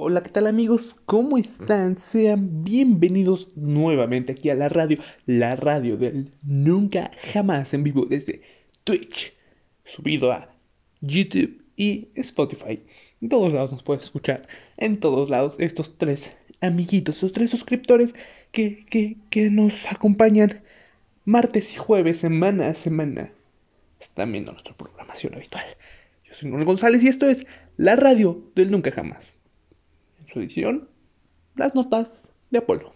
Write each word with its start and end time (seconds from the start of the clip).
Hola, 0.00 0.22
¿qué 0.22 0.30
tal 0.30 0.46
amigos? 0.46 0.94
¿Cómo 1.06 1.38
están? 1.38 1.98
Sean 1.98 2.62
bienvenidos 2.62 3.48
nuevamente 3.56 4.30
aquí 4.30 4.48
a 4.48 4.54
la 4.54 4.68
radio, 4.68 4.98
la 5.26 5.56
radio 5.56 5.96
del 5.96 6.30
Nunca 6.44 7.10
Jamás 7.32 7.74
en 7.74 7.82
vivo 7.82 8.06
desde 8.06 8.42
Twitch, 8.84 9.34
subido 9.84 10.30
a 10.30 10.54
YouTube 11.00 11.64
y 11.74 12.10
Spotify. 12.14 12.80
En 13.20 13.28
todos 13.28 13.52
lados 13.52 13.72
nos 13.72 13.82
puedes 13.82 14.04
escuchar, 14.04 14.42
en 14.76 15.00
todos 15.00 15.30
lados 15.30 15.56
estos 15.58 15.98
tres 15.98 16.36
amiguitos, 16.60 17.16
estos 17.16 17.32
tres 17.32 17.50
suscriptores 17.50 18.14
que, 18.52 18.86
que, 18.86 19.16
que 19.30 19.50
nos 19.50 19.84
acompañan 19.90 20.62
martes 21.24 21.72
y 21.72 21.76
jueves, 21.76 22.18
semana 22.18 22.68
a 22.68 22.74
semana. 22.76 23.32
Están 23.98 24.30
viendo 24.30 24.52
nuestra 24.52 24.76
programación 24.76 25.34
habitual. 25.34 25.64
Yo 26.24 26.34
soy 26.34 26.52
Noel 26.52 26.66
González 26.66 27.02
y 27.02 27.08
esto 27.08 27.28
es 27.28 27.46
la 27.76 27.96
radio 27.96 28.48
del 28.54 28.70
Nunca 28.70 28.92
Jamás 28.92 29.37
su 30.32 30.40
edición, 30.40 30.88
las 31.56 31.74
notas 31.74 32.28
de 32.50 32.58
Apolo. 32.58 32.92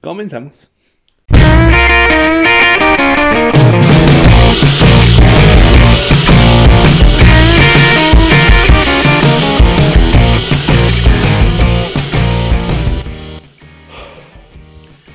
Comenzamos. 0.00 0.70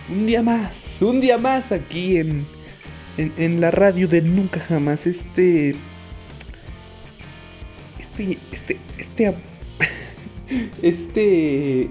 Un 0.10 0.28
día 0.28 0.44
más, 0.44 1.02
un 1.02 1.22
día 1.22 1.38
más 1.38 1.72
aquí 1.72 2.18
en, 2.18 2.46
en, 3.18 3.34
en 3.38 3.62
la 3.62 3.72
radio 3.72 4.08
de 4.08 4.22
Nunca 4.22 4.60
Jamás. 4.60 5.08
Este. 5.08 5.76
Este. 8.00 8.38
Este. 8.52 8.78
Este 8.98 9.53
este 10.82 11.90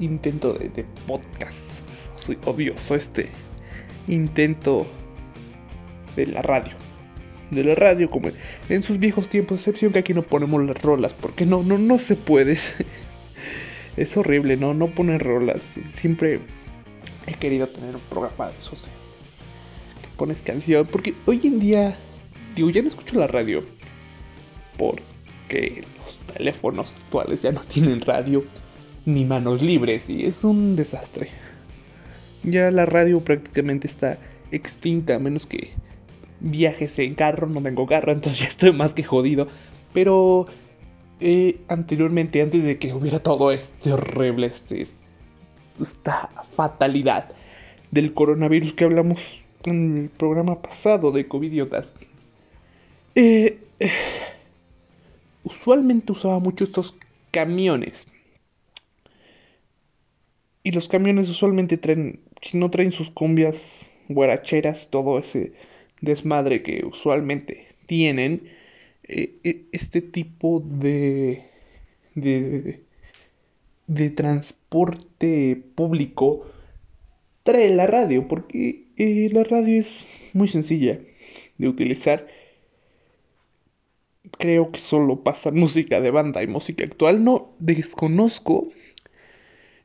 intento 0.00 0.52
de, 0.54 0.84
podcast. 1.06 1.58
Soy 2.16 2.38
obvioso, 2.46 2.94
este 2.94 3.28
intento 4.08 4.86
de 6.16 6.26
la 6.26 6.42
radio. 6.42 6.74
De 7.50 7.62
la 7.62 7.74
radio, 7.74 8.10
como 8.10 8.30
en 8.68 8.82
sus 8.82 8.98
viejos 8.98 9.28
tiempos, 9.28 9.58
excepción 9.58 9.92
que 9.92 10.00
aquí 10.00 10.14
no 10.14 10.22
ponemos 10.22 10.64
las 10.64 10.80
rolas, 10.82 11.14
porque 11.14 11.46
no, 11.46 11.62
no, 11.62 11.78
no 11.78 11.98
se 11.98 12.16
puede. 12.16 12.58
es 13.96 14.16
horrible, 14.16 14.56
¿no? 14.56 14.74
No 14.74 14.88
poner 14.88 15.22
rolas. 15.22 15.74
Siempre 15.88 16.40
he 17.26 17.34
querido 17.34 17.66
tener 17.68 17.94
un 17.94 18.02
programa 18.02 18.50
de 18.50 18.58
esos. 18.58 18.82
Que 20.02 20.08
pones 20.16 20.42
canción. 20.42 20.86
Porque 20.86 21.14
hoy 21.26 21.40
en 21.44 21.60
día, 21.60 21.96
digo, 22.56 22.70
ya 22.70 22.82
no 22.82 22.88
escucho 22.88 23.18
la 23.18 23.26
radio. 23.26 23.62
Porque 24.76 25.84
teléfonos 26.32 26.92
actuales 26.92 27.42
ya 27.42 27.52
no 27.52 27.60
tienen 27.60 28.00
radio 28.00 28.44
ni 29.06 29.24
manos 29.24 29.62
libres 29.62 30.08
y 30.08 30.24
es 30.24 30.44
un 30.44 30.76
desastre. 30.76 31.28
Ya 32.42 32.70
la 32.70 32.86
radio 32.86 33.20
prácticamente 33.20 33.86
está 33.86 34.18
extinta, 34.50 35.16
a 35.16 35.18
menos 35.18 35.46
que 35.46 35.72
viajes 36.40 36.98
en 36.98 37.14
carro, 37.14 37.48
no 37.48 37.62
tengo 37.62 37.86
carro, 37.86 38.12
entonces 38.12 38.40
ya 38.40 38.48
estoy 38.48 38.72
más 38.72 38.94
que 38.94 39.02
jodido. 39.02 39.48
Pero 39.92 40.46
eh, 41.20 41.60
anteriormente, 41.68 42.42
antes 42.42 42.64
de 42.64 42.78
que 42.78 42.92
hubiera 42.92 43.20
todo 43.20 43.52
este 43.52 43.92
horrible, 43.92 44.46
este, 44.46 44.86
esta 45.80 46.30
fatalidad 46.56 47.30
del 47.90 48.12
coronavirus 48.12 48.74
que 48.74 48.84
hablamos 48.84 49.44
en 49.64 49.96
el 49.96 50.10
programa 50.10 50.60
pasado 50.60 51.12
de 51.12 51.28
Covidiotas, 51.28 51.92
eh, 53.14 53.58
eh 53.78 53.90
usualmente 55.44 56.12
usaba 56.12 56.38
mucho 56.40 56.64
estos 56.64 56.96
camiones. 57.30 58.06
Y 60.62 60.72
los 60.72 60.88
camiones 60.88 61.28
usualmente 61.28 61.76
traen, 61.76 62.20
si 62.42 62.58
no 62.58 62.70
traen 62.70 62.90
sus 62.90 63.10
cumbias 63.10 63.90
guaracheras, 64.08 64.88
todo 64.90 65.18
ese 65.18 65.52
desmadre 66.00 66.62
que 66.62 66.84
usualmente 66.84 67.66
tienen, 67.86 68.48
eh, 69.04 69.36
eh, 69.44 69.64
este 69.72 70.00
tipo 70.00 70.60
de, 70.60 71.44
de, 72.14 72.82
de 73.86 74.10
transporte 74.10 75.62
público 75.74 76.46
trae 77.42 77.74
la 77.74 77.86
radio, 77.86 78.26
porque 78.26 78.86
eh, 78.96 79.28
la 79.32 79.44
radio 79.44 79.80
es 79.80 80.06
muy 80.32 80.48
sencilla 80.48 80.98
de 81.58 81.68
utilizar 81.68 82.26
creo 84.30 84.70
que 84.70 84.80
solo 84.80 85.22
pasa 85.22 85.50
música 85.50 86.00
de 86.00 86.10
banda 86.10 86.42
y 86.42 86.46
música 86.46 86.84
actual. 86.84 87.24
No 87.24 87.52
desconozco 87.58 88.68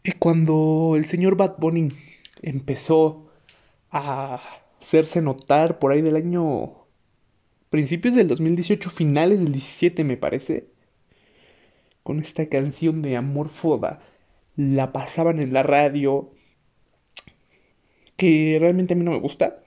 que 0.04 0.14
cuando 0.14 0.94
el 0.96 1.06
señor 1.06 1.36
Bad 1.36 1.56
Bunny 1.58 1.90
empezó 2.42 3.30
a 3.92 4.42
hacerse 4.82 5.22
notar 5.22 5.80
por 5.80 5.92
ahí 5.92 6.02
del 6.02 6.16
año 6.16 6.86
principios 7.70 8.16
del 8.16 8.28
2018, 8.28 8.90
finales 8.90 9.40
del 9.42 9.52
17 9.52 10.04
me 10.04 10.18
parece, 10.18 10.68
con 12.04 12.20
esta 12.20 12.48
canción 12.48 13.02
de 13.02 13.18
Amor 13.18 13.50
Foda, 13.50 14.02
la 14.56 14.92
pasaban 14.92 15.40
en 15.40 15.54
la 15.54 15.64
radio, 15.64 16.32
que 18.18 18.58
realmente 18.60 18.94
a 18.94 18.98
mí 18.98 19.04
no 19.04 19.12
me 19.12 19.20
gusta. 19.20 19.62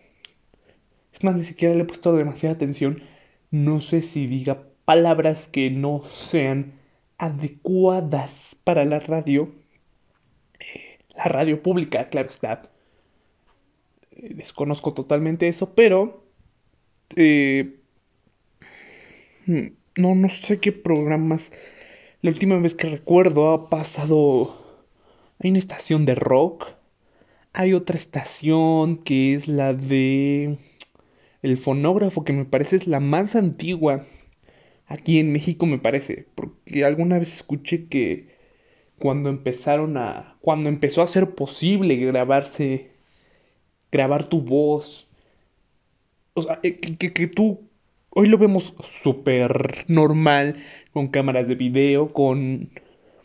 Es 1.12 1.22
más, 1.22 1.36
ni 1.36 1.44
siquiera 1.44 1.74
le 1.74 1.82
he 1.82 1.84
puesto 1.84 2.14
demasiada 2.14 2.54
atención 2.54 3.02
no 3.52 3.80
sé 3.80 4.02
si 4.02 4.26
diga 4.26 4.64
palabras 4.84 5.46
que 5.46 5.70
no 5.70 6.02
sean 6.06 6.72
adecuadas 7.18 8.56
para 8.64 8.84
la 8.84 8.98
radio. 8.98 9.52
La 11.14 11.24
radio 11.24 11.62
pública, 11.62 12.08
claro 12.08 12.30
está. 12.30 12.62
Eh, 14.10 14.34
desconozco 14.34 14.94
totalmente 14.94 15.46
eso, 15.48 15.74
pero... 15.74 16.24
Eh, 17.14 17.78
no, 19.46 20.14
no 20.14 20.28
sé 20.30 20.58
qué 20.58 20.72
programas. 20.72 21.52
La 22.22 22.30
última 22.30 22.56
vez 22.58 22.74
que 22.74 22.88
recuerdo 22.88 23.52
ha 23.52 23.68
pasado... 23.68 24.58
Hay 25.40 25.50
una 25.50 25.58
estación 25.58 26.06
de 26.06 26.14
rock. 26.14 26.68
Hay 27.52 27.74
otra 27.74 27.98
estación 27.98 28.96
que 28.96 29.34
es 29.34 29.46
la 29.46 29.74
de 29.74 30.56
el 31.42 31.56
fonógrafo, 31.56 32.24
que 32.24 32.32
me 32.32 32.44
parece 32.44 32.76
es 32.76 32.86
la 32.86 33.00
más 33.00 33.34
antigua 33.34 34.06
aquí 34.86 35.18
en 35.18 35.32
México, 35.32 35.66
me 35.66 35.78
parece, 35.78 36.26
porque 36.34 36.84
alguna 36.84 37.18
vez 37.18 37.34
escuché 37.34 37.86
que 37.86 38.28
cuando 38.98 39.30
empezaron 39.30 39.96
a, 39.96 40.36
cuando 40.40 40.68
empezó 40.68 41.02
a 41.02 41.08
ser 41.08 41.34
posible 41.34 41.96
grabarse, 41.96 42.90
grabar 43.90 44.28
tu 44.28 44.40
voz, 44.40 45.08
o 46.34 46.42
sea, 46.42 46.60
eh, 46.62 46.76
que, 46.78 47.12
que, 47.12 47.26
tú, 47.26 47.68
hoy 48.10 48.28
lo 48.28 48.38
vemos 48.38 48.74
súper 49.02 49.84
normal, 49.88 50.56
con 50.92 51.08
cámaras 51.08 51.48
de 51.48 51.54
video, 51.54 52.12
con, 52.12 52.70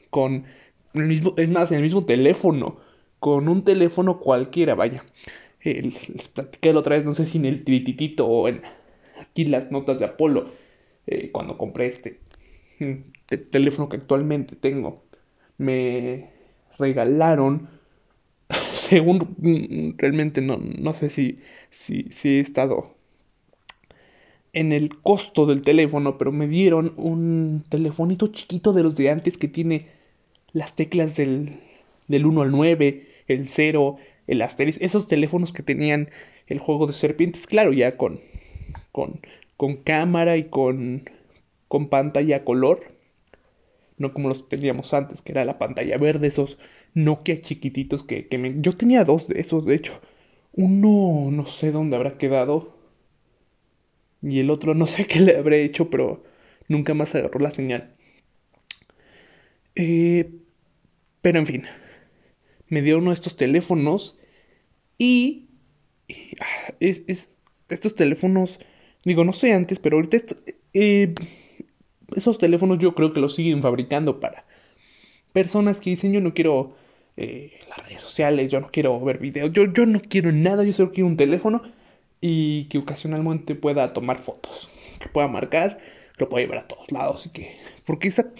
con, 0.09 0.45
el 0.93 1.03
mismo, 1.03 1.33
es 1.37 1.49
más, 1.49 1.71
en 1.71 1.77
el 1.77 1.83
mismo 1.83 2.05
teléfono, 2.05 2.77
con 3.19 3.47
un 3.47 3.63
teléfono 3.63 4.19
cualquiera, 4.19 4.73
vaya. 4.75 5.03
Les, 5.73 6.27
platiqué 6.29 6.73
la 6.73 6.79
otra 6.79 6.95
vez, 6.95 7.05
no 7.05 7.13
sé 7.13 7.25
si 7.25 7.37
en 7.37 7.45
el 7.45 7.63
trititito 7.63 8.27
o 8.27 8.47
en 8.47 8.61
aquí 9.19 9.45
las 9.45 9.71
notas 9.71 9.99
de 9.99 10.05
Apolo, 10.05 10.51
eh, 11.07 11.31
cuando 11.31 11.57
compré 11.57 11.87
este 11.87 12.19
mm, 12.79 13.35
teléfono 13.51 13.89
que 13.89 13.97
actualmente 13.97 14.55
tengo, 14.55 15.03
me 15.57 16.29
regalaron, 16.77 17.69
según 18.71 19.35
mm, 19.37 19.97
realmente 19.97 20.41
no, 20.41 20.57
no 20.57 20.93
sé 20.93 21.09
si, 21.09 21.39
si, 21.69 22.03
si 22.11 22.29
he 22.29 22.39
estado 22.39 22.97
en 24.53 24.71
el 24.71 24.97
costo 24.97 25.45
del 25.45 25.61
teléfono, 25.61 26.17
pero 26.17 26.31
me 26.31 26.47
dieron 26.47 26.93
un 26.97 27.63
telefonito 27.69 28.27
chiquito 28.27 28.73
de 28.73 28.83
los 28.83 28.95
de 28.95 29.11
antes 29.11 29.37
que 29.37 29.47
tiene 29.47 29.87
las 30.51 30.75
teclas 30.75 31.15
del, 31.15 31.59
del 32.07 32.25
1 32.25 32.41
al 32.41 32.51
9, 32.51 33.07
el 33.27 33.47
0, 33.47 33.97
el 34.27 34.41
Asterix, 34.41 34.77
esos 34.81 35.07
teléfonos 35.07 35.51
que 35.53 35.63
tenían 35.63 36.09
el 36.47 36.59
juego 36.59 36.87
de 36.87 36.93
serpientes, 36.93 37.47
claro, 37.47 37.73
ya 37.73 37.97
con, 37.97 38.19
con, 38.91 39.21
con 39.57 39.77
cámara 39.77 40.37
y 40.37 40.45
con, 40.45 41.09
con 41.67 41.89
pantalla 41.89 42.43
color, 42.43 42.83
no 43.97 44.13
como 44.13 44.29
los 44.29 44.47
teníamos 44.47 44.93
antes, 44.93 45.21
que 45.21 45.31
era 45.31 45.45
la 45.45 45.57
pantalla 45.57 45.97
verde, 45.97 46.27
esos 46.27 46.57
Nokia 46.93 47.41
chiquititos 47.41 48.03
que. 48.03 48.27
Yo 48.59 48.75
tenía 48.75 49.03
dos 49.03 49.27
de 49.27 49.39
esos, 49.39 49.65
de 49.65 49.75
hecho. 49.75 49.99
Uno 50.53 51.29
no 51.31 51.45
sé 51.45 51.71
dónde 51.71 51.95
habrá 51.95 52.17
quedado. 52.17 52.75
Y 54.21 54.39
el 54.39 54.49
otro 54.49 54.73
no 54.73 54.87
sé 54.87 55.05
qué 55.05 55.19
le 55.19 55.37
habré 55.37 55.63
hecho, 55.63 55.89
pero 55.89 56.23
nunca 56.67 56.93
más 56.95 57.13
agarró 57.13 57.39
la 57.39 57.51
señal. 57.51 57.95
Eh, 59.75 60.31
pero 61.21 61.37
en 61.37 61.45
fin, 61.45 61.63
me 62.67 62.81
dio 62.81 62.97
uno 62.97 63.11
de 63.11 63.15
estos 63.15 63.37
teléfonos 63.37 64.16
y 64.97 65.47
ah, 66.39 66.73
es, 66.79 67.37
estos 67.69 67.95
teléfonos, 67.95 68.59
digo, 69.03 69.23
no 69.25 69.33
sé 69.33 69.53
antes, 69.53 69.79
pero 69.79 69.97
ahorita 69.97 70.17
eh, 70.73 71.13
esos 72.15 72.37
teléfonos 72.37 72.79
yo 72.79 72.95
creo 72.95 73.13
que 73.13 73.19
los 73.19 73.35
siguen 73.35 73.61
fabricando 73.61 74.19
para 74.19 74.45
personas 75.33 75.79
que 75.79 75.91
dicen 75.91 76.13
yo 76.13 76.21
no 76.21 76.33
quiero 76.33 76.75
eh, 77.15 77.59
las 77.69 77.87
redes 77.87 78.01
sociales, 78.01 78.51
yo 78.51 78.59
no 78.59 78.69
quiero 78.71 78.99
ver 79.01 79.19
videos, 79.19 79.51
yo, 79.51 79.65
yo 79.65 79.85
no 79.85 80.01
quiero 80.01 80.31
nada, 80.31 80.63
yo 80.63 80.73
solo 80.73 80.91
quiero 80.91 81.07
un 81.07 81.17
teléfono 81.17 81.61
y 82.21 82.65
que 82.65 82.77
ocasionalmente 82.77 83.55
pueda 83.55 83.93
tomar 83.93 84.19
fotos, 84.19 84.69
que 84.99 85.09
pueda 85.09 85.27
marcar, 85.27 85.79
lo 86.17 86.29
pueda 86.29 86.45
llevar 86.45 86.59
a 86.59 86.67
todos 86.67 86.91
lados 86.91 87.25
y 87.25 87.29
que... 87.29 87.57
Porque 87.85 88.07
esa 88.07 88.31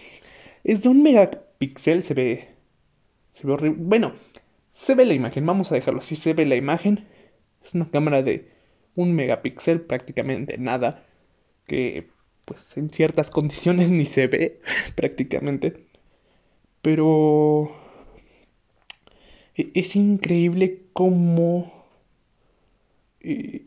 es 0.63 0.81
de 0.83 0.89
un 0.89 1.04
megapíxel, 1.04 2.04
se 2.04 2.13
ve... 2.13 2.48
Se 3.33 3.45
ve 3.45 3.54
horrible. 3.54 3.77
Bueno, 3.80 4.13
se 4.78 4.96
ve 4.96 5.06
la 5.06 5.16
imagen, 5.16 5.46
vamos 5.46 5.72
a 5.72 5.76
dejarlo 5.76 6.00
así, 6.00 6.16
se 6.16 6.34
ve 6.34 6.46
la 6.46 6.56
imagen. 6.56 7.08
Es 7.64 7.74
una 7.74 7.90
cámara 7.90 8.22
de 8.22 8.52
un 8.96 9.14
megapíxel, 9.16 9.82
prácticamente 9.82 10.58
nada, 10.58 11.04
que 11.66 12.10
pues 12.46 12.78
en 12.78 12.90
ciertas 12.90 13.32
condiciones 13.32 13.90
ni 13.98 14.06
se 14.06 14.28
ve 14.28 14.62
prácticamente. 14.96 15.88
Pero 16.82 17.72
e, 19.56 19.72
es 19.74 19.96
increíble 19.96 20.84
cómo 20.94 21.86
eh, 23.20 23.66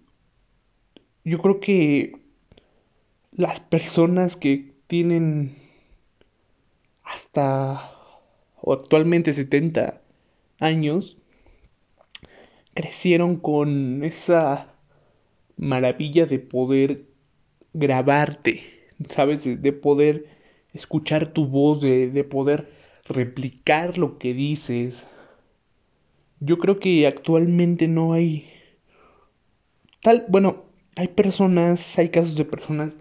yo 1.25 1.39
creo 1.43 1.61
que 1.61 2.13
las 3.33 3.61
personas 3.61 4.37
que 4.37 4.73
tienen 4.87 5.57
hasta 7.03 7.93
o 8.63 8.73
actualmente 8.73 9.33
70 9.33 10.01
años 10.61 11.19
crecieron 12.75 13.37
con 13.37 14.05
esa 14.05 14.75
maravilla 15.57 16.27
de 16.27 16.39
poder 16.39 17.07
grabarte, 17.73 18.63
¿sabes? 19.09 19.45
De, 19.45 19.73
poder 19.73 20.27
escuchar 20.73 21.33
tu 21.33 21.47
voz, 21.47 21.81
de, 21.81 22.11
de 22.11 22.25
poder 22.25 22.71
replicar 23.07 23.99
lo 23.99 24.19
que 24.19 24.35
dices. 24.35 25.05
Yo 26.39 26.59
creo 26.59 26.79
que 26.79 27.07
actualmente 27.07 27.89
no 27.89 28.13
hay 28.13 28.47
tal, 30.03 30.25
bueno, 30.29 30.65
hay 30.97 31.09
personas, 31.09 31.99
hay 31.99 32.09
casos 32.09 32.37
de 32.37 32.45
personas 32.45 32.97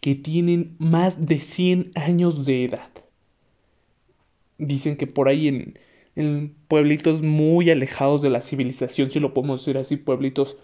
que 0.00 0.14
tienen 0.14 0.76
más 0.78 1.26
de 1.26 1.38
100 1.38 1.92
años 1.94 2.44
de 2.44 2.64
edad. 2.64 2.90
Dicen 4.58 4.96
que 4.96 5.06
por 5.06 5.28
ahí 5.28 5.48
en, 5.48 5.78
en 6.16 6.54
pueblitos 6.68 7.22
muy 7.22 7.70
alejados 7.70 8.22
de 8.22 8.30
la 8.30 8.40
civilización, 8.40 9.10
si 9.10 9.20
lo 9.20 9.34
podemos 9.34 9.60
decir 9.60 9.78
así, 9.78 9.96
pueblitos 9.96 10.56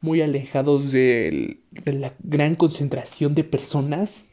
muy 0.00 0.22
alejados 0.22 0.92
de, 0.92 1.58
la 1.84 2.14
gran 2.22 2.56
concentración 2.56 3.34
de 3.34 3.44
personas. 3.44 4.24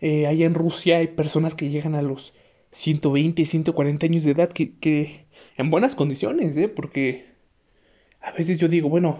Eh, 0.00 0.26
allá 0.26 0.46
en 0.46 0.54
Rusia 0.54 0.98
hay 0.98 1.08
personas 1.08 1.54
que 1.54 1.68
llegan 1.68 1.94
a 1.94 2.02
los 2.02 2.32
120, 2.72 3.44
140 3.44 4.06
años 4.06 4.24
de 4.24 4.30
edad 4.30 4.50
que, 4.50 4.72
que 4.78 5.26
en 5.56 5.70
buenas 5.70 5.94
condiciones, 5.94 6.56
¿eh? 6.56 6.68
porque 6.68 7.26
a 8.20 8.32
veces 8.32 8.58
yo 8.58 8.68
digo, 8.68 8.88
bueno, 8.88 9.18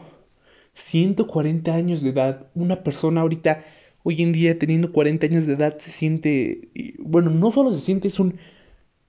140 0.75 1.75
años 1.75 2.03
de 2.03 2.11
edad, 2.11 2.47
una 2.55 2.83
persona 2.83 3.23
ahorita, 3.23 3.65
hoy 4.03 4.23
en 4.23 4.33
día 4.33 4.59
teniendo 4.59 4.93
40 4.93 5.27
años 5.27 5.47
de 5.47 5.55
edad, 5.55 5.77
se 5.79 5.91
siente, 5.91 6.69
bueno, 6.99 7.31
no 7.31 7.51
solo 7.51 7.73
se 7.73 7.81
siente, 7.81 8.09
es 8.09 8.19
un, 8.21 8.39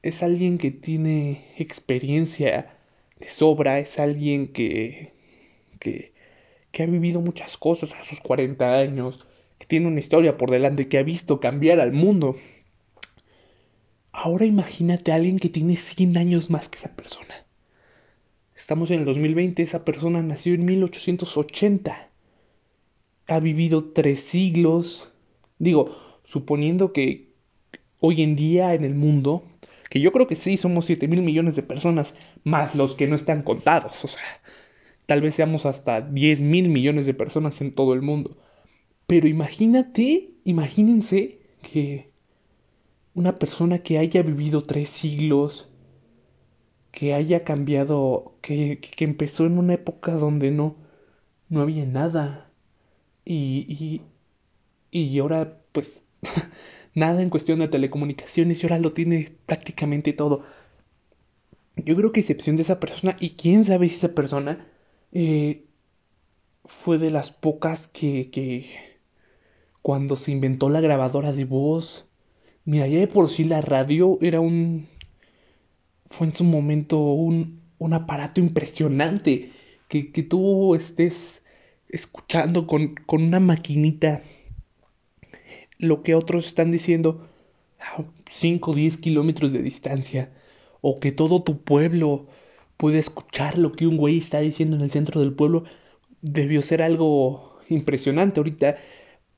es 0.03 0.23
alguien 0.23 0.57
que 0.57 0.71
tiene 0.71 1.45
experiencia 1.57 2.73
de 3.19 3.29
sobra, 3.29 3.79
es 3.79 3.99
alguien 3.99 4.47
que, 4.47 5.13
que, 5.79 6.13
que 6.71 6.83
ha 6.83 6.87
vivido 6.87 7.21
muchas 7.21 7.57
cosas 7.57 7.93
a 7.93 8.03
sus 8.03 8.19
40 8.19 8.77
años, 8.77 9.25
que 9.59 9.67
tiene 9.67 9.87
una 9.87 9.99
historia 9.99 10.37
por 10.37 10.49
delante, 10.49 10.87
que 10.87 10.97
ha 10.97 11.03
visto 11.03 11.39
cambiar 11.39 11.79
al 11.79 11.91
mundo. 11.91 12.35
Ahora 14.11 14.45
imagínate 14.45 15.11
a 15.11 15.15
alguien 15.15 15.39
que 15.39 15.49
tiene 15.49 15.75
100 15.75 16.17
años 16.17 16.49
más 16.49 16.67
que 16.67 16.79
esa 16.79 16.95
persona. 16.95 17.45
Estamos 18.55 18.91
en 18.91 18.99
el 18.99 19.05
2020, 19.05 19.63
esa 19.63 19.85
persona 19.85 20.21
nació 20.21 20.53
en 20.53 20.65
1880. 20.65 22.09
Ha 23.27 23.39
vivido 23.39 23.85
tres 23.85 24.19
siglos. 24.21 25.11
Digo, 25.59 25.95
suponiendo 26.23 26.91
que 26.91 27.29
hoy 27.99 28.21
en 28.23 28.35
día 28.35 28.73
en 28.73 28.83
el 28.83 28.95
mundo, 28.95 29.50
que 29.91 30.01
yo 30.01 30.11
creo 30.11 30.27
que 30.27 30.37
sí, 30.37 30.57
somos 30.57 30.85
7 30.85 31.07
mil 31.07 31.21
millones 31.21 31.55
de 31.55 31.63
personas, 31.63 32.15
más 32.45 32.75
los 32.75 32.95
que 32.95 33.07
no 33.07 33.15
están 33.15 33.43
contados. 33.43 34.03
O 34.05 34.07
sea, 34.07 34.23
Tal 35.05 35.21
vez 35.21 35.35
seamos 35.35 35.65
hasta 35.65 36.01
10 36.01 36.41
mil 36.41 36.69
millones 36.69 37.05
de 37.05 37.13
personas 37.13 37.59
en 37.61 37.75
todo 37.75 37.93
el 37.93 38.01
mundo. 38.01 38.37
Pero 39.07 39.27
imagínate, 39.27 40.31
imagínense 40.45 41.39
que 41.61 42.11
una 43.13 43.37
persona 43.39 43.79
que 43.79 43.97
haya 43.97 44.23
vivido 44.23 44.63
tres 44.63 44.89
siglos, 44.89 45.69
que 46.91 47.13
haya 47.13 47.43
cambiado, 47.43 48.37
que, 48.41 48.79
que 48.79 49.03
empezó 49.05 49.45
en 49.45 49.57
una 49.57 49.73
época 49.73 50.13
donde 50.13 50.51
no, 50.51 50.75
no 51.49 51.61
había 51.61 51.85
nada. 51.85 52.49
Y, 53.25 53.65
y, 53.69 54.01
y 54.91 55.19
ahora, 55.19 55.61
pues, 55.73 56.03
nada 56.93 57.21
en 57.21 57.29
cuestión 57.29 57.59
de 57.59 57.67
telecomunicaciones 57.67 58.63
y 58.63 58.65
ahora 58.65 58.79
lo 58.79 58.93
tiene 58.93 59.29
prácticamente 59.45 60.13
todo. 60.13 60.43
Yo 61.77 61.95
creo 61.95 62.11
que 62.11 62.19
excepción 62.19 62.55
de 62.55 62.63
esa 62.63 62.79
persona, 62.79 63.17
y 63.19 63.31
quién 63.31 63.63
sabe 63.63 63.87
si 63.87 63.95
esa 63.95 64.13
persona 64.13 64.67
eh, 65.11 65.65
fue 66.65 66.97
de 66.97 67.11
las 67.11 67.31
pocas 67.31 67.87
que, 67.87 68.29
que 68.29 68.65
cuando 69.81 70.15
se 70.15 70.31
inventó 70.31 70.69
la 70.69 70.81
grabadora 70.81 71.33
de 71.33 71.45
voz, 71.45 72.05
mira, 72.65 72.87
ya 72.87 72.99
de 72.99 73.07
por 73.07 73.29
sí 73.29 73.43
la 73.45 73.61
radio 73.61 74.17
era 74.21 74.41
un, 74.41 74.87
fue 76.05 76.27
en 76.27 76.33
su 76.33 76.43
momento 76.43 76.99
un, 76.99 77.61
un 77.79 77.93
aparato 77.93 78.41
impresionante, 78.41 79.51
que, 79.87 80.11
que 80.11 80.23
tú 80.23 80.75
estés 80.75 81.41
escuchando 81.89 82.67
con, 82.67 82.95
con 83.05 83.23
una 83.23 83.39
maquinita 83.39 84.23
lo 85.81 86.03
que 86.03 86.15
otros 86.15 86.47
están 86.47 86.71
diciendo 86.71 87.27
a 87.79 88.03
5 88.29 88.71
o 88.71 88.73
10 88.73 88.97
kilómetros 88.97 89.51
de 89.51 89.61
distancia, 89.61 90.31
o 90.81 90.99
que 90.99 91.11
todo 91.11 91.43
tu 91.43 91.61
pueblo 91.61 92.27
pude 92.77 92.99
escuchar 92.99 93.57
lo 93.57 93.73
que 93.73 93.87
un 93.87 93.97
güey 93.97 94.17
está 94.17 94.39
diciendo 94.39 94.75
en 94.75 94.83
el 94.83 94.91
centro 94.91 95.21
del 95.21 95.33
pueblo, 95.33 95.65
debió 96.21 96.61
ser 96.61 96.81
algo 96.81 97.59
impresionante. 97.69 98.39
Ahorita, 98.39 98.77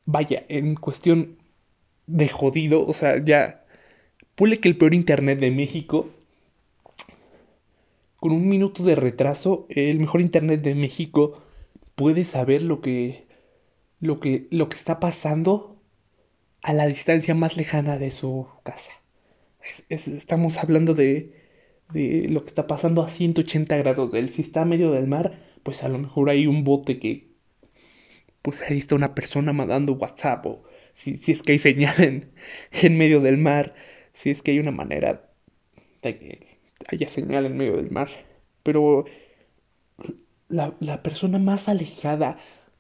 vaya, 0.06 0.46
en 0.50 0.76
cuestión 0.76 1.38
de 2.08 2.28
jodido, 2.30 2.86
o 2.86 2.94
sea, 2.94 3.24
ya, 3.24 3.66
pule 4.36 4.60
que 4.60 4.70
el 4.70 4.78
peor 4.78 4.94
internet 4.94 5.40
de 5.40 5.52
México, 5.52 6.10
con 8.18 8.32
un 8.32 8.48
minuto 8.48 8.84
de 8.84 8.96
retraso, 8.96 9.66
el 9.70 10.00
mejor 10.00 10.22
internet 10.22 10.62
de 10.62 10.76
México 10.76 11.42
puede 11.96 12.26
saber 12.26 12.62
lo 12.62 12.82
que, 12.82 13.26
lo 14.00 14.20
que, 14.20 14.48
lo 14.52 14.70
que 14.70 14.76
está 14.76 15.00
pasando 15.00 15.73
a 16.64 16.74
la 16.74 16.88
distancia 16.88 17.36
más 17.36 17.56
lejana 17.58 17.98
de 17.98 18.12
su 18.12 18.48
casa. 18.64 18.92
estamos 19.90 20.58
hablando 20.58 20.94
de 20.94 21.44
de 21.94 22.28
lo 22.30 22.42
que 22.44 22.48
está 22.48 22.68
pasando 22.68 23.04
a 23.04 23.10
180 23.10 23.78
grados 23.78 24.14
él. 24.14 24.30
Si 24.30 24.42
está 24.42 24.62
a 24.62 24.66
medio 24.66 24.92
del 24.92 25.08
mar, 25.08 25.40
pues 25.64 25.84
a 25.84 25.90
lo 25.90 25.98
mejor 26.00 26.30
hay 26.30 26.48
un 26.48 26.64
bote 26.64 27.00
que, 27.00 27.30
pues 28.42 28.62
ahí 28.62 28.78
está 28.78 28.96
una 28.96 29.16
persona 29.16 29.54
mandando 29.54 29.94
WhatsApp 29.94 30.46
o 30.46 30.64
si, 30.94 31.18
si 31.18 31.32
es 31.32 31.42
que 31.44 31.54
hay 31.54 31.60
señal 31.60 31.96
en, 32.02 32.32
en, 32.72 32.98
medio 32.98 33.22
del 33.22 33.38
mar, 33.38 33.76
si 34.14 34.30
es 34.32 34.42
que 34.42 34.52
hay 34.52 34.60
una 34.60 34.72
manera 34.72 35.30
de 36.02 36.18
que 36.20 36.58
haya 36.88 37.08
señal 37.08 37.46
en 37.46 37.58
medio 37.58 37.78
del 37.78 37.92
mar. 37.92 38.10
Pero 38.64 39.06
la, 40.50 40.76
la 40.80 41.04
persona 41.04 41.40
más 41.40 41.70
alejada 41.70 42.38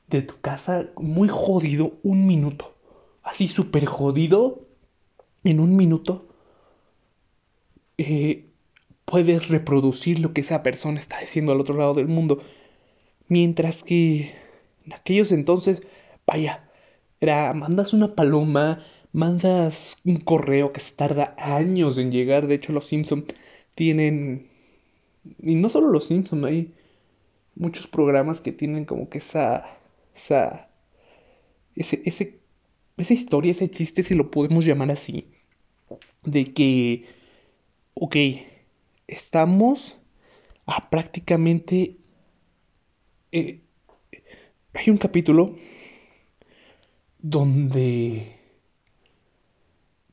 de 0.08 0.22
tu 0.22 0.40
casa, 0.42 0.90
muy 0.98 1.28
jodido, 1.30 2.00
un 2.04 2.28
minuto. 2.28 2.76
Así 3.24 3.48
súper 3.48 3.86
jodido, 3.86 4.68
en 5.44 5.60
un 5.60 5.76
minuto. 5.76 6.28
Eh, 7.98 8.50
puedes 9.06 9.50
reproducir 9.50 10.20
lo 10.20 10.34
que 10.34 10.42
esa 10.42 10.64
persona 10.64 11.00
está 11.00 11.20
diciendo 11.20 11.52
al 11.52 11.62
otro 11.62 11.78
lado 11.78 11.94
del 11.94 12.08
mundo. 12.08 12.44
Mientras 13.28 13.84
que 13.84 14.34
en 14.86 14.94
aquellos 14.94 15.32
entonces, 15.32 15.84
vaya, 16.26 16.70
era, 17.20 17.54
mandas 17.54 17.94
una 17.94 18.16
paloma, 18.16 18.86
mandas 19.14 20.02
un 20.06 20.18
correo 20.18 20.74
que 20.74 20.82
se 20.82 20.94
tarda 20.96 21.36
años 21.38 21.98
en 21.98 22.12
llegar. 22.12 22.48
De 22.48 22.56
hecho, 22.56 22.74
los 22.74 22.88
Simpson 22.88 23.26
tienen, 23.76 24.50
y 25.42 25.56
no 25.56 25.70
solo 25.70 25.90
los 25.90 26.06
Simpson, 26.06 26.46
hay 26.46 26.74
muchos 27.56 27.88
programas 27.88 28.42
que 28.42 28.52
tienen 28.52 28.86
como 28.86 29.10
que 29.10 29.20
esa, 29.20 29.66
esa, 30.16 30.70
ese, 31.76 32.02
ese, 32.06 32.40
esa 32.98 33.14
historia, 33.14 33.52
ese 33.52 33.70
chiste, 33.70 34.04
si 34.04 34.16
lo 34.16 34.32
podemos 34.32 34.66
llamar 34.66 34.92
así, 34.92 35.28
de 36.24 36.54
que, 36.54 37.06
ok, 37.94 38.16
estamos 39.08 39.98
a 40.66 40.90
prácticamente... 40.90 41.98
Eh, 43.32 43.62
hay 44.76 44.90
un 44.90 44.98
capítulo 44.98 45.56
donde 47.20 48.36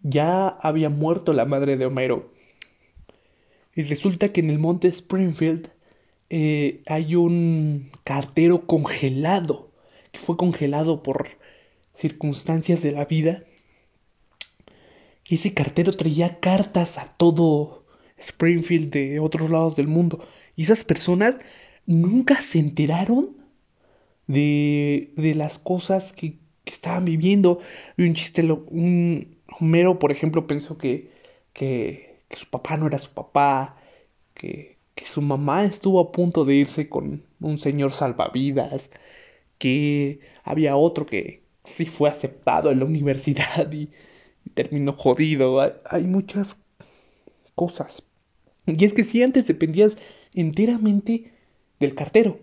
ya 0.02 0.48
había 0.48 0.90
muerto 0.90 1.32
la 1.32 1.44
madre 1.44 1.76
de 1.76 1.86
Homero. 1.86 2.32
Y 3.74 3.82
resulta 3.84 4.32
que 4.32 4.40
en 4.40 4.50
el 4.50 4.58
monte 4.58 4.88
Springfield 4.88 5.70
eh, 6.28 6.82
hay 6.86 7.16
un 7.16 7.90
cartero 8.04 8.66
congelado, 8.66 9.70
que 10.12 10.20
fue 10.20 10.36
congelado 10.36 11.02
por 11.02 11.39
circunstancias 12.00 12.82
de 12.82 12.92
la 12.92 13.04
vida. 13.04 13.44
Ese 15.28 15.54
cartero 15.54 15.92
traía 15.92 16.40
cartas 16.40 16.98
a 16.98 17.06
todo 17.06 17.84
Springfield 18.18 18.90
de 18.90 19.20
otros 19.20 19.50
lados 19.50 19.76
del 19.76 19.86
mundo. 19.86 20.26
Y 20.56 20.64
esas 20.64 20.84
personas 20.84 21.40
nunca 21.86 22.42
se 22.42 22.58
enteraron 22.58 23.36
de, 24.26 25.12
de 25.16 25.34
las 25.34 25.58
cosas 25.58 26.12
que, 26.12 26.38
que 26.64 26.72
estaban 26.72 27.04
viviendo. 27.04 27.60
Y 27.96 28.04
un 28.04 28.14
chiste, 28.14 28.42
un 28.42 29.36
Homero, 29.60 29.98
por 29.98 30.10
ejemplo, 30.10 30.46
pensó 30.46 30.78
que, 30.78 31.10
que, 31.52 32.22
que 32.28 32.36
su 32.36 32.46
papá 32.46 32.76
no 32.76 32.86
era 32.86 32.98
su 32.98 33.10
papá, 33.10 33.76
que, 34.34 34.78
que 34.94 35.04
su 35.04 35.20
mamá 35.22 35.64
estuvo 35.64 36.00
a 36.00 36.12
punto 36.12 36.44
de 36.44 36.54
irse 36.54 36.88
con 36.88 37.24
un 37.40 37.58
señor 37.58 37.92
salvavidas, 37.92 38.90
que 39.58 40.20
había 40.44 40.76
otro 40.76 41.06
que 41.06 41.42
sí 41.64 41.86
fue 41.86 42.08
aceptado 42.08 42.70
en 42.70 42.80
la 42.80 42.84
universidad 42.84 43.70
y, 43.72 43.90
terminó 44.54 44.94
jodido. 44.94 45.60
Hay, 45.84 46.04
muchas 46.04 46.58
cosas. 47.54 48.02
Y 48.66 48.84
es 48.84 48.92
que 48.92 49.04
si 49.04 49.22
antes 49.22 49.46
dependías 49.46 49.96
enteramente 50.34 51.32
del 51.78 51.94
cartero, 51.94 52.38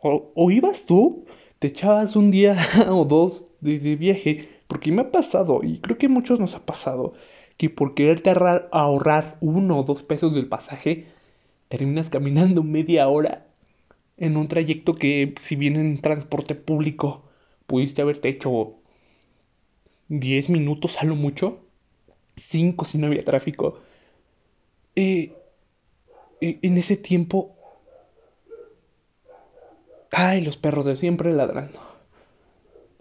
o, 0.00 0.50
ibas 0.50 0.86
tú, 0.86 1.24
te 1.58 1.68
echabas 1.68 2.14
un 2.16 2.30
día 2.30 2.56
o 2.88 3.04
dos 3.04 3.46
de, 3.60 3.78
viaje, 3.96 4.48
porque 4.68 4.92
me 4.92 5.02
ha 5.02 5.10
pasado, 5.10 5.60
y 5.62 5.78
creo 5.78 5.98
que 5.98 6.06
a 6.06 6.10
muchos 6.10 6.38
nos 6.38 6.54
ha 6.54 6.64
pasado, 6.64 7.14
que 7.56 7.70
por 7.70 7.94
quererte 7.94 8.30
ahorrar, 8.30 8.68
ahorrar 8.72 9.38
uno 9.40 9.78
o 9.78 9.82
dos 9.84 10.02
pesos 10.02 10.34
del 10.34 10.46
pasaje, 10.46 11.06
terminas 11.68 12.10
caminando 12.10 12.62
media 12.62 13.08
hora 13.08 13.46
en 14.16 14.36
un 14.36 14.48
trayecto 14.48 14.94
que 14.94 15.34
si 15.40 15.56
bien 15.56 15.76
en 15.76 16.00
transporte 16.00 16.54
público 16.54 17.24
pudiste 17.66 18.02
haberte 18.02 18.28
hecho 18.28 18.74
10 20.08 20.50
minutos 20.50 21.00
a 21.00 21.04
lo 21.04 21.16
mucho, 21.16 21.60
5 22.36 22.84
si 22.84 22.98
no 22.98 23.06
había 23.06 23.24
tráfico. 23.24 23.80
Eh, 24.96 25.32
en 26.40 26.78
ese 26.78 26.96
tiempo... 26.96 27.56
Ay, 30.10 30.42
los 30.42 30.56
perros 30.56 30.84
de 30.84 30.94
siempre 30.94 31.32
ladrando. 31.32 31.80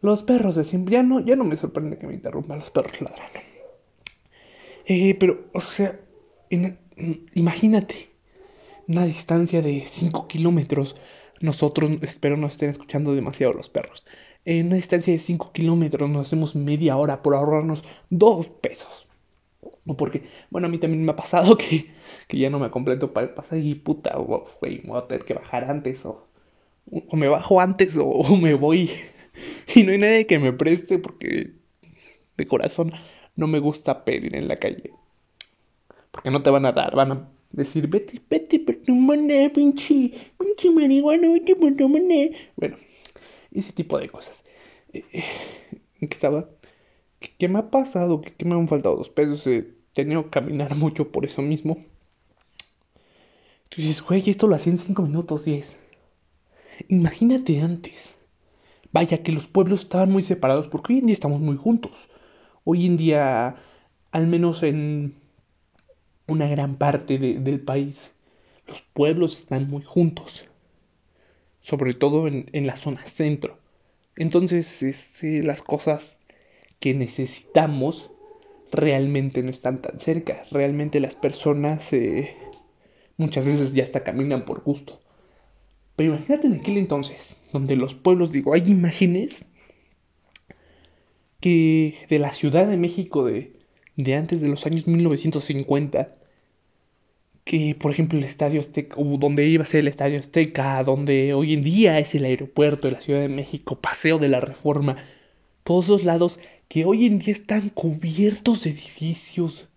Los 0.02 0.24
perros 0.24 0.56
de 0.56 0.64
siempre... 0.64 0.94
Ya 0.94 1.04
no, 1.04 1.20
ya 1.20 1.36
no 1.36 1.44
me 1.44 1.58
sorprende 1.58 1.98
que 1.98 2.08
me 2.08 2.14
interrumpan 2.14 2.60
los 2.60 2.72
perros 2.72 3.00
ladrando. 3.02 3.40
Eh, 4.86 5.16
pero, 5.16 5.46
o 5.54 5.62
sea, 5.62 6.00
imagínate 7.36 8.10
una 8.88 9.06
distancia 9.06 9.62
de 9.62 9.86
5 9.86 10.28
kilómetros. 10.28 10.96
Nosotros, 11.42 11.92
espero 12.02 12.38
no 12.38 12.48
estén 12.48 12.70
escuchando 12.70 13.14
demasiado 13.14 13.54
los 13.54 13.70
perros. 13.70 14.04
En 14.46 14.68
una 14.68 14.76
distancia 14.76 15.14
de 15.14 15.20
5 15.20 15.52
kilómetros 15.54 16.10
nos 16.10 16.28
hacemos 16.28 16.56
media 16.56 16.98
hora 16.98 17.22
por 17.22 17.36
ahorrarnos 17.36 17.84
2 18.10 18.48
pesos. 18.48 19.08
O 19.86 19.98
porque, 19.98 20.24
bueno, 20.50 20.68
a 20.68 20.70
mí 20.70 20.78
también 20.78 21.04
me 21.04 21.12
ha 21.12 21.16
pasado 21.16 21.58
que, 21.58 21.88
ya 22.30 22.50
no 22.50 22.60
me 22.60 22.72
completo 22.72 23.14
para 23.14 23.32
el 23.52 23.66
y 23.66 23.76
puta, 23.76 24.18
güey, 24.18 24.82
voy 24.86 24.98
a 24.98 25.08
tener 25.08 25.26
que 25.26 25.34
bajar 25.34 25.70
antes 25.70 26.06
o, 26.06 26.28
me 27.14 27.28
bajo 27.28 27.60
antes 27.62 27.98
o, 28.00 28.36
me 28.36 28.54
voy. 28.54 28.90
Y 29.76 29.82
no 29.82 29.92
hay 29.92 29.98
nadie 29.98 30.28
que 30.28 30.38
me 30.38 30.54
preste 30.54 31.00
porque 31.00 31.54
de 32.38 32.48
corazón 32.48 32.92
no 33.36 33.48
me 33.48 33.58
gusta 33.58 34.06
pedir 34.06 34.36
en 34.36 34.48
la 34.48 34.58
calle. 34.58 34.92
Porque 36.12 36.30
no 36.30 36.44
te 36.44 36.52
van 36.52 36.68
a 36.68 36.72
dar, 36.72 36.96
van 36.96 37.12
a 37.12 37.30
decir, 37.52 37.88
vete, 37.88 38.22
vete 38.30 38.60
tu 38.60 38.94
mané, 38.94 39.50
pinche, 39.50 40.12
pinche 40.38 40.70
marihuana, 40.70 41.30
vete 41.30 41.56
tu 41.56 41.90
mané. 41.90 42.36
Bueno, 42.56 42.78
ese 43.54 43.72
tipo 43.72 43.98
de 43.98 44.10
cosas. 44.10 44.44
Eh, 44.94 45.04
eh, 45.14 45.24
¿En 46.00 46.08
qué 46.08 46.16
estaba? 46.16 46.50
¿Qué, 47.20 47.48
me 47.48 47.60
ha 47.60 47.72
pasado? 47.72 48.22
¿Qué, 48.22 48.46
me 48.46 48.56
han 48.56 48.68
faltado 48.68 48.98
dos 48.98 49.10
pesos? 49.10 49.46
He 49.48 49.74
tenido 49.94 50.26
que 50.26 50.30
caminar 50.32 50.76
mucho 50.78 51.12
por 51.12 51.26
eso 51.26 51.42
mismo. 51.42 51.78
Tú 53.70 53.82
dices, 53.82 54.02
güey, 54.02 54.30
esto 54.30 54.48
lo 54.48 54.56
hacía 54.56 54.74
en 54.74 54.78
cinco 54.78 55.02
minutos, 55.02 55.46
diez. 55.46 55.78
Imagínate 56.90 57.62
antes. 57.62 58.16
Vaya 58.92 59.24
que 59.24 59.32
los 59.32 59.48
pueblos 59.48 59.82
estaban 59.82 60.12
muy 60.12 60.22
separados 60.22 60.68
porque 60.68 60.94
hoy 60.94 61.00
en 61.00 61.08
día 61.08 61.14
estamos 61.14 61.40
muy 61.42 61.58
juntos. 61.58 62.10
Hoy 62.64 62.86
en 62.86 62.98
día, 62.98 63.56
al 64.12 64.28
menos 64.28 64.62
en 64.62 65.16
una 66.28 66.48
gran 66.48 66.76
parte 66.76 67.18
del 67.18 67.60
país, 67.62 68.12
los 68.68 68.82
pueblos 68.82 69.40
están 69.40 69.68
muy 69.70 69.82
juntos, 69.82 70.48
sobre 71.64 71.94
todo 71.94 72.28
en, 72.28 72.68
la 72.68 72.76
zona 72.76 73.04
centro. 73.06 73.58
Entonces, 74.18 74.84
este, 74.84 75.42
las 75.42 75.64
cosas 75.64 76.22
que 76.80 76.94
necesitamos 76.94 78.12
realmente 78.72 79.42
no 79.42 79.50
están 79.50 79.82
tan 79.82 80.00
cerca. 80.00 80.44
Realmente 80.52 81.00
las 81.00 81.16
personas 81.16 81.92
eh, 81.94 82.36
muchas 83.18 83.46
veces 83.46 83.74
ya 83.74 83.84
hasta 83.84 84.04
caminan 84.04 84.46
por 84.46 84.62
gusto. 84.62 85.00
Pero 85.96 86.16
imagínate 86.16 86.48
en 86.48 86.56
aquel 86.56 86.78
entonces, 86.78 87.38
donde 87.54 87.76
los 87.76 87.96
pueblos, 87.96 88.32
digo, 88.32 88.54
hay 88.54 88.64
imágenes 88.68 89.46
que 91.40 91.96
de 92.10 92.20
la 92.20 92.34
Ciudad 92.34 92.68
de 92.68 92.78
México 92.78 93.26
de, 93.26 93.54
de 93.96 94.16
antes 94.16 94.42
de 94.42 94.50
los 94.50 94.66
años 94.66 94.86
1950, 94.88 96.16
que 97.44 97.76
por 97.76 97.92
ejemplo 97.92 98.18
el 98.18 98.26
Estadio 98.26 98.62
Azteca, 98.62 98.96
donde 98.98 99.46
iba 99.46 99.64
a 99.64 99.66
ser 99.68 99.82
el 99.82 99.88
Estadio 99.88 100.20
Azteca, 100.20 100.84
donde 100.84 101.34
hoy 101.34 101.54
en 101.54 101.64
día 101.64 102.00
es 102.00 102.16
el 102.16 102.26
aeropuerto 102.26 102.88
de 102.88 102.94
la 102.94 103.02
Ciudad 103.02 103.22
de 103.22 103.30
México, 103.30 103.80
Paseo 103.80 104.18
de 104.20 104.30
la 104.30 104.40
Reforma, 104.40 104.98
todos 105.64 105.88
los 105.88 106.04
lados 106.04 106.40
que 106.68 106.86
hoy 106.86 107.06
en 107.06 107.20
día 107.20 107.34
están 107.34 107.70
cubiertos 107.70 108.64
de 108.64 108.72
edificios, 108.72 109.68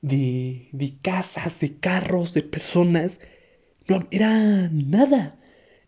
de, 0.00 0.68
de 0.72 0.94
casas, 1.02 1.60
de 1.60 1.76
carros, 1.76 2.34
de 2.34 2.42
personas, 2.42 3.20
no 3.88 4.06
era 4.10 4.68
nada, 4.70 5.38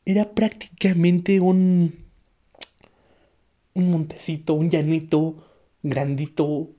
era 0.04 0.32
prácticamente 0.34 1.40
un, 1.40 2.04
un 3.74 3.90
montecito, 3.90 4.54
un 4.54 4.70
llanito, 4.70 5.46
grandito, 5.82 6.70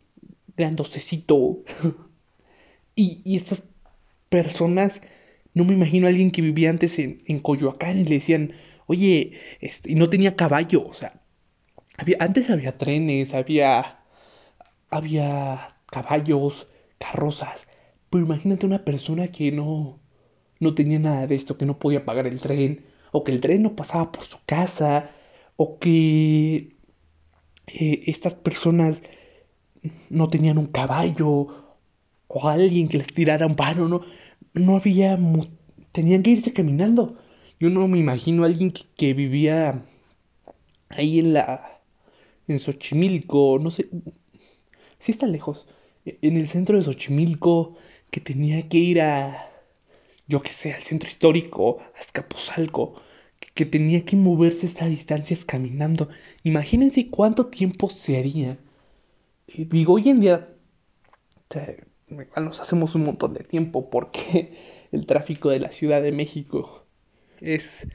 grandocecito. 0.58 1.63
y, 2.96 3.22
y 3.24 3.38
estas 3.38 3.71
personas, 4.31 5.01
no 5.53 5.65
me 5.65 5.73
imagino 5.73 6.07
a 6.07 6.09
alguien 6.09 6.31
que 6.31 6.41
vivía 6.41 6.69
antes 6.71 6.97
en, 7.00 7.21
en 7.27 7.39
Coyoacán 7.39 8.00
y 8.00 8.05
le 8.05 8.15
decían, 8.15 8.53
oye, 8.88 9.33
este, 9.59 9.91
y 9.91 9.95
no 9.95 10.09
tenía 10.09 10.38
caballo, 10.38 10.88
o 10.88 10.93
sea, 10.93 11.21
había, 11.97 12.17
antes 12.21 12.50
había 12.50 12.77
trenes, 12.77 13.33
había, 13.33 14.00
había 14.89 15.75
caballos, 15.88 16.67
carrozas, 16.97 17.67
pero 18.09 18.25
imagínate 18.25 18.65
una 18.65 18.85
persona 18.85 19.27
que 19.27 19.51
no, 19.51 20.00
no 20.59 20.73
tenía 20.75 21.00
nada 21.00 21.27
de 21.27 21.35
esto, 21.35 21.57
que 21.57 21.65
no 21.65 21.77
podía 21.77 22.05
pagar 22.05 22.25
el 22.27 22.39
tren, 22.39 22.85
o 23.11 23.23
que 23.25 23.33
el 23.33 23.41
tren 23.41 23.63
no 23.63 23.75
pasaba 23.75 24.11
por 24.13 24.23
su 24.23 24.38
casa, 24.45 25.11
o 25.57 25.77
que 25.79 26.77
eh, 27.67 28.03
estas 28.07 28.35
personas 28.35 29.01
no 30.09 30.29
tenían 30.29 30.57
un 30.57 30.67
caballo, 30.67 31.75
o 32.27 32.50
alguien 32.50 32.88
que 32.88 32.97
les 32.97 33.07
tirara 33.07 33.45
un 33.45 33.55
paro, 33.55 33.89
¿no? 33.89 34.01
No 34.53 34.75
había... 34.77 35.20
Tenían 35.91 36.24
que 36.24 36.31
irse 36.31 36.53
caminando. 36.53 37.17
Yo 37.60 37.70
no 37.70 37.88
me 37.88 38.00
imagino 38.00 38.43
a 38.43 38.48
alguien 38.48 38.72
que, 38.72 39.13
vivía 39.13 39.86
ahí 40.89 41.20
en 41.20 41.34
la... 41.34 41.81
en 42.48 42.60
Xochimilco, 42.60 43.60
no 43.60 43.72
sé... 43.72 43.89
Sí 45.00 45.12
está 45.12 45.27
lejos. 45.27 45.67
En 46.05 46.38
el 46.38 46.48
centro 46.48 46.77
de 46.77 46.86
Xochimilco, 46.86 47.77
que 48.10 48.22
tenía 48.22 48.67
que 48.70 48.77
ir 48.77 49.01
a... 49.01 49.50
yo 50.27 50.41
qué 50.41 50.50
sé, 50.50 50.74
al 50.74 50.84
centro 50.84 51.10
histórico, 51.10 51.81
a 51.96 52.00
Escapuzalco, 52.00 53.01
que, 53.53 53.65
tenía 53.65 54.05
que 54.05 54.15
moverse 54.15 54.65
estas 54.65 54.89
distancias 54.89 55.46
caminando. 55.46 56.10
Imagínense 56.43 57.10
cuánto 57.10 57.48
tiempo 57.48 57.89
se 57.89 58.17
haría. 58.17 58.58
Digo, 59.48 59.93
hoy 59.93 60.10
en 60.10 60.20
día 60.22 60.50
nos 62.38 62.62
hacemos 62.62 62.96
un 62.96 63.03
montón 63.03 63.34
de 63.34 63.44
tiempo 63.44 63.89
porque 63.89 64.53
el 64.91 65.06
tráfico 65.06 65.50
de 65.50 65.60
la 65.60 65.72
Ciudad 65.72 66.01
de 66.01 66.12
México 66.12 66.86
es, 67.39 67.88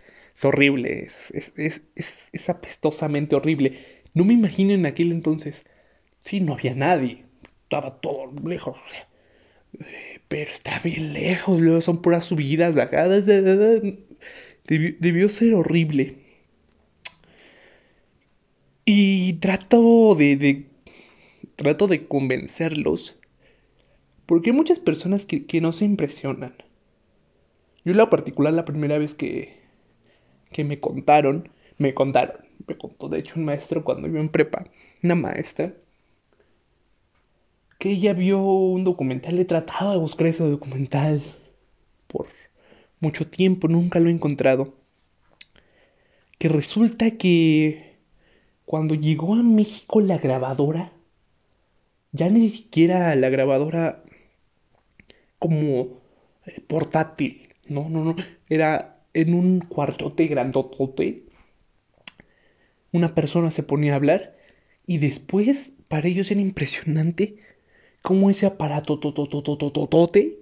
horrible, 0.43 1.05
es, 1.05 1.33
es, 1.57 1.83
es, 2.33 2.49
apestosamente 2.49 3.37
horrible. 3.37 3.79
No 4.15 4.25
me 4.25 4.35
imagino 4.35 4.73
en 4.73 4.87
aquel 4.87 5.13
entonces, 5.13 5.65
sí, 6.25 6.41
no 6.41 6.55
había 6.55 6.75
nadie, 6.75 7.25
estaba 7.65 8.01
todo 8.01 8.33
lejos, 8.45 8.79
pero 10.29 10.51
está 10.51 10.81
bien 10.81 11.13
lejos, 11.13 11.61
luego 11.61 11.81
son 11.81 12.03
puras 12.03 12.25
subidas, 12.25 12.75
bajadas, 12.75 13.27
debió 14.67 15.29
ser 15.29 15.55
horrible. 15.55 16.27
Y 18.85 19.35
trato 19.35 20.15
de, 20.15 20.67
trato 21.57 21.89
de 21.89 22.07
convencerlos. 22.07 23.19
Porque 24.27 24.51
hay 24.51 24.57
muchas 24.57 24.81
personas 24.81 25.25
que, 25.25 25.47
que 25.47 25.61
no 25.61 25.73
se 25.73 25.85
impresionan. 25.85 26.55
Yo 27.85 27.93
en 27.93 27.99
lo 27.99 28.11
particular, 28.11 28.53
la 28.53 28.65
primera 28.65 28.99
vez 28.99 29.15
que, 29.15 29.61
que 30.51 30.65
me 30.65 30.81
contaron, 30.81 31.49
me 31.79 31.95
contaron, 31.95 32.45
me 32.67 32.77
contó 32.77 33.09
de 33.09 33.21
hecho 33.21 33.35
un 33.37 33.45
maestro 33.45 33.85
cuando 33.85 34.09
yo 34.09 34.19
en 34.19 34.29
prepa, 34.29 34.65
una 35.03 35.15
maestra, 35.15 35.75
que 37.79 37.91
ella 37.91 38.15
vio 38.15 38.41
un 38.41 38.85
documental, 38.85 39.39
he 39.39 39.45
tratado 39.45 39.93
de 39.93 39.99
buscar 39.99 40.27
ese 40.29 40.43
documental 40.45 41.23
por 42.09 42.27
mucho 43.01 43.27
tiempo, 43.29 43.69
nunca 43.69 44.01
lo 44.01 44.09
he 44.09 44.13
encontrado, 44.13 44.75
que 46.39 46.49
resulta 46.49 47.13
que 47.13 47.97
cuando 48.65 48.95
llegó 48.95 49.35
a 49.35 49.43
México 49.43 50.01
la 50.01 50.19
grabadora, 50.19 50.93
ya 52.13 52.31
ni 52.31 52.49
siquiera 52.49 53.15
la 53.15 53.29
grabadora 53.29 54.03
como 55.39 56.01
eh, 56.47 56.61
portátil, 56.67 57.49
no, 57.69 57.89
no, 57.89 58.05
no, 58.05 58.17
era 58.49 59.01
en 59.15 59.35
un 59.35 59.61
cuartote 59.61 60.27
grandotote. 60.27 61.25
Una 62.93 63.15
persona 63.15 63.51
se 63.51 63.63
ponía 63.63 63.93
a 63.93 63.97
hablar 63.97 64.37
y 64.87 64.99
después 64.99 65.73
para 65.89 66.09
ellos 66.09 66.31
era 66.31 66.41
impresionante 66.41 67.37
cómo 68.03 68.31
ese 68.31 68.47
aparato 68.47 68.99
tototototote 68.99 70.39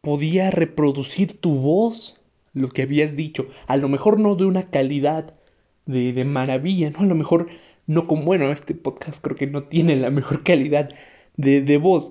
podía 0.00 0.50
reproducir 0.50 1.40
tu 1.40 1.58
voz, 1.58 2.20
lo 2.52 2.68
que 2.68 2.82
habías 2.82 3.16
dicho. 3.16 3.48
A 3.66 3.76
lo 3.76 3.88
mejor 3.88 4.18
no 4.18 4.34
de 4.34 4.44
una 4.44 4.68
calidad 4.70 5.34
de, 5.86 6.12
de 6.12 6.24
maravilla, 6.24 6.90
¿no? 6.90 7.00
A 7.00 7.06
lo 7.06 7.14
mejor 7.14 7.48
no 7.86 8.06
como, 8.06 8.24
bueno, 8.24 8.50
este 8.50 8.74
podcast 8.74 9.22
creo 9.22 9.36
que 9.36 9.46
no 9.46 9.64
tiene 9.64 9.96
la 9.96 10.10
mejor 10.10 10.42
calidad 10.42 10.90
de, 11.36 11.60
de 11.60 11.76
voz. 11.78 12.10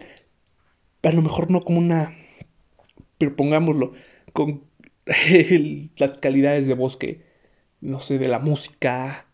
A 1.04 1.12
lo 1.12 1.22
mejor 1.22 1.50
no 1.50 1.62
como 1.62 1.80
una, 1.80 2.16
pero 3.18 3.36
pongámoslo, 3.36 3.94
con 4.34 4.64
las 5.98 6.12
calidades 6.20 6.68
de 6.68 6.74
voz 6.74 6.98
que, 6.98 7.24
no 7.82 8.00
sé, 8.00 8.18
de 8.18 8.28
la 8.28 8.40
música, 8.40 9.26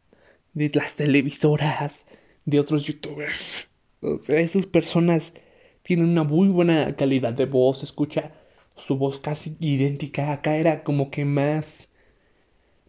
de 0.54 0.72
las 0.74 0.96
televisoras, 0.96 2.06
de 2.46 2.60
otros 2.60 2.84
youtubers. 2.84 3.70
O 4.02 4.20
sea, 4.22 4.40
esas 4.40 4.66
personas 4.66 5.34
tienen 5.84 6.08
una 6.08 6.24
muy 6.24 6.48
buena 6.48 6.96
calidad 6.96 7.34
de 7.34 7.46
voz, 7.46 7.84
escucha 7.84 8.34
su 8.76 8.98
voz 8.98 9.20
casi 9.20 9.58
idéntica. 9.60 10.32
Acá 10.32 10.58
era 10.58 10.84
como 10.84 11.12
que 11.12 11.26
más 11.26 11.90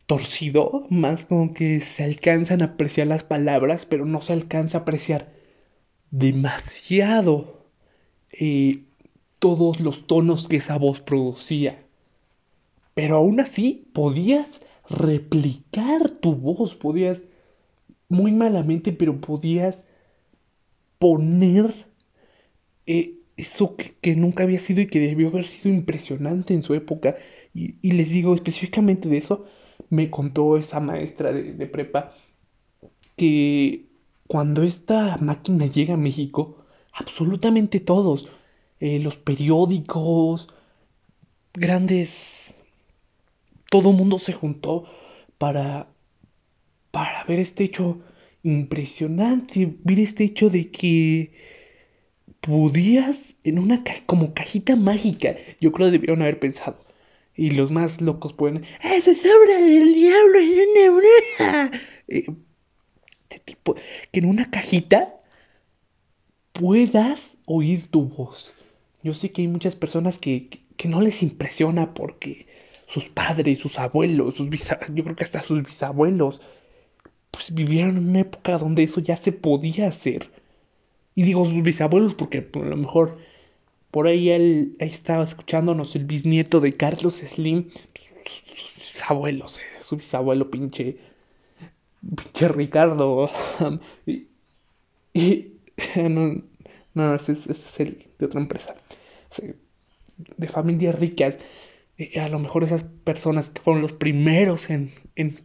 torcido, 0.07 0.87
más 0.91 1.25
como 1.25 1.53
que 1.53 1.81
se 1.81 2.05
alcanzan 2.05 2.63
a 2.63 2.67
apreciar 2.67 3.09
las 3.09 3.25
palabras, 3.25 3.87
pero 3.87 4.07
no 4.07 4.23
se 4.23 4.33
alcanza 4.33 4.79
a 4.79 4.81
apreciar 4.83 5.33
demasiado 6.11 7.58
eh, 8.33 8.85
todos 9.39 9.81
los 9.81 10.07
tonos 10.07 10.49
que 10.49 10.57
esa 10.57 10.79
voz 10.79 11.01
producía. 11.01 11.85
Pero 12.95 13.17
aún 13.17 13.41
así 13.41 13.89
podías 13.93 14.61
replicar 14.89 16.11
tu 16.11 16.35
voz, 16.35 16.75
podías 16.75 17.21
muy 18.09 18.33
malamente, 18.33 18.93
pero 18.93 19.21
podías 19.21 19.85
poner 20.99 21.73
eh, 22.87 23.19
eso 23.37 23.77
que, 23.77 24.15
nunca 24.17 24.43
había 24.43 24.59
sido 24.59 24.81
y 24.81 24.89
que 24.89 25.01
debió 25.01 25.29
haber 25.29 25.45
sido 25.45 25.75
impresionante 25.75 26.55
en 26.55 26.63
su 26.63 26.75
época. 26.75 27.17
Y, 27.55 27.93
les 27.93 28.11
digo 28.11 28.35
específicamente 28.35 29.09
de 29.09 29.19
eso, 29.19 29.47
me 29.91 30.11
contó 30.11 30.57
esa 30.57 30.81
maestra 30.81 31.33
de, 31.33 31.67
prepa 31.67 32.13
que 33.17 33.87
cuando 34.27 34.63
esta 34.63 35.17
máquina 35.19 35.67
llega 35.67 35.95
a 35.95 35.97
México, 35.97 36.58
absolutamente 36.99 37.81
todos, 37.81 38.29
eh, 38.81 38.99
los 38.99 39.17
periódicos, 39.17 40.49
grandes, 41.55 42.55
todo 43.71 43.93
mundo 43.93 44.19
se 44.19 44.33
juntó 44.33 44.85
para, 45.39 45.89
para 46.91 47.25
ver 47.25 47.39
este 47.41 47.65
hecho 47.65 48.01
impresionante, 48.43 49.77
ver 49.85 50.01
este 50.01 50.25
hecho 50.25 50.51
de 50.51 50.71
que 50.71 51.33
podías 52.41 53.35
en 53.45 53.59
una 53.59 53.83
como 54.07 54.35
cajita 54.35 54.77
mágica, 54.77 55.37
yo 55.61 55.73
creo 55.73 55.89
que 55.89 55.93
debieron 55.93 56.23
haber 56.23 56.39
pensado. 56.39 56.85
Y 57.35 57.53
los 57.53 57.71
más 57.71 58.01
locos 58.01 58.33
pueden, 58.33 58.65
¡Esa 58.83 59.13
es 59.13 59.25
obra 59.25 59.59
del 59.61 59.95
diablo 59.95 60.41
y 60.41 60.89
una! 60.89 61.71
Eh, 62.11 62.25
este 63.29 63.39
tipo, 63.41 63.75
que 64.11 64.21
en 64.21 64.25
una 64.25 64.51
cajita 64.51 65.18
puedas 66.59 67.39
oír 67.47 67.87
tu 67.87 68.03
voz. 68.03 68.53
Yo 69.03 69.15
sé 69.15 69.31
que 69.31 69.43
hay 69.43 69.49
muchas 69.49 69.77
personas 69.77 70.19
que, 70.19 70.49
que, 70.77 70.89
no 70.89 71.01
les 71.01 71.23
impresiona 71.23 71.95
porque 71.95 72.47
sus 72.89 73.05
padres, 73.05 73.61
sus 73.61 73.79
abuelos, 73.79 74.35
sus 74.35 74.49
yo 74.93 75.05
creo 75.05 75.17
que 75.17 75.25
hasta 75.25 75.43
sus 75.43 75.63
bisabuelos, 75.63 76.41
pues 77.31 77.55
vivieron 77.55 77.97
en 77.97 78.09
una 78.09 78.21
época 78.21 78.59
donde 78.59 78.83
eso 78.83 79.01
ya 79.01 79.17
se 79.17 79.33
podía 79.33 79.89
hacer. 79.89 80.31
Y 81.15 81.23
digo 81.23 81.45
sus 81.45 81.63
bisabuelos 81.63 82.15
porque 82.15 82.43
pues, 82.43 82.65
a 82.67 82.69
lo 82.69 82.77
mejor 82.77 83.19
por 83.91 84.07
ahí 84.07 84.75
estaba 84.79 85.25
escuchándonos 85.25 85.95
el 85.97 86.05
bisnieto 86.05 86.61
de 86.61 86.73
Carlos 86.75 87.15
Slim. 87.15 87.69
Sus 88.77 89.03
abuelos, 89.09 89.59
eh, 89.59 89.83
su 89.83 89.97
bisabuelo 89.97 90.51
pinche. 90.51 90.99
Pinche 92.01 92.49
Ricardo. 92.49 93.31
y, 95.15 95.58
no, 96.09 96.43
no, 96.95 97.15
ese, 97.15 97.33
es 97.33 97.81
el 97.81 98.07
de 98.19 98.27
otra 98.27 98.41
empresa. 98.41 98.75
De 100.37 100.49
familias 100.49 100.99
ricas. 100.99 101.39
A 102.21 102.29
lo 102.29 102.39
mejor 102.39 102.65
esas 102.65 102.85
personas 102.85 103.51
que 103.51 103.61
fueron 103.61 103.83
los 103.83 103.93
primeros 103.93 104.71
en. 104.71 104.93
en... 105.17 105.41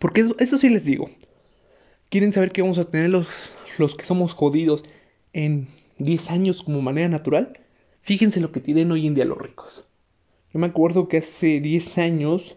Porque 0.00 0.22
eso, 0.22 0.36
eso 0.38 0.58
sí 0.58 0.68
les 0.68 0.84
digo. 0.84 1.10
Quieren 2.08 2.32
saber 2.32 2.50
qué 2.50 2.62
vamos 2.62 2.78
a 2.78 2.84
tener 2.84 3.10
los, 3.10 3.28
los 3.78 3.94
que 3.94 4.04
somos 4.04 4.32
jodidos 4.34 4.82
en 5.32 5.68
10 6.00 6.30
años 6.30 6.62
como 6.62 6.82
manera 6.82 7.08
natural, 7.08 7.60
fíjense 8.02 8.40
lo 8.40 8.52
que 8.52 8.60
tienen 8.60 8.90
hoy 8.90 9.06
en 9.06 9.14
día 9.14 9.24
los 9.24 9.38
ricos. 9.38 9.84
Yo 10.52 10.58
me 10.58 10.66
acuerdo 10.66 11.08
que 11.08 11.18
hace 11.18 11.60
10 11.60 11.98
años 11.98 12.56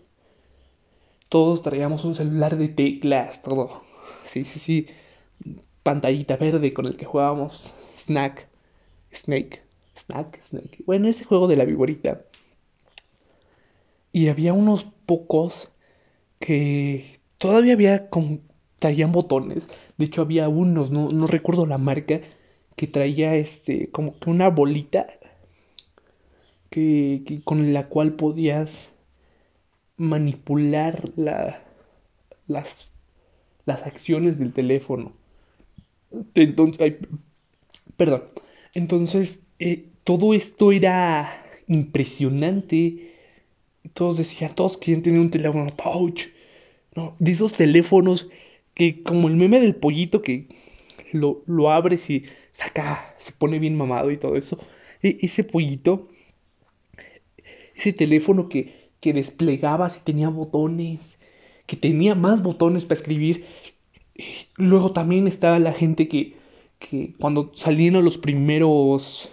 todos 1.29 1.61
traíamos 1.61 2.05
un 2.05 2.15
celular 2.15 2.57
de 2.57 2.69
teclas, 2.69 3.41
todo. 3.41 3.83
Sí, 4.23 4.43
sí, 4.45 4.59
sí. 4.59 4.87
Pantallita 5.83 6.37
verde 6.37 6.73
con 6.73 6.85
el 6.85 6.95
que 6.97 7.05
jugábamos 7.05 7.73
Snack, 7.97 8.47
Snake, 9.13 9.61
Snack, 9.95 10.41
Snake. 10.41 10.83
Bueno, 10.85 11.07
ese 11.07 11.25
juego 11.25 11.47
de 11.47 11.57
la 11.57 11.65
viborita. 11.65 12.21
Y 14.11 14.29
había 14.29 14.53
unos 14.53 14.85
pocos 15.05 15.69
que 16.39 17.19
todavía 17.37 17.73
había 17.73 18.09
con 18.09 18.41
traían 18.79 19.13
botones. 19.13 19.69
De 19.97 20.05
hecho, 20.05 20.21
había 20.21 20.49
unos, 20.49 20.91
no, 20.91 21.07
no 21.07 21.25
recuerdo 21.27 21.65
la 21.65 21.77
marca, 21.77 22.19
que 22.75 22.87
traía 22.87 23.35
este, 23.35 23.89
como 23.91 24.19
que 24.19 24.29
una 24.29 24.49
bolita 24.49 25.07
que, 26.69 27.23
con 27.45 27.71
la 27.73 27.87
cual 27.87 28.13
podías 28.13 28.91
manipular 29.95 31.11
la, 31.15 31.61
las, 32.47 32.89
las 33.65 33.83
acciones 33.83 34.37
del 34.39 34.53
teléfono. 34.53 35.13
Entonces, 36.35 36.95
perdón. 37.97 38.23
Entonces, 38.73 39.39
eh, 39.59 39.85
todo 40.03 40.33
esto 40.33 40.71
era 40.71 41.43
impresionante. 41.67 43.13
Todos 43.93 44.17
decían, 44.17 44.55
todos 44.55 44.77
querían 44.77 45.03
tener 45.03 45.19
un 45.19 45.31
teléfono 45.31 45.71
touch. 45.71 46.27
¿no? 46.95 47.15
De 47.19 47.31
esos 47.31 47.53
teléfonos 47.53 48.29
que 48.73 49.03
como 49.03 49.27
el 49.27 49.35
meme 49.35 49.59
del 49.59 49.75
pollito 49.75 50.21
que 50.21 50.47
lo, 51.11 51.43
lo 51.47 51.71
abres 51.71 52.09
y 52.09 52.25
saca, 52.53 53.15
se 53.19 53.31
pone 53.33 53.59
bien 53.59 53.75
mamado 53.77 54.11
y 54.11 54.17
todo 54.17 54.35
eso. 54.35 54.57
E, 55.01 55.17
ese 55.21 55.43
pollito, 55.43 56.07
ese 57.75 57.93
teléfono 57.93 58.49
que, 58.49 58.89
que 58.99 59.13
desplegabas 59.13 59.97
y 59.97 60.01
tenía 60.01 60.29
botones, 60.29 61.19
que 61.65 61.75
tenía 61.75 62.15
más 62.15 62.43
botones 62.43 62.85
para 62.85 62.99
escribir. 62.99 63.45
Luego 64.57 64.93
también 64.93 65.27
estaba 65.27 65.59
la 65.59 65.73
gente 65.73 66.07
que, 66.07 66.35
que 66.79 67.13
cuando 67.19 67.51
salieron 67.55 68.05
los 68.05 68.17
primeros 68.17 69.31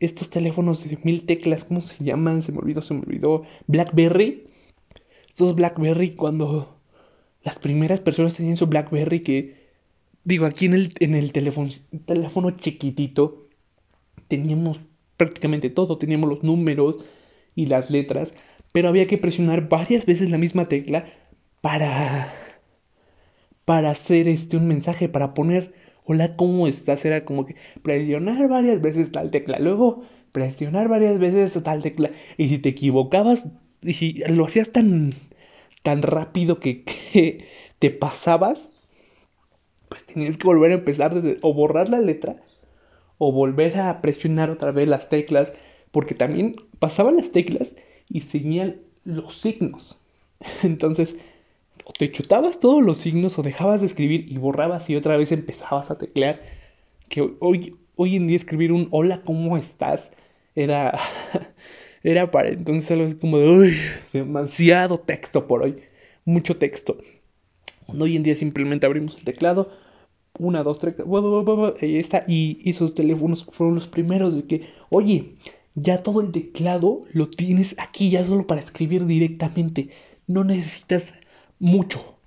estos 0.00 0.30
teléfonos 0.30 0.88
de 0.88 0.98
mil 1.02 1.26
teclas, 1.26 1.64
¿cómo 1.64 1.82
se 1.82 2.02
llaman? 2.02 2.42
Se 2.42 2.52
me 2.52 2.58
olvidó, 2.58 2.82
se 2.82 2.94
me 2.94 3.00
olvidó. 3.00 3.42
Blackberry. 3.66 4.44
Estos 5.28 5.54
Blackberry 5.54 6.14
cuando 6.14 6.80
las 7.42 7.58
primeras 7.58 8.00
personas 8.00 8.34
tenían 8.34 8.56
su 8.56 8.66
BlackBerry 8.66 9.20
que, 9.20 9.56
digo, 10.24 10.46
aquí 10.46 10.66
en 10.66 10.74
el, 10.74 10.94
en 11.00 11.14
el 11.14 11.32
teléfono, 11.32 11.70
teléfono 12.06 12.50
chiquitito, 12.52 13.46
teníamos 14.28 14.80
prácticamente 15.16 15.70
todo, 15.70 15.98
teníamos 15.98 16.30
los 16.30 16.42
números 16.42 16.96
y 17.54 17.66
las 17.66 17.90
letras, 17.90 18.32
pero 18.72 18.88
había 18.88 19.06
que 19.06 19.18
presionar 19.18 19.68
varias 19.68 20.06
veces 20.06 20.30
la 20.30 20.38
misma 20.38 20.68
tecla 20.68 21.12
para 21.60 22.32
para 23.70 23.90
hacer 23.90 24.26
este 24.26 24.56
un 24.56 24.66
mensaje, 24.66 25.08
para 25.08 25.32
poner 25.32 25.72
hola, 26.04 26.34
¿cómo 26.34 26.66
estás? 26.66 27.04
Era 27.04 27.24
como 27.24 27.46
que 27.46 27.54
presionar 27.84 28.48
varias 28.48 28.80
veces 28.80 29.12
tal 29.12 29.30
tecla, 29.30 29.60
luego 29.60 30.02
presionar 30.32 30.88
varias 30.88 31.20
veces 31.20 31.62
tal 31.62 31.80
tecla. 31.80 32.10
Y 32.36 32.48
si 32.48 32.58
te 32.58 32.70
equivocabas, 32.70 33.46
y 33.80 33.92
si 33.92 34.14
lo 34.26 34.46
hacías 34.46 34.72
tan, 34.72 35.12
tan 35.84 36.02
rápido 36.02 36.58
que, 36.58 36.82
que 37.12 37.46
te 37.78 37.90
pasabas, 37.90 38.72
pues 39.88 40.04
tenías 40.04 40.36
que 40.36 40.48
volver 40.48 40.72
a 40.72 40.74
empezar 40.74 41.14
desde, 41.14 41.38
o 41.42 41.54
borrar 41.54 41.90
la 41.90 42.00
letra, 42.00 42.42
o 43.18 43.30
volver 43.30 43.78
a 43.78 44.00
presionar 44.02 44.50
otra 44.50 44.72
vez 44.72 44.88
las 44.88 45.08
teclas, 45.08 45.52
porque 45.92 46.16
también 46.16 46.56
pasaban 46.80 47.18
las 47.18 47.30
teclas 47.30 47.70
y 48.08 48.22
seguían 48.22 48.80
los 49.04 49.36
signos. 49.36 50.02
Entonces, 50.64 51.14
o 51.84 51.92
te 51.92 52.10
chutabas 52.10 52.58
todos 52.58 52.82
los 52.82 52.98
signos 52.98 53.38
o 53.38 53.42
dejabas 53.42 53.80
de 53.80 53.86
escribir 53.86 54.30
y 54.30 54.38
borrabas 54.38 54.88
y 54.90 54.96
otra 54.96 55.16
vez 55.16 55.32
empezabas 55.32 55.90
a 55.90 55.98
teclear. 55.98 56.40
Que 57.08 57.36
hoy, 57.40 57.76
hoy 57.96 58.16
en 58.16 58.26
día 58.26 58.36
escribir 58.36 58.72
un 58.72 58.88
hola, 58.90 59.22
¿cómo 59.24 59.56
estás? 59.56 60.10
Era, 60.54 60.98
era 62.02 62.30
para 62.30 62.48
entonces 62.48 62.90
algo 62.90 63.18
como 63.18 63.38
de, 63.38 63.74
demasiado 64.12 65.00
texto 65.00 65.46
por 65.46 65.62
hoy, 65.62 65.76
mucho 66.24 66.56
texto. 66.56 66.98
Hoy 67.86 68.16
en 68.16 68.22
día 68.22 68.36
simplemente 68.36 68.86
abrimos 68.86 69.16
el 69.16 69.24
teclado, 69.24 69.72
una, 70.38 70.62
dos, 70.62 70.78
tres, 70.78 70.94
ahí 71.82 71.96
está, 71.96 72.24
y 72.28 72.58
esos 72.68 72.94
teléfonos 72.94 73.44
fueron 73.50 73.74
los 73.74 73.88
primeros 73.88 74.34
de 74.34 74.44
que, 74.44 74.68
oye, 74.88 75.34
ya 75.74 76.02
todo 76.02 76.20
el 76.20 76.30
teclado 76.30 77.04
lo 77.12 77.28
tienes 77.28 77.74
aquí, 77.78 78.10
ya 78.10 78.24
solo 78.24 78.46
para 78.46 78.60
escribir 78.60 79.06
directamente, 79.06 79.90
no 80.26 80.44
necesitas 80.44 81.12
mucho. 81.60 82.18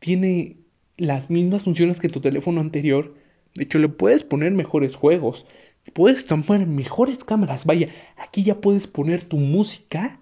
Tiene 0.00 0.56
las 0.96 1.30
mismas 1.30 1.62
funciones 1.62 2.00
que 2.00 2.08
tu 2.08 2.20
teléfono 2.20 2.60
anterior. 2.60 3.14
De 3.54 3.64
hecho, 3.64 3.78
le 3.78 3.88
puedes 3.88 4.24
poner 4.24 4.50
mejores 4.52 4.96
juegos. 4.96 5.46
Puedes 5.92 6.26
tomar 6.26 6.66
mejores 6.66 7.22
cámaras. 7.22 7.64
Vaya, 7.64 7.88
aquí 8.16 8.42
ya 8.42 8.60
puedes 8.60 8.88
poner 8.88 9.22
tu 9.22 9.36
música. 9.36 10.20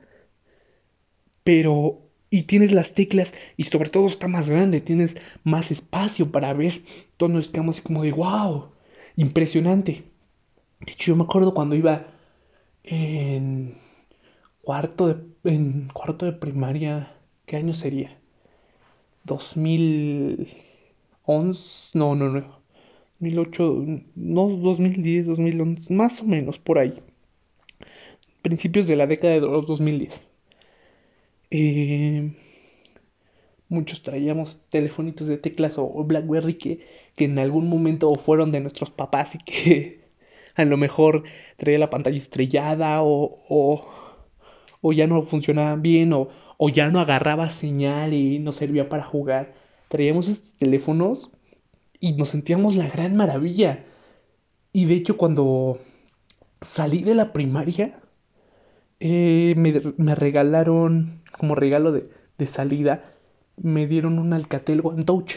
Pero... 1.45 2.07
Y 2.33 2.43
tienes 2.43 2.71
las 2.71 2.95
teclas. 2.95 3.33
Y 3.57 3.65
sobre 3.65 3.89
todo 3.91 4.07
está 4.07 4.29
más 4.29 4.49
grande. 4.49 4.81
Tienes 4.81 5.17
más 5.43 5.71
espacio 5.71 6.31
para 6.31 6.53
ver. 6.53 6.83
Todos 7.17 7.33
nos 7.33 7.49
quedamos 7.49 7.77
así 7.77 7.83
como 7.83 8.03
de 8.05 8.13
wow. 8.13 8.71
Impresionante. 9.17 10.05
De 10.81 10.93
hecho, 10.93 11.07
yo 11.13 11.17
me 11.17 11.25
acuerdo 11.25 11.55
cuando 11.55 11.75
iba 11.75 12.07
en 12.85 13.75
cuarto 14.63 15.09
de, 15.09 15.51
en 15.51 15.89
cuarto 15.89 16.27
de 16.27 16.33
primaria. 16.33 17.17
¿Qué 17.47 17.57
año 17.57 17.75
sería? 17.75 18.20
2011, 19.25 21.91
no, 21.95 22.15
no, 22.15 22.29
no, 22.31 22.61
2008, 23.21 23.85
no, 24.17 24.49
2010, 24.49 25.27
2011, 25.27 25.93
más 25.93 26.21
o 26.21 26.25
menos 26.25 26.59
por 26.59 26.79
ahí. 26.79 26.95
Principios 28.43 28.87
de 28.87 28.97
la 28.97 29.07
década 29.07 29.35
de 29.35 29.41
los 29.41 29.67
2010. 29.67 30.23
Eh, 31.51 32.33
muchos 33.69 34.03
traíamos 34.03 34.63
telefonitos 34.71 35.27
de 35.27 35.39
teclas 35.39 35.79
o, 35.79 35.89
Blackberry 36.05 36.55
que, 36.55 36.87
que 37.17 37.25
en 37.25 37.39
algún 37.39 37.69
momento 37.69 38.15
fueron 38.15 38.53
de 38.53 38.61
nuestros 38.61 38.91
papás 38.91 39.35
y 39.35 39.39
que 39.39 40.01
a 40.57 40.65
lo 40.65 40.77
mejor 40.77 41.25
traía 41.57 41.79
la 41.79 41.91
pantalla 41.91 42.19
estrellada 42.19 43.03
o, 43.03 43.37
o, 43.49 43.87
o 44.81 44.93
ya 44.93 45.07
no 45.07 45.23
funcionaban 45.23 45.83
bien 45.83 46.13
o, 46.13 46.29
o 46.63 46.69
ya 46.69 46.91
no 46.91 47.01
agarraba 47.01 47.49
señal 47.49 48.13
y 48.13 48.39
no 48.39 48.53
servía 48.53 48.91
para 48.91 49.03
jugar. 49.03 49.55
Traíamos 49.89 50.29
estos 50.29 50.57
teléfonos 50.57 51.31
y 51.99 52.13
nos 52.13 52.29
sentíamos 52.29 52.77
la 52.77 52.87
gran 52.87 53.17
maravilla. 53.17 53.87
Y 54.71 54.85
de 54.85 54.95
hecho 54.97 55.17
cuando 55.17 55.79
salí 56.61 57.03
de 57.03 57.15
la 57.15 57.33
primaria, 57.33 57.99
eh, 59.01 59.55
me, 59.57 60.15
regalaron, 60.15 61.23
como 61.33 61.55
regalo 61.55 61.93
de, 61.93 62.11
de, 62.37 62.47
salida, 62.47 63.15
me 63.57 63.87
dieron 63.87 64.19
un 64.19 64.35
Alcatel 64.35 64.83
One 64.85 65.05
Touch. 65.05 65.37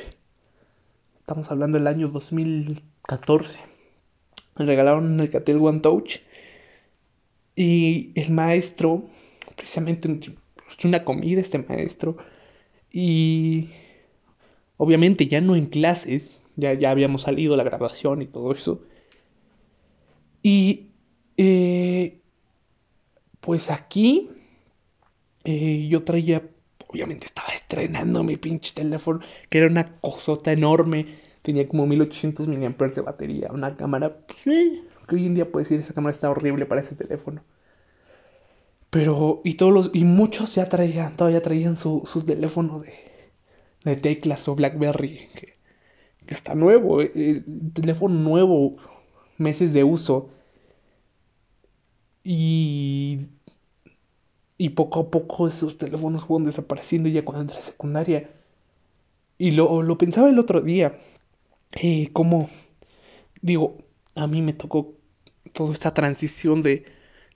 Estamos 1.21 1.49
hablando 1.51 1.77
del 1.77 1.87
año 1.87 2.09
2014. 2.09 3.59
Me 4.57 4.65
regalaron 4.65 5.13
un 5.13 5.21
Alcatel 5.21 5.59
One 5.59 5.79
Touch. 5.79 6.17
Y 7.55 8.11
el 8.19 8.31
maestro, 8.31 9.05
precisamente 9.55 10.09
una 10.83 11.03
comida 11.03 11.41
este 11.41 11.59
maestro. 11.59 12.17
Y 12.91 13.69
obviamente 14.77 15.27
ya 15.27 15.41
no 15.41 15.55
en 15.55 15.67
clases, 15.67 16.41
ya, 16.55 16.73
ya 16.73 16.91
habíamos 16.91 17.23
salido 17.23 17.55
la 17.55 17.63
graduación 17.63 18.21
y 18.21 18.27
todo 18.27 18.53
eso. 18.53 18.83
Y 20.43 20.91
eh, 21.37 22.21
pues 23.39 23.71
aquí 23.71 24.29
eh, 25.43 25.87
yo 25.89 26.03
traía, 26.03 26.43
obviamente 26.87 27.25
estaba 27.25 27.49
estrenando 27.49 28.23
mi 28.23 28.37
pinche 28.37 28.73
teléfono, 28.73 29.19
que 29.49 29.57
era 29.59 29.67
una 29.67 29.85
cosota 29.99 30.51
enorme, 30.51 31.07
tenía 31.41 31.67
como 31.67 31.85
1800 31.87 32.47
mAh 32.47 32.89
de 32.89 33.01
batería, 33.01 33.51
una 33.51 33.75
cámara, 33.75 34.17
pues, 34.43 34.81
que 35.07 35.15
hoy 35.15 35.25
en 35.25 35.35
día 35.35 35.51
puedes 35.51 35.69
decir, 35.69 35.83
esa 35.83 35.93
cámara 35.93 36.13
está 36.13 36.29
horrible 36.29 36.65
para 36.65 36.81
ese 36.81 36.95
teléfono. 36.95 37.41
Pero, 38.93 39.41
y 39.43 39.55
todos 39.55 39.73
los, 39.73 39.89
y 39.91 40.03
muchos 40.03 40.53
ya 40.53 40.69
traían, 40.69 41.17
todavía 41.17 41.41
traían 41.41 41.77
su, 41.77 42.03
su 42.05 42.21
teléfono 42.21 42.79
de, 42.81 42.93
de 43.83 43.95
teclas 43.95 44.47
o 44.47 44.53
Blackberry, 44.53 45.29
que, 45.33 45.57
que 46.27 46.35
está 46.35 46.53
nuevo, 46.53 47.01
eh, 47.01 47.43
teléfono 47.73 48.13
nuevo, 48.13 48.77
meses 49.39 49.73
de 49.73 49.83
uso. 49.83 50.29
Y, 52.23 53.29
y 54.59 54.69
poco 54.69 54.99
a 54.99 55.09
poco 55.09 55.47
esos 55.47 55.77
teléfonos 55.79 56.25
fueron 56.25 56.45
desapareciendo 56.45 57.09
ya 57.09 57.25
cuando 57.25 57.41
entré 57.41 57.57
a 57.57 57.61
secundaria. 57.61 58.29
Y 59.39 59.51
lo, 59.51 59.81
lo 59.81 59.97
pensaba 59.97 60.29
el 60.29 60.37
otro 60.37 60.61
día, 60.61 60.99
eh, 61.71 62.09
como, 62.13 62.47
digo, 63.41 63.77
a 64.13 64.27
mí 64.27 64.43
me 64.43 64.53
tocó 64.53 64.93
toda 65.51 65.73
esta 65.73 65.95
transición 65.95 66.61
de 66.61 66.85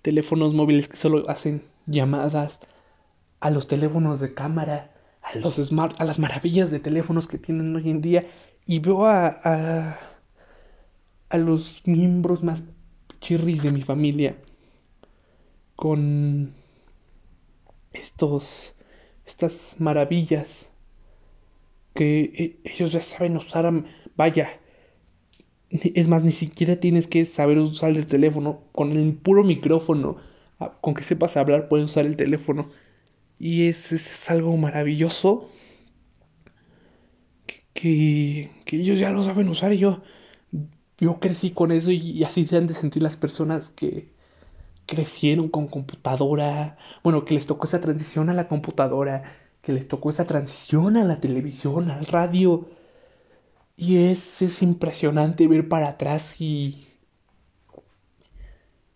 teléfonos 0.02 0.54
móviles 0.54 0.88
que 0.88 0.98
solo 0.98 1.30
hacen 1.30 1.64
llamadas, 1.86 2.60
a 3.40 3.50
los 3.50 3.68
teléfonos 3.68 4.20
de 4.20 4.34
cámara, 4.34 4.92
a 5.22 5.38
los 5.38 5.56
smart, 5.56 6.00
a 6.00 6.06
las 6.06 6.20
maravillas 6.20 6.72
de 6.72 6.80
teléfonos 6.80 7.28
que 7.28 7.38
tienen 7.38 7.76
hoy 7.76 7.90
en 7.90 8.02
día. 8.02 8.26
Y 8.66 8.80
veo 8.80 9.06
a, 9.06 9.28
a, 9.28 10.00
a 11.30 11.38
los 11.38 11.82
miembros 11.86 12.44
más 12.44 12.64
chirris 13.22 13.64
de 13.64 13.72
mi 13.72 13.82
familia 13.82 14.36
con 15.76 16.54
estos 17.94 18.74
estas 19.26 19.76
maravillas 19.80 20.70
que 21.94 22.20
eh, 22.22 22.60
ellos 22.64 22.94
ya 22.94 23.02
saben 23.02 23.38
usar 23.38 23.66
vaya 24.16 24.60
es 25.70 26.08
más, 26.08 26.24
ni 26.24 26.32
siquiera 26.32 26.78
tienes 26.78 27.08
que 27.08 27.26
saber 27.26 27.58
usar 27.60 27.92
el 27.92 28.08
teléfono. 28.08 28.62
Con 28.72 28.92
el 28.94 29.14
puro 29.14 29.44
micrófono, 29.44 30.18
ah, 30.60 30.78
con 30.82 30.94
que 30.94 31.04
sepas 31.04 31.38
hablar, 31.38 31.68
puedes 31.70 31.88
usar 31.88 32.06
el 32.06 32.16
teléfono. 32.16 32.70
Y 33.40 33.68
es, 33.68 33.92
es, 33.92 34.30
algo 34.30 34.56
maravilloso. 34.58 35.50
Que, 37.74 38.50
que, 38.66 38.78
ellos 38.78 39.00
ya 39.00 39.12
lo 39.12 39.24
saben 39.24 39.50
usar. 39.50 39.74
Y 39.74 39.78
yo, 39.78 40.02
yo 40.98 41.20
crecí 41.20 41.52
con 41.52 41.72
eso 41.72 41.92
y, 41.92 42.24
así 42.24 42.46
se 42.46 42.58
han 42.58 42.68
de 42.68 42.74
sentir 42.74 43.04
las 43.04 43.18
personas 43.18 43.70
que 43.70 44.10
crecieron 44.86 45.50
con 45.50 45.68
computadora. 45.68 46.78
Bueno, 47.04 47.26
que 47.26 47.36
les 47.36 47.46
tocó 47.48 47.68
esa 47.68 47.80
transición 47.82 48.30
a 48.30 48.34
la 48.34 48.48
computadora. 48.48 49.36
Que 49.62 49.74
les 49.74 49.88
tocó 49.88 50.10
esa 50.10 50.26
transición 50.26 50.98
a 50.98 51.04
la 51.04 51.20
televisión, 51.20 51.92
al 51.92 52.06
radio 52.06 52.70
y 53.78 53.98
es, 53.98 54.42
es 54.42 54.62
impresionante 54.62 55.48
ver 55.48 55.70
para 55.70 55.90
atrás 55.90 56.42
y, 56.42 56.88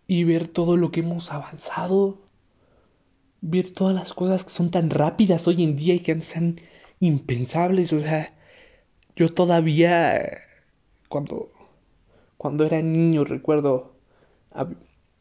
y 0.08 0.24
ver 0.24 0.48
todo 0.48 0.76
lo 0.78 0.92
que 0.92 1.02
hemos 1.02 1.32
avanzado. 1.32 2.20
Ver 3.42 3.72
todas 3.72 3.96
las 3.96 4.14
cosas 4.14 4.44
que 4.44 4.52
son 4.52 4.72
tan 4.72 4.90
rápidas 4.90 5.48
hoy 5.48 5.64
en 5.64 5.76
día 5.76 5.96
y 5.96 6.00
que 6.00 6.12
antes 6.12 6.34
impensables. 7.00 7.94
O 7.94 8.00
sea, 8.02 8.34
yo 9.16 9.30
todavía 9.30 10.42
cuando, 11.10 11.52
cuando 12.38 12.66
era 12.66 12.82
niño 12.82 13.24
recuerdo 13.26 13.96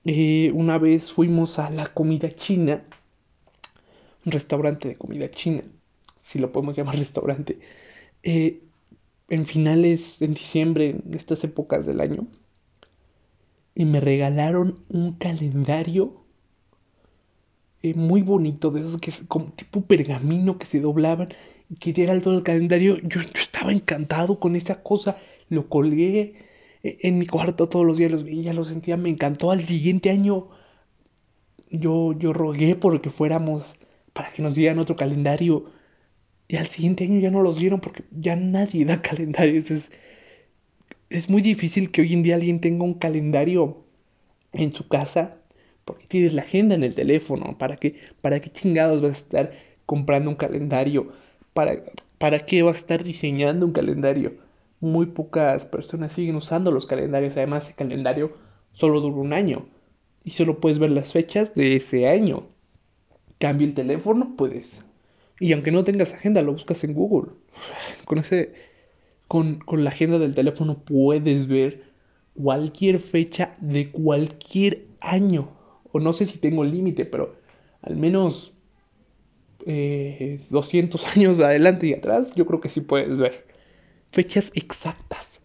eh, 0.04 0.52
una 0.54 0.78
vez 0.78 1.12
fuimos 1.12 1.58
a 1.58 1.70
la 1.70 1.92
comida 1.92 2.34
china, 2.34 2.84
un 4.24 4.32
restaurante 4.32 4.88
de 4.88 4.96
comida 4.96 5.28
china, 5.28 5.62
si 6.22 6.38
lo 6.38 6.52
podemos 6.52 6.76
llamar 6.76 6.96
restaurante. 6.96 7.58
Eh, 8.22 8.62
en 9.30 9.46
finales, 9.46 10.20
en 10.20 10.34
diciembre, 10.34 10.90
en 10.90 11.14
estas 11.14 11.42
épocas 11.44 11.86
del 11.86 12.00
año, 12.00 12.26
y 13.74 13.86
me 13.86 14.00
regalaron 14.00 14.80
un 14.90 15.14
calendario 15.14 16.20
eh, 17.82 17.94
muy 17.94 18.22
bonito, 18.22 18.70
de 18.70 18.80
esos 18.82 19.00
que 19.00 19.10
es 19.10 19.22
como 19.28 19.46
tipo 19.52 19.80
pergamino 19.82 20.58
que 20.58 20.66
se 20.66 20.80
doblaban 20.80 21.28
y 21.70 21.76
que 21.76 22.02
era 22.02 22.20
todo 22.20 22.36
el 22.38 22.42
calendario. 22.42 22.98
Yo, 22.98 23.20
yo 23.22 23.40
estaba 23.40 23.72
encantado 23.72 24.38
con 24.38 24.56
esa 24.56 24.82
cosa, 24.82 25.16
lo 25.48 25.68
colgué 25.68 26.34
e-, 26.82 26.98
en 27.02 27.18
mi 27.18 27.26
cuarto 27.26 27.68
todos 27.68 27.86
los 27.86 27.98
días, 27.98 28.10
los 28.10 28.24
veía, 28.24 28.52
lo 28.52 28.64
sentía, 28.64 28.96
me 28.96 29.08
encantó. 29.10 29.50
Al 29.50 29.60
siguiente 29.62 30.10
año 30.10 30.48
yo, 31.70 32.12
yo 32.18 32.32
rogué 32.32 32.74
porque 32.76 33.10
fuéramos 33.10 33.76
para 34.12 34.32
que 34.32 34.42
nos 34.42 34.54
dieran 34.54 34.78
otro 34.78 34.96
calendario. 34.96 35.66
Y 36.50 36.56
al 36.56 36.66
siguiente 36.66 37.04
año 37.04 37.20
ya 37.20 37.30
no 37.30 37.42
los 37.42 37.60
dieron 37.60 37.78
porque 37.78 38.02
ya 38.10 38.34
nadie 38.34 38.84
da 38.84 39.00
calendarios. 39.08 39.70
Es, 39.70 39.92
es 41.08 41.30
muy 41.30 41.42
difícil 41.42 41.92
que 41.92 42.00
hoy 42.00 42.12
en 42.12 42.24
día 42.24 42.34
alguien 42.34 42.60
tenga 42.60 42.82
un 42.82 42.94
calendario 42.94 43.84
en 44.52 44.72
su 44.72 44.88
casa 44.88 45.36
porque 45.84 46.06
tienes 46.08 46.34
la 46.34 46.42
agenda 46.42 46.74
en 46.74 46.82
el 46.82 46.96
teléfono. 46.96 47.56
¿Para 47.56 47.76
qué, 47.76 48.00
para 48.20 48.40
qué 48.40 48.50
chingados 48.50 49.00
vas 49.00 49.12
a 49.12 49.14
estar 49.14 49.52
comprando 49.86 50.28
un 50.28 50.34
calendario? 50.34 51.12
¿Para, 51.54 51.84
¿Para 52.18 52.40
qué 52.40 52.64
vas 52.64 52.78
a 52.78 52.80
estar 52.80 53.04
diseñando 53.04 53.64
un 53.64 53.72
calendario? 53.72 54.32
Muy 54.80 55.06
pocas 55.06 55.66
personas 55.66 56.14
siguen 56.14 56.34
usando 56.34 56.72
los 56.72 56.84
calendarios. 56.84 57.36
Además, 57.36 57.68
el 57.68 57.76
calendario 57.76 58.32
solo 58.72 59.00
dura 59.00 59.18
un 59.18 59.34
año 59.34 59.68
y 60.24 60.30
solo 60.30 60.58
puedes 60.58 60.80
ver 60.80 60.90
las 60.90 61.12
fechas 61.12 61.54
de 61.54 61.76
ese 61.76 62.08
año. 62.08 62.48
Cambia 63.38 63.68
el 63.68 63.74
teléfono, 63.74 64.34
puedes. 64.36 64.84
Y 65.40 65.52
aunque 65.54 65.72
no 65.72 65.82
tengas 65.82 66.12
agenda, 66.12 66.42
lo 66.42 66.52
buscas 66.52 66.84
en 66.84 66.94
Google. 66.94 67.32
Con 68.04 68.18
ese. 68.18 68.52
Con, 69.26 69.58
con 69.60 69.84
la 69.84 69.90
agenda 69.90 70.18
del 70.18 70.34
teléfono 70.34 70.78
puedes 70.84 71.46
ver 71.46 71.84
cualquier 72.34 72.98
fecha 72.98 73.56
de 73.60 73.90
cualquier 73.90 74.86
año. 75.00 75.50
O 75.92 76.00
no 76.00 76.12
sé 76.12 76.26
si 76.26 76.38
tengo 76.38 76.64
límite, 76.64 77.06
pero 77.06 77.36
al 77.82 77.96
menos 77.96 78.52
200 79.64 79.66
eh, 79.66 81.06
años 81.16 81.40
adelante 81.40 81.86
y 81.86 81.94
atrás, 81.94 82.34
yo 82.34 82.46
creo 82.46 82.60
que 82.60 82.68
sí 82.68 82.80
puedes 82.80 83.16
ver 83.16 83.46
fechas 84.10 84.50
exactas. 84.54 85.40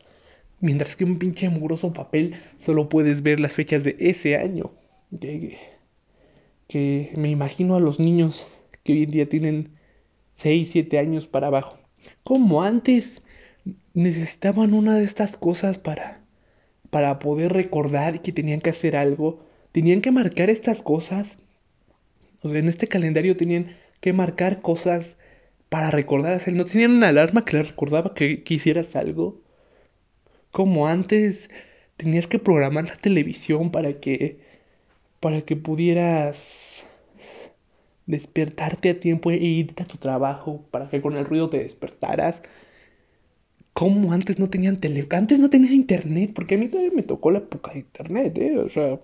Mientras 0.60 0.96
que 0.96 1.04
un 1.04 1.18
pinche 1.18 1.50
mugroso 1.50 1.94
papel 1.94 2.36
solo 2.58 2.90
puedes 2.90 3.22
ver 3.22 3.40
las 3.40 3.54
fechas 3.54 3.84
de 3.84 3.96
ese 4.00 4.36
año. 4.38 4.72
Que 6.68 7.12
me 7.16 7.30
imagino 7.30 7.76
a 7.76 7.80
los 7.80 8.00
niños 8.00 8.48
que 8.84 8.94
hoy 8.94 9.04
en 9.04 9.12
día 9.12 9.30
tienen 9.30 9.75
6, 10.36 10.70
7 10.72 11.00
años 11.00 11.28
para 11.28 11.48
abajo. 11.48 11.78
Como 12.24 12.64
antes 12.64 13.22
necesitaban 13.94 14.74
una 14.74 14.96
de 14.98 15.06
estas 15.06 15.38
cosas 15.38 15.80
para, 15.80 16.22
para 16.90 17.20
poder 17.20 17.54
recordar 17.54 18.22
que 18.22 18.32
tenían 18.32 18.62
que 18.62 18.70
hacer 18.70 18.96
algo. 18.96 19.46
Tenían 19.72 20.02
que 20.02 20.12
marcar 20.12 20.50
estas 20.50 20.82
cosas. 20.82 21.42
O 22.44 22.54
en 22.54 22.68
este 22.68 22.88
calendario 22.88 23.36
tenían 23.36 23.76
que 24.02 24.14
marcar 24.14 24.62
cosas 24.62 25.18
para 25.70 25.92
recordar. 25.92 26.42
O 26.48 26.52
no 26.52 26.66
tenían 26.66 26.92
una 26.92 27.10
alarma 27.10 27.46
que 27.46 27.58
les 27.58 27.70
recordaba 27.70 28.14
que, 28.14 28.44
que 28.44 28.54
hicieras 28.54 28.96
algo. 28.96 29.42
Como 30.52 30.88
antes 30.88 31.50
tenías 31.98 32.28
que 32.28 32.40
programar 32.40 32.88
la 32.88 32.98
televisión 32.98 33.72
para 33.72 34.00
que 34.00 34.40
para 35.20 35.42
que 35.42 35.56
pudieras 35.56 36.75
despertarte 38.06 38.90
a 38.92 39.00
tiempo 39.00 39.32
e 39.32 39.38
irte 39.38 39.84
a 39.84 39.88
tu 39.88 39.98
trabajo, 39.98 40.66
para 40.72 40.90
que 40.90 41.02
con 41.02 41.18
el 41.18 41.26
ruido 41.26 41.50
te 41.50 41.60
despertaras. 41.60 42.42
Como 43.74 44.14
antes 44.14 44.40
no 44.40 44.50
tenían 44.50 44.80
tele, 44.80 45.06
antes 45.12 45.40
no 45.40 45.50
tenía 45.50 45.74
internet, 45.74 46.32
porque 46.34 46.56
a 46.56 46.58
mí 46.58 46.68
también 46.70 46.96
me 46.96 47.04
tocó 47.04 47.32
la 47.32 47.40
época 47.40 47.74
de 47.74 47.80
internet, 47.80 48.38
¿eh? 48.38 48.58
O 48.60 48.70
sea, 48.70 49.00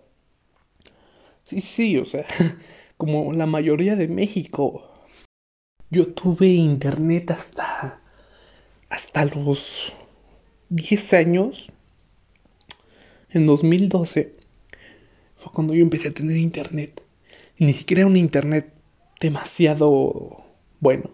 sí, 1.46 1.62
sí, 1.62 1.98
o 1.98 2.06
sea, 2.06 2.26
como 2.98 3.34
la 3.34 3.46
mayoría 3.46 3.96
de 3.96 4.08
México. 4.08 4.88
Yo 5.90 6.14
tuve 6.14 6.48
internet 6.48 7.32
hasta 7.32 8.02
hasta 8.92 9.24
los 9.24 9.94
10 10.70 11.14
años, 11.14 11.72
en 13.30 13.46
2012, 13.46 14.36
fue 15.38 15.54
cuando 15.54 15.74
yo 15.74 15.82
empecé 15.82 16.10
a 16.10 16.14
tener 16.14 16.36
internet. 16.36 17.02
Y 17.58 17.66
ni 17.66 17.74
siquiera 17.74 18.02
era 18.02 18.10
un 18.10 18.18
internet 18.18 18.72
demasiado 19.22 20.44
bueno. 20.82 21.12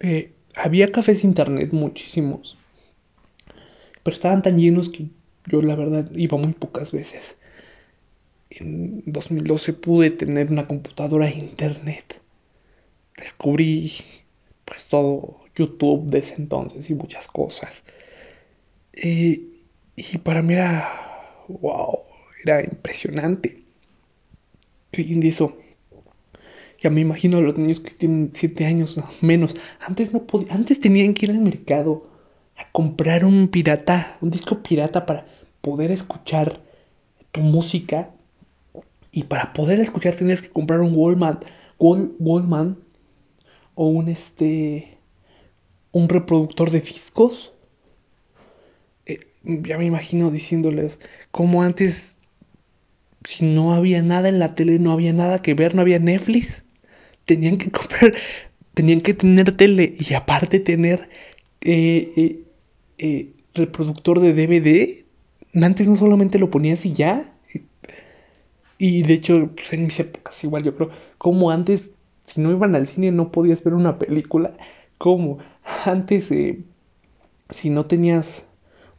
Eh, 0.00 0.32
había 0.54 0.92
cafés 0.92 1.24
internet 1.24 1.72
muchísimos. 1.72 2.58
Pero 4.02 4.14
estaban 4.14 4.42
tan 4.42 4.58
llenos 4.58 4.90
que 4.90 5.08
yo 5.46 5.62
la 5.62 5.76
verdad 5.76 6.10
iba 6.14 6.36
muy 6.36 6.52
pocas 6.52 6.92
veces. 6.92 7.36
En 8.50 9.02
2012 9.06 9.72
pude 9.72 10.10
tener 10.10 10.50
una 10.50 10.66
computadora 10.66 11.28
e 11.28 11.38
internet. 11.38 12.20
Descubrí 13.16 13.92
pues 14.64 14.84
todo 14.84 15.40
YouTube 15.54 16.10
de 16.10 16.18
ese 16.18 16.34
entonces 16.34 16.90
y 16.90 16.94
muchas 16.94 17.28
cosas. 17.28 17.84
Eh, 18.92 19.42
y 19.96 20.18
para 20.18 20.42
mí 20.42 20.54
era, 20.54 21.44
wow, 21.48 21.98
era 22.44 22.62
impresionante. 22.62 23.62
En 24.92 25.22
eso, 25.22 25.56
ya 26.80 26.90
me 26.90 27.00
imagino 27.00 27.38
a 27.38 27.40
los 27.40 27.58
niños 27.58 27.80
que 27.80 27.90
tienen 27.90 28.30
7 28.34 28.66
años 28.66 29.00
menos. 29.20 29.54
Antes 29.80 30.12
no 30.12 30.22
podían, 30.24 30.58
antes 30.58 30.80
tenían 30.80 31.14
que 31.14 31.26
ir 31.26 31.32
al 31.32 31.40
mercado 31.40 32.06
a 32.56 32.70
comprar 32.70 33.24
un 33.24 33.48
pirata, 33.48 34.16
un 34.20 34.30
disco 34.30 34.62
pirata 34.62 35.04
para 35.04 35.26
poder 35.60 35.90
escuchar 35.90 36.60
tu 37.32 37.40
música. 37.40 38.10
Y 39.10 39.24
para 39.24 39.52
poder 39.52 39.80
escuchar 39.80 40.14
tenías 40.14 40.42
que 40.42 40.50
comprar 40.50 40.80
un 40.80 40.92
Wallman, 40.94 41.40
Wallman 41.78 42.78
o 43.74 43.88
un 43.88 44.08
este 44.08 44.98
un 45.92 46.08
reproductor 46.08 46.70
de 46.70 46.80
discos. 46.80 47.52
Eh, 49.06 49.20
ya 49.44 49.78
me 49.78 49.86
imagino 49.86 50.30
diciéndoles, 50.30 50.98
como 51.30 51.62
antes, 51.62 52.16
si 53.24 53.46
no 53.46 53.72
había 53.72 54.02
nada 54.02 54.28
en 54.28 54.38
la 54.38 54.54
tele, 54.54 54.78
no 54.78 54.92
había 54.92 55.12
nada 55.12 55.42
que 55.42 55.54
ver, 55.54 55.74
no 55.74 55.80
había 55.82 55.98
Netflix, 55.98 56.64
tenían 57.28 57.58
que 57.58 57.70
comprar, 57.70 58.14
tenían 58.74 59.00
que 59.02 59.14
tener 59.14 59.56
tele 59.56 59.94
y 59.98 60.14
aparte 60.14 60.58
tener 60.58 61.08
eh, 61.60 62.42
eh, 62.98 63.32
reproductor 63.54 64.18
de 64.18 64.32
DVD. 64.32 65.04
Antes 65.54 65.86
no 65.86 65.96
solamente 65.96 66.38
lo 66.38 66.50
ponías 66.50 66.84
y 66.86 66.92
ya. 66.94 67.32
Y 68.78 69.02
de 69.02 69.14
hecho, 69.14 69.50
pues 69.54 69.72
en 69.72 69.84
mis 69.84 69.98
épocas 70.00 70.42
igual, 70.44 70.62
yo 70.62 70.74
creo, 70.74 70.90
como 71.18 71.50
antes, 71.50 71.94
si 72.24 72.40
no 72.40 72.50
iban 72.52 72.76
al 72.76 72.86
cine 72.86 73.10
no 73.10 73.32
podías 73.32 73.62
ver 73.64 73.74
una 73.74 73.98
película, 73.98 74.54
como 74.98 75.38
antes, 75.84 76.30
eh, 76.30 76.62
si 77.50 77.70
no 77.70 77.86
tenías 77.86 78.44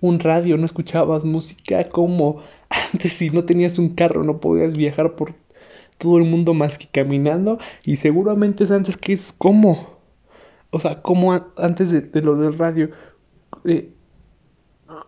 un 0.02 0.20
radio, 0.20 0.58
no 0.58 0.66
escuchabas 0.66 1.24
música, 1.24 1.86
como 1.86 2.44
antes, 2.94 3.14
si 3.14 3.30
no 3.30 3.46
tenías 3.46 3.80
un 3.80 3.96
carro, 3.96 4.24
no 4.24 4.40
podías 4.40 4.74
viajar 4.74 5.16
por 5.16 5.34
todo 6.00 6.18
el 6.18 6.24
mundo 6.24 6.56
más 6.56 6.80
que 6.80 6.88
caminando. 6.88 7.60
Y 7.84 7.98
seguramente 7.98 8.64
es 8.64 8.72
antes 8.72 8.98
que 8.98 9.14
es 9.14 9.32
como, 9.38 10.00
o 10.72 10.80
sea, 10.80 11.04
como 11.04 11.34
antes 11.58 11.92
de, 11.92 12.22
lo 12.22 12.36
del 12.36 12.58
radio. 12.58 12.90
Eh, 13.66 13.92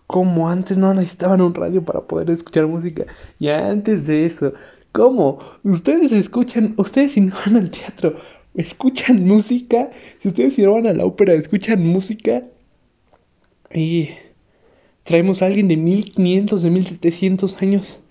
como 0.05 0.49
antes 0.49 0.77
no 0.77 0.93
necesitaban 0.93 1.41
un 1.41 1.55
radio 1.55 1.83
para 1.83 2.01
poder 2.01 2.29
escuchar 2.29 2.67
música. 2.67 3.05
Y 3.39 3.47
antes 3.47 4.05
de 4.05 4.25
eso, 4.25 4.53
¿cómo? 4.91 5.39
Ustedes 5.63 6.11
escuchan, 6.11 6.73
ustedes 6.77 7.13
si 7.13 7.21
no 7.21 7.35
van 7.45 7.55
al 7.55 7.71
teatro, 7.71 8.17
escuchan 8.53 9.25
música. 9.25 9.89
Si 10.19 10.27
ustedes 10.27 10.55
si 10.55 10.65
van 10.65 10.85
a 10.85 10.93
la 10.93 11.05
ópera, 11.05 11.33
escuchan 11.33 11.85
música. 11.85 12.43
Y 13.73 14.09
traemos 15.03 15.41
a 15.41 15.45
alguien 15.45 15.69
de 15.69 15.77
1500, 15.77 16.61
de 16.61 16.69
1700 16.69 17.61
años. 17.61 18.01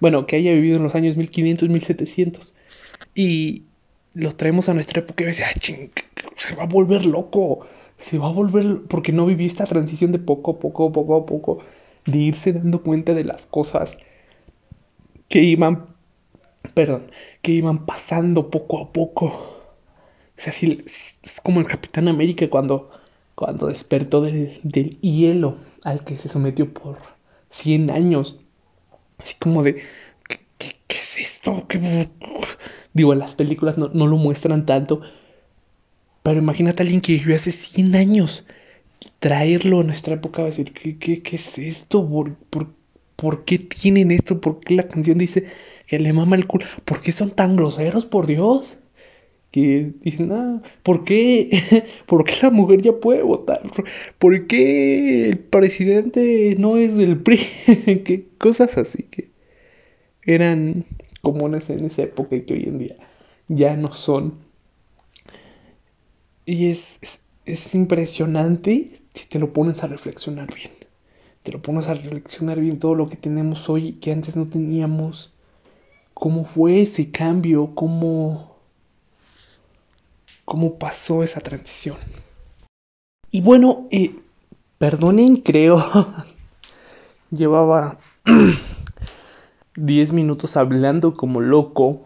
Bueno, 0.00 0.26
que 0.26 0.36
haya 0.36 0.52
vivido 0.52 0.76
en 0.76 0.82
los 0.82 0.94
años 0.94 1.16
1500, 1.16 1.68
1700. 1.68 2.54
Y 3.14 3.64
lo 4.14 4.34
traemos 4.34 4.68
a 4.68 4.74
nuestra 4.74 5.00
época 5.00 5.24
y 5.24 5.28
dice, 5.28 5.44
ah, 5.44 5.52
ching, 5.58 5.90
se 6.36 6.54
va 6.54 6.64
a 6.64 6.66
volver 6.66 7.06
loco. 7.06 7.66
Se 7.98 8.18
va 8.18 8.28
a 8.28 8.32
volver, 8.32 8.82
porque 8.88 9.12
no 9.12 9.26
viví 9.26 9.46
esta 9.46 9.66
transición 9.66 10.12
de 10.12 10.18
poco 10.18 10.52
a 10.52 10.58
poco, 10.60 10.92
poco 10.92 11.16
a 11.16 11.26
poco, 11.26 11.58
de 12.06 12.18
irse 12.18 12.52
dando 12.52 12.82
cuenta 12.82 13.12
de 13.12 13.24
las 13.24 13.46
cosas 13.46 13.98
que 15.28 15.42
iban, 15.42 15.86
perdón, 16.74 17.10
que 17.42 17.52
iban 17.52 17.86
pasando 17.86 18.50
poco 18.50 18.80
a 18.80 18.92
poco. 18.92 19.26
O 19.26 20.40
sea, 20.40 20.52
es 20.52 21.40
como 21.42 21.60
el 21.60 21.66
Capitán 21.66 22.08
América 22.08 22.48
cuando, 22.48 22.90
cuando 23.34 23.66
despertó 23.66 24.20
del, 24.20 25.00
hielo 25.00 25.56
al 25.82 26.04
que 26.04 26.16
se 26.16 26.28
sometió 26.28 26.72
por 26.72 26.98
100 27.50 27.90
años. 27.90 28.38
Así 29.18 29.34
como 29.38 29.62
de, 29.62 29.82
¿qué, 30.58 30.76
es 30.88 31.18
esto? 31.18 31.66
Digo, 32.92 33.14
las 33.14 33.34
películas 33.34 33.78
no, 33.78 33.88
lo 33.88 34.16
muestran 34.16 34.66
tanto. 34.66 35.00
Pero 36.22 36.38
imagínate 36.38 36.82
a 36.82 36.84
alguien 36.84 37.00
que 37.00 37.12
vivió 37.12 37.34
hace 37.34 37.52
100 37.52 37.94
años. 37.94 38.44
Traerlo 39.20 39.80
a 39.80 39.84
nuestra 39.84 40.14
época 40.14 40.42
va 40.42 40.48
a 40.48 40.50
decir, 40.50 40.72
¿qué, 40.72 40.98
qué, 40.98 41.22
qué 41.22 41.36
es 41.36 41.58
esto? 41.58 42.08
¿Por, 42.08 42.34
por, 42.36 42.74
por 43.16 43.44
qué 43.44 43.58
tienen 43.58 44.10
esto? 44.10 44.40
¿Por 44.40 44.60
qué 44.60 44.74
la 44.74 44.84
canción 44.84 45.18
dice 45.18 45.46
que 45.86 45.98
le 45.98 46.12
mama 46.12 46.36
el 46.36 46.46
culo? 46.46 46.66
¿Por 46.84 47.00
qué 47.00 47.12
son 47.12 47.30
tan 47.30 47.56
groseros, 47.56 48.06
por 48.06 48.26
Dios? 48.26 48.78
Que 49.50 49.92
dicen, 50.02 50.32
ah, 50.32 50.62
¿por 50.82 51.04
qué? 51.04 51.50
¿Por 52.06 52.24
qué 52.24 52.34
la 52.42 52.50
mujer 52.50 52.82
ya 52.82 52.92
puede 52.92 53.22
votar? 53.22 53.62
¿Por 54.18 54.46
qué 54.46 55.30
el 55.30 55.38
presidente 55.38 56.54
no 56.58 56.76
es 56.76 56.94
del 56.94 57.22
PRI? 57.22 57.38
que 58.04 58.26
cosas 58.38 58.76
así 58.76 59.04
que 59.04 59.30
eran 60.22 60.84
comunes 61.22 61.70
en 61.70 61.86
esa 61.86 62.02
época 62.02 62.36
y 62.36 62.42
que 62.42 62.54
hoy 62.54 62.64
en 62.64 62.78
día 62.78 62.96
ya 63.48 63.76
no 63.76 63.94
son. 63.94 64.34
Y 66.44 66.70
es, 66.70 66.98
es, 67.00 67.20
es 67.46 67.74
impresionante 67.74 68.90
si 69.14 69.28
te 69.28 69.38
lo 69.38 69.52
pones 69.52 69.82
a 69.82 69.86
reflexionar 69.86 70.54
bien. 70.54 70.70
Te 71.42 71.52
lo 71.52 71.62
pones 71.62 71.88
a 71.88 71.94
reflexionar 71.94 72.60
bien 72.60 72.78
todo 72.78 72.94
lo 72.94 73.08
que 73.08 73.16
tenemos 73.16 73.70
hoy 73.70 73.94
que 73.94 74.12
antes 74.12 74.36
no 74.36 74.48
teníamos. 74.48 75.32
¿Cómo 76.12 76.44
fue 76.44 76.82
ese 76.82 77.10
cambio? 77.10 77.74
¿Cómo 77.74 78.57
cómo 80.48 80.78
pasó 80.78 81.22
esa 81.22 81.40
transición. 81.40 81.98
Y 83.30 83.42
bueno, 83.42 83.86
eh, 83.90 84.16
perdonen, 84.78 85.36
creo, 85.44 85.84
llevaba 87.30 87.98
10 89.76 90.12
minutos 90.12 90.56
hablando 90.56 91.14
como 91.14 91.40
loco. 91.40 92.02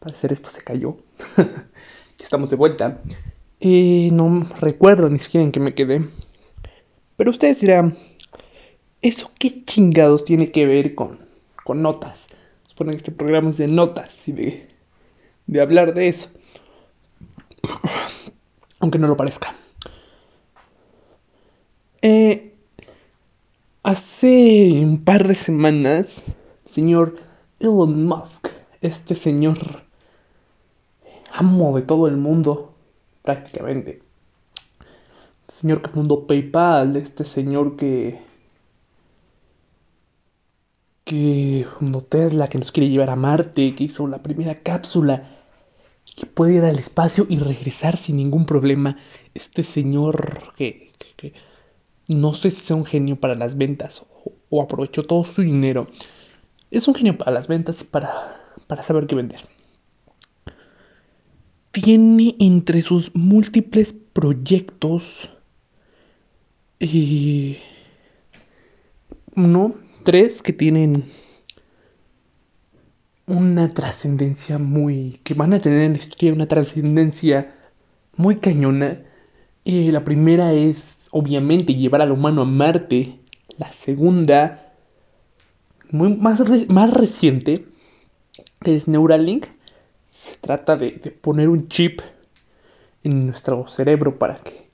Parecer 0.00 0.32
esto 0.32 0.50
se 0.50 0.62
cayó. 0.62 0.96
ya 1.36 2.24
estamos 2.24 2.50
de 2.50 2.56
vuelta. 2.56 3.00
Eh, 3.60 4.10
no 4.12 4.46
recuerdo 4.60 5.08
ni 5.08 5.18
siquiera 5.18 5.44
en 5.44 5.52
qué 5.52 5.60
me 5.60 5.74
quedé. 5.74 6.08
Pero 7.16 7.30
ustedes 7.30 7.60
dirán, 7.60 7.96
¿eso 9.00 9.30
qué 9.38 9.64
chingados 9.64 10.24
tiene 10.24 10.50
que 10.50 10.66
ver 10.66 10.94
con, 10.94 11.20
con 11.64 11.82
notas? 11.82 12.26
Suponen 12.66 12.94
que 12.94 12.98
este 12.98 13.12
programa 13.12 13.50
es 13.50 13.58
de 13.58 13.68
notas 13.68 14.26
y 14.26 14.32
de, 14.32 14.68
de 15.46 15.60
hablar 15.60 15.94
de 15.94 16.08
eso 16.08 16.30
aunque 18.80 18.98
no 18.98 19.06
lo 19.06 19.16
parezca. 19.16 19.54
Eh, 22.02 22.54
hace 23.82 24.80
un 24.82 25.04
par 25.04 25.28
de 25.28 25.34
semanas, 25.34 26.22
señor 26.66 27.16
Elon 27.60 28.06
Musk, 28.06 28.48
este 28.80 29.14
señor 29.14 29.58
amo 31.32 31.76
de 31.76 31.82
todo 31.82 32.08
el 32.08 32.16
mundo, 32.16 32.74
prácticamente. 33.22 34.02
señor 35.48 35.82
que 35.82 35.90
fundó 35.90 36.26
PayPal, 36.26 36.96
este 36.96 37.24
señor 37.24 37.76
que 37.76 38.30
que 41.04 41.66
fundó 41.78 42.02
Tesla, 42.02 42.48
que 42.48 42.58
nos 42.58 42.70
quiere 42.70 42.88
llevar 42.88 43.10
a 43.10 43.16
Marte, 43.16 43.74
que 43.74 43.84
hizo 43.84 44.06
la 44.06 44.22
primera 44.22 44.54
cápsula 44.54 45.39
que 46.20 46.26
puede 46.26 46.54
ir 46.54 46.64
al 46.64 46.78
espacio 46.78 47.26
y 47.28 47.38
regresar 47.38 47.96
sin 47.96 48.16
ningún 48.16 48.46
problema. 48.46 48.96
Este 49.34 49.62
señor 49.62 50.52
que, 50.56 50.90
no 52.08 52.34
sé 52.34 52.50
si 52.50 52.60
sea 52.60 52.76
un 52.76 52.84
genio 52.84 53.16
para 53.16 53.34
las 53.34 53.56
ventas 53.56 54.04
o, 54.50 54.62
aprovechó 54.62 55.04
todo 55.04 55.24
su 55.24 55.42
dinero. 55.42 55.86
Es 56.70 56.86
un 56.86 56.94
genio 56.94 57.16
para 57.16 57.30
las 57.30 57.48
ventas 57.48 57.80
y 57.80 57.84
para, 57.84 58.54
para 58.66 58.82
saber 58.82 59.06
qué 59.06 59.14
vender. 59.14 59.40
Tiene 61.70 62.36
entre 62.38 62.82
sus 62.82 63.14
múltiples 63.14 63.94
proyectos 64.12 65.30
eh, 66.80 67.58
uno, 69.36 69.74
tres 70.04 70.42
que 70.42 70.52
tienen 70.52 71.10
una 73.30 73.68
trascendencia 73.68 74.58
muy... 74.58 75.20
que 75.22 75.34
van 75.34 75.52
a 75.52 75.60
tener 75.60 75.82
en 75.82 75.92
la 75.92 75.98
historia 75.98 76.32
una 76.32 76.48
trascendencia 76.48 77.54
muy 78.16 78.36
cañona. 78.36 79.02
Eh, 79.64 79.90
la 79.92 80.04
primera 80.04 80.52
es, 80.52 81.08
obviamente, 81.12 81.74
llevar 81.74 82.02
al 82.02 82.10
humano 82.10 82.42
a 82.42 82.44
Marte. 82.44 83.20
La 83.56 83.70
segunda, 83.70 84.72
muy, 85.90 86.16
más, 86.16 86.42
más 86.68 86.92
reciente, 86.92 87.66
es 88.64 88.88
Neuralink. 88.88 89.46
Se 90.10 90.36
trata 90.36 90.76
de, 90.76 90.92
de 90.92 91.10
poner 91.10 91.48
un 91.48 91.68
chip 91.68 92.00
en 93.04 93.26
nuestro 93.26 93.68
cerebro 93.68 94.18
para 94.18 94.34
que 94.34 94.68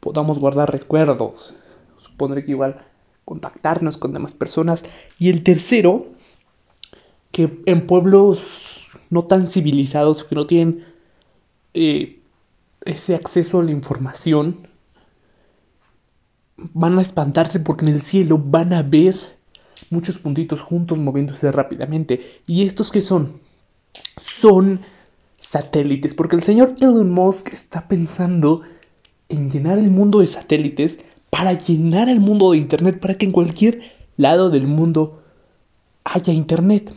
podamos 0.00 0.38
guardar 0.38 0.72
recuerdos. 0.72 1.56
Supondré 1.98 2.44
que 2.44 2.52
igual 2.52 2.76
contactarnos 3.24 3.98
con 3.98 4.12
demás 4.12 4.32
personas. 4.32 4.82
Y 5.18 5.28
el 5.28 5.42
tercero 5.42 6.06
que 7.32 7.62
en 7.66 7.86
pueblos 7.86 8.88
no 9.08 9.24
tan 9.24 9.48
civilizados, 9.48 10.24
que 10.24 10.34
no 10.34 10.46
tienen 10.46 10.84
eh, 11.74 12.20
ese 12.84 13.14
acceso 13.14 13.60
a 13.60 13.64
la 13.64 13.70
información, 13.70 14.68
van 16.56 16.98
a 16.98 17.02
espantarse 17.02 17.60
porque 17.60 17.84
en 17.86 17.94
el 17.94 18.00
cielo 18.00 18.38
van 18.38 18.72
a 18.72 18.82
ver 18.82 19.16
muchos 19.90 20.18
puntitos 20.18 20.60
juntos 20.60 20.98
moviéndose 20.98 21.50
rápidamente. 21.50 22.40
¿Y 22.46 22.66
estos 22.66 22.90
qué 22.90 23.00
son? 23.00 23.40
Son 24.16 24.80
satélites, 25.40 26.14
porque 26.14 26.36
el 26.36 26.42
señor 26.42 26.74
Elon 26.80 27.10
Musk 27.10 27.52
está 27.52 27.88
pensando 27.88 28.62
en 29.28 29.50
llenar 29.50 29.78
el 29.78 29.90
mundo 29.90 30.20
de 30.20 30.26
satélites 30.26 30.98
para 31.30 31.52
llenar 31.52 32.08
el 32.08 32.20
mundo 32.20 32.52
de 32.52 32.58
Internet, 32.58 33.00
para 33.00 33.14
que 33.14 33.26
en 33.26 33.32
cualquier 33.32 33.80
lado 34.16 34.50
del 34.50 34.66
mundo 34.66 35.22
haya 36.04 36.32
Internet 36.32 36.92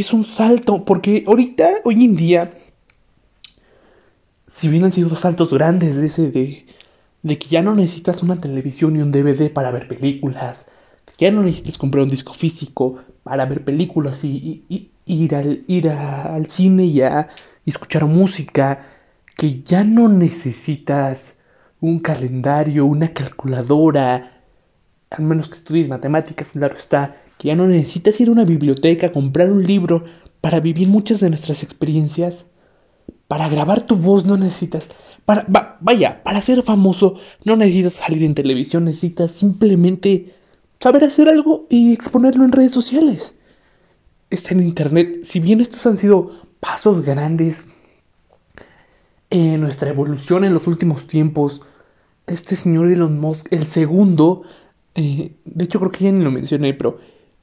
es 0.00 0.12
un 0.12 0.24
salto, 0.24 0.84
porque 0.84 1.24
ahorita, 1.26 1.68
hoy 1.84 2.04
en 2.04 2.16
día, 2.16 2.52
si 4.46 4.68
bien 4.68 4.84
han 4.84 4.92
sido 4.92 5.14
saltos 5.16 5.52
grandes 5.52 5.96
de 5.96 6.06
ese 6.06 6.30
de, 6.30 6.66
de 7.22 7.38
que 7.38 7.48
ya 7.48 7.62
no 7.62 7.74
necesitas 7.74 8.22
una 8.22 8.38
televisión 8.38 8.96
y 8.96 9.02
un 9.02 9.12
DVD 9.12 9.52
para 9.52 9.70
ver 9.70 9.88
películas, 9.88 10.66
que 11.16 11.26
ya 11.26 11.30
no 11.30 11.42
necesitas 11.42 11.78
comprar 11.78 12.02
un 12.02 12.08
disco 12.08 12.32
físico 12.32 12.98
para 13.22 13.44
ver 13.44 13.64
películas 13.64 14.24
y, 14.24 14.90
ir, 15.04 15.34
al, 15.34 15.64
ir 15.66 15.88
al 15.88 16.46
cine 16.46 16.84
y, 16.84 17.02
a, 17.02 17.28
y 17.64 17.70
escuchar 17.70 18.06
música, 18.06 18.86
que 19.36 19.62
ya 19.62 19.84
no 19.84 20.08
necesitas 20.08 21.34
un 21.80 21.98
calendario, 21.98 22.86
una 22.86 23.12
calculadora, 23.12 24.40
al 25.10 25.24
menos 25.24 25.48
que 25.48 25.54
estudies 25.54 25.88
matemáticas, 25.88 26.52
claro 26.52 26.76
está, 26.76 27.21
ya 27.48 27.54
no 27.54 27.66
necesitas 27.66 28.20
ir 28.20 28.28
a 28.28 28.32
una 28.32 28.44
biblioteca, 28.44 29.12
comprar 29.12 29.50
un 29.50 29.66
libro 29.66 30.04
para 30.40 30.60
vivir 30.60 30.88
muchas 30.88 31.20
de 31.20 31.28
nuestras 31.28 31.62
experiencias. 31.62 32.46
Para 33.28 33.48
grabar 33.48 33.86
tu 33.86 33.96
voz 33.96 34.24
no 34.24 34.36
necesitas... 34.36 34.88
Para, 35.24 35.46
vaya, 35.80 36.22
para 36.24 36.40
ser 36.40 36.62
famoso 36.62 37.16
no 37.44 37.56
necesitas 37.56 37.94
salir 37.94 38.24
en 38.24 38.34
televisión, 38.34 38.84
necesitas 38.84 39.30
simplemente 39.30 40.34
saber 40.80 41.04
hacer 41.04 41.28
algo 41.28 41.66
y 41.70 41.92
exponerlo 41.92 42.44
en 42.44 42.52
redes 42.52 42.72
sociales. 42.72 43.34
Está 44.30 44.52
en 44.52 44.62
internet. 44.62 45.20
Si 45.22 45.38
bien 45.38 45.60
estos 45.60 45.86
han 45.86 45.96
sido 45.96 46.42
pasos 46.58 47.04
grandes 47.04 47.64
en 49.30 49.60
nuestra 49.60 49.90
evolución 49.90 50.44
en 50.44 50.54
los 50.54 50.66
últimos 50.66 51.06
tiempos, 51.06 51.62
este 52.26 52.56
señor 52.56 52.90
Elon 52.90 53.18
Musk, 53.18 53.46
el 53.52 53.64
segundo, 53.64 54.42
eh, 54.94 55.32
de 55.44 55.64
hecho 55.64 55.78
creo 55.78 55.92
que 55.92 56.04
ya 56.04 56.12
ni 56.12 56.22
lo 56.22 56.30
mencioné, 56.30 56.74
pero 56.74 56.98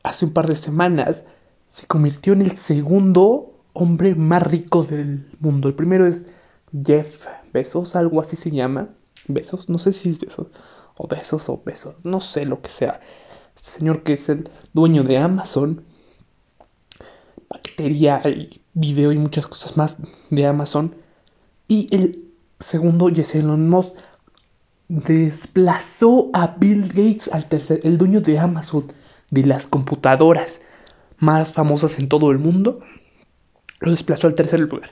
hace 0.10 0.26
un 0.26 0.34
par 0.34 0.48
de 0.48 0.56
semanas 0.56 1.24
se 1.70 1.86
convirtió 1.86 2.34
en 2.34 2.42
el 2.42 2.52
segundo 2.52 3.54
hombre 3.74 4.16
más 4.16 4.42
rico 4.44 4.84
del 4.84 5.30
mundo. 5.40 5.70
El 5.70 5.76
primero 5.76 6.08
es 6.08 6.26
Jeff 6.84 7.28
Bezos, 7.54 7.96
algo 7.96 8.20
así 8.20 8.36
se 8.36 8.50
llama. 8.50 8.90
Besos, 9.28 9.70
no 9.70 9.78
sé 9.78 9.94
si 9.94 10.10
es 10.10 10.20
Besos, 10.20 10.48
o 10.98 11.08
Besos 11.08 11.48
o 11.50 11.62
Besos, 11.64 11.96
no 12.04 12.22
sé 12.22 12.46
lo 12.46 12.62
que 12.62 12.70
sea. 12.70 13.02
Este 13.56 13.70
señor 13.70 14.02
que 14.02 14.14
es 14.14 14.30
el 14.30 14.50
dueño 14.74 15.04
de 15.04 15.20
Amazon, 15.20 15.84
bacteria 17.48 18.22
y 18.28 18.62
video 18.74 19.12
y 19.12 19.20
muchas 19.20 19.46
cosas 19.46 19.78
más 19.78 19.98
de 20.32 20.46
Amazon. 20.48 20.96
Y 21.68 21.88
el 21.96 22.26
segundo, 22.60 23.10
Jesse 23.10 23.36
Elon 23.36 23.70
Musk, 23.70 23.94
desplazó 24.88 26.32
a 26.34 26.56
Bill 26.58 26.88
Gates, 26.88 27.30
al 27.32 27.48
tercer, 27.48 27.82
el 27.84 28.00
dueño 28.00 28.22
de 28.22 28.40
Amazon 28.40 28.92
de 29.32 29.46
las 29.46 29.68
computadoras 29.68 30.62
más 31.18 31.54
famosas 31.54 32.00
en 32.00 32.10
todo 32.10 32.32
el 32.32 32.40
mundo, 32.40 32.80
lo 33.80 33.92
desplazó 33.92 34.28
al 34.28 34.36
tercer 34.36 34.60
lugar 34.60 34.92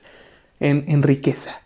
en, 0.60 1.04
riqueza. 1.04 1.62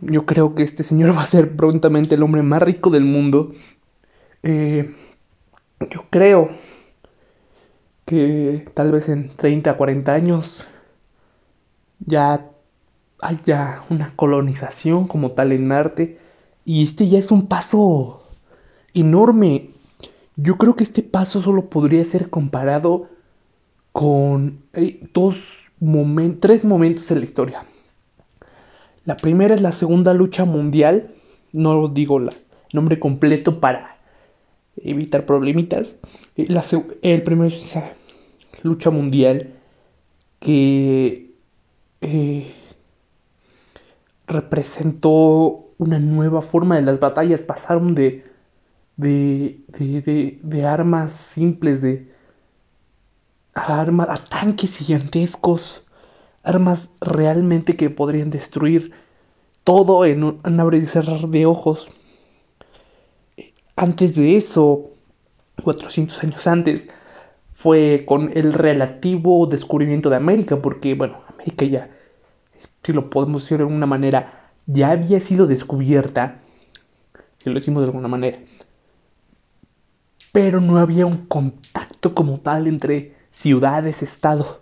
Yo 0.00 0.26
creo 0.26 0.54
que 0.54 0.62
este 0.62 0.82
señor 0.82 1.10
va 1.16 1.22
a 1.22 1.26
ser 1.26 1.56
prontamente 1.56 2.14
el 2.14 2.22
hombre 2.22 2.42
más 2.42 2.62
rico 2.62 2.90
del 2.90 3.04
mundo. 3.04 3.54
Eh, 4.42 4.94
yo 5.90 6.04
creo 6.10 6.50
que 8.04 8.66
tal 8.74 8.92
vez 8.92 9.08
en 9.08 9.34
30, 9.36 9.76
40 9.76 10.12
años 10.12 10.68
ya 12.00 12.50
haya 13.20 13.82
una 13.88 14.12
colonización 14.16 15.08
como 15.08 15.32
tal 15.32 15.52
en 15.52 15.66
Marte. 15.66 16.18
Y 16.64 16.82
este 16.82 17.08
ya 17.08 17.18
es 17.18 17.30
un 17.30 17.46
paso 17.46 18.22
enorme 18.94 19.73
yo 20.36 20.56
creo 20.56 20.76
que 20.76 20.84
este 20.84 21.02
paso 21.02 21.40
solo 21.40 21.70
podría 21.70 22.04
ser 22.04 22.30
comparado 22.30 23.08
con 23.92 24.62
eh, 24.72 25.00
dos 25.12 25.64
tres 26.40 26.64
momentos 26.64 27.10
en 27.10 27.18
la 27.18 27.24
historia. 27.24 27.64
La 29.04 29.16
primera 29.16 29.54
es 29.54 29.60
la 29.60 29.72
Segunda 29.72 30.14
Lucha 30.14 30.44
Mundial. 30.44 31.10
No 31.52 31.88
digo 31.88 32.18
el 32.18 32.30
nombre 32.72 32.98
completo 32.98 33.60
para 33.60 33.98
evitar 34.76 35.26
problemitas. 35.26 35.98
el 36.36 37.22
primero 37.22 37.48
es 37.48 37.62
esa 37.62 37.92
lucha 38.62 38.90
mundial 38.90 39.52
que 40.40 41.30
eh, 42.00 42.52
representó 44.26 45.66
una 45.78 45.98
nueva 45.98 46.40
forma 46.42 46.76
de 46.76 46.82
las 46.82 46.98
batallas. 46.98 47.42
Pasaron 47.42 47.94
de, 47.94 48.24
de, 48.96 49.60
de, 49.68 50.38
de 50.42 50.66
armas 50.66 51.12
simples, 51.12 51.82
de 51.82 52.12
armas, 53.54 54.08
a 54.08 54.24
tanques 54.24 54.76
gigantescos, 54.78 55.84
armas 56.42 56.90
realmente 57.00 57.76
que 57.76 57.90
podrían 57.90 58.30
destruir 58.30 58.92
todo 59.64 60.04
en 60.04 60.24
un 60.24 60.60
abrir 60.60 60.82
y 60.82 60.86
cerrar 60.86 61.28
de 61.28 61.46
ojos. 61.46 61.90
Antes 63.76 64.14
de 64.14 64.36
eso, 64.36 64.90
400 65.62 66.22
años 66.22 66.46
antes, 66.46 66.88
fue 67.52 68.04
con 68.06 68.30
el 68.36 68.52
relativo 68.52 69.46
descubrimiento 69.46 70.10
de 70.10 70.16
América, 70.16 70.60
porque, 70.60 70.94
bueno, 70.94 71.22
América 71.28 71.64
ya, 71.64 71.90
si 72.82 72.92
lo 72.92 73.10
podemos 73.10 73.42
decir 73.42 73.58
de 73.58 73.64
alguna 73.64 73.86
manera, 73.86 74.50
ya 74.66 74.90
había 74.90 75.20
sido 75.20 75.46
descubierta, 75.46 76.40
si 77.38 77.50
lo 77.50 77.56
decimos 77.56 77.82
de 77.82 77.86
alguna 77.86 78.08
manera, 78.08 78.38
pero 80.34 80.60
no 80.60 80.78
había 80.78 81.06
un 81.06 81.26
contacto 81.26 82.12
como 82.12 82.40
tal 82.40 82.66
entre 82.66 83.14
ciudades, 83.30 84.02
estados, 84.02 84.58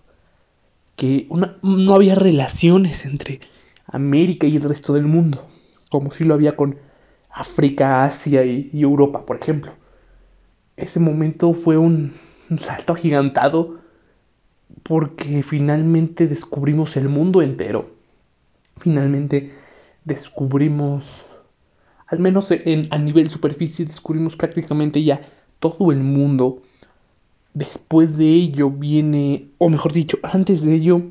que 0.96 1.26
no 1.62 1.94
había 1.94 2.14
relaciones 2.14 3.06
entre 3.06 3.40
América 3.86 4.46
y 4.46 4.56
el 4.56 4.64
resto 4.64 4.92
del 4.92 5.06
mundo, 5.06 5.48
como 5.90 6.10
si 6.10 6.24
lo 6.24 6.34
había 6.34 6.56
con 6.56 6.76
África, 7.30 8.04
Asia 8.04 8.44
y, 8.44 8.70
Europa, 8.74 9.24
por 9.24 9.38
ejemplo. 9.38 9.72
Ese 10.76 11.00
momento 11.00 11.54
fue 11.54 11.78
un, 11.78 12.16
un 12.50 12.58
salto 12.58 12.92
agigantado 12.92 13.78
porque 14.82 15.42
finalmente 15.42 16.26
descubrimos 16.26 16.98
el 16.98 17.08
mundo 17.08 17.40
entero. 17.40 17.92
Finalmente 18.76 19.54
descubrimos, 20.04 21.06
al 22.08 22.18
menos 22.18 22.50
en, 22.50 22.88
a 22.90 22.98
nivel 22.98 23.30
superficie, 23.30 23.86
descubrimos 23.86 24.36
prácticamente 24.36 25.02
ya 25.02 25.22
todo 25.62 25.92
el 25.92 26.02
mundo. 26.02 26.60
Después 27.54 28.16
de 28.18 28.26
ello 28.26 28.68
viene, 28.68 29.48
o 29.58 29.68
mejor 29.70 29.92
dicho, 29.92 30.18
antes 30.24 30.64
de 30.64 30.74
ello, 30.74 31.02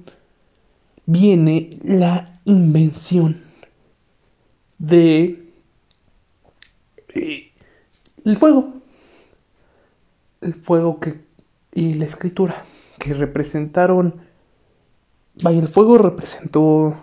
viene 1.05 1.79
la 1.83 2.41
invención 2.43 3.41
de 4.77 5.41
eh, 7.15 7.51
el 8.25 8.37
fuego. 8.37 8.73
El 10.41 10.55
fuego 10.55 10.99
que 10.99 11.21
y 11.73 11.93
la 11.93 12.03
escritura 12.03 12.65
que 12.99 13.13
representaron 13.13 14.19
vaya 15.41 15.59
el 15.59 15.69
fuego 15.69 15.97
representó 15.97 17.01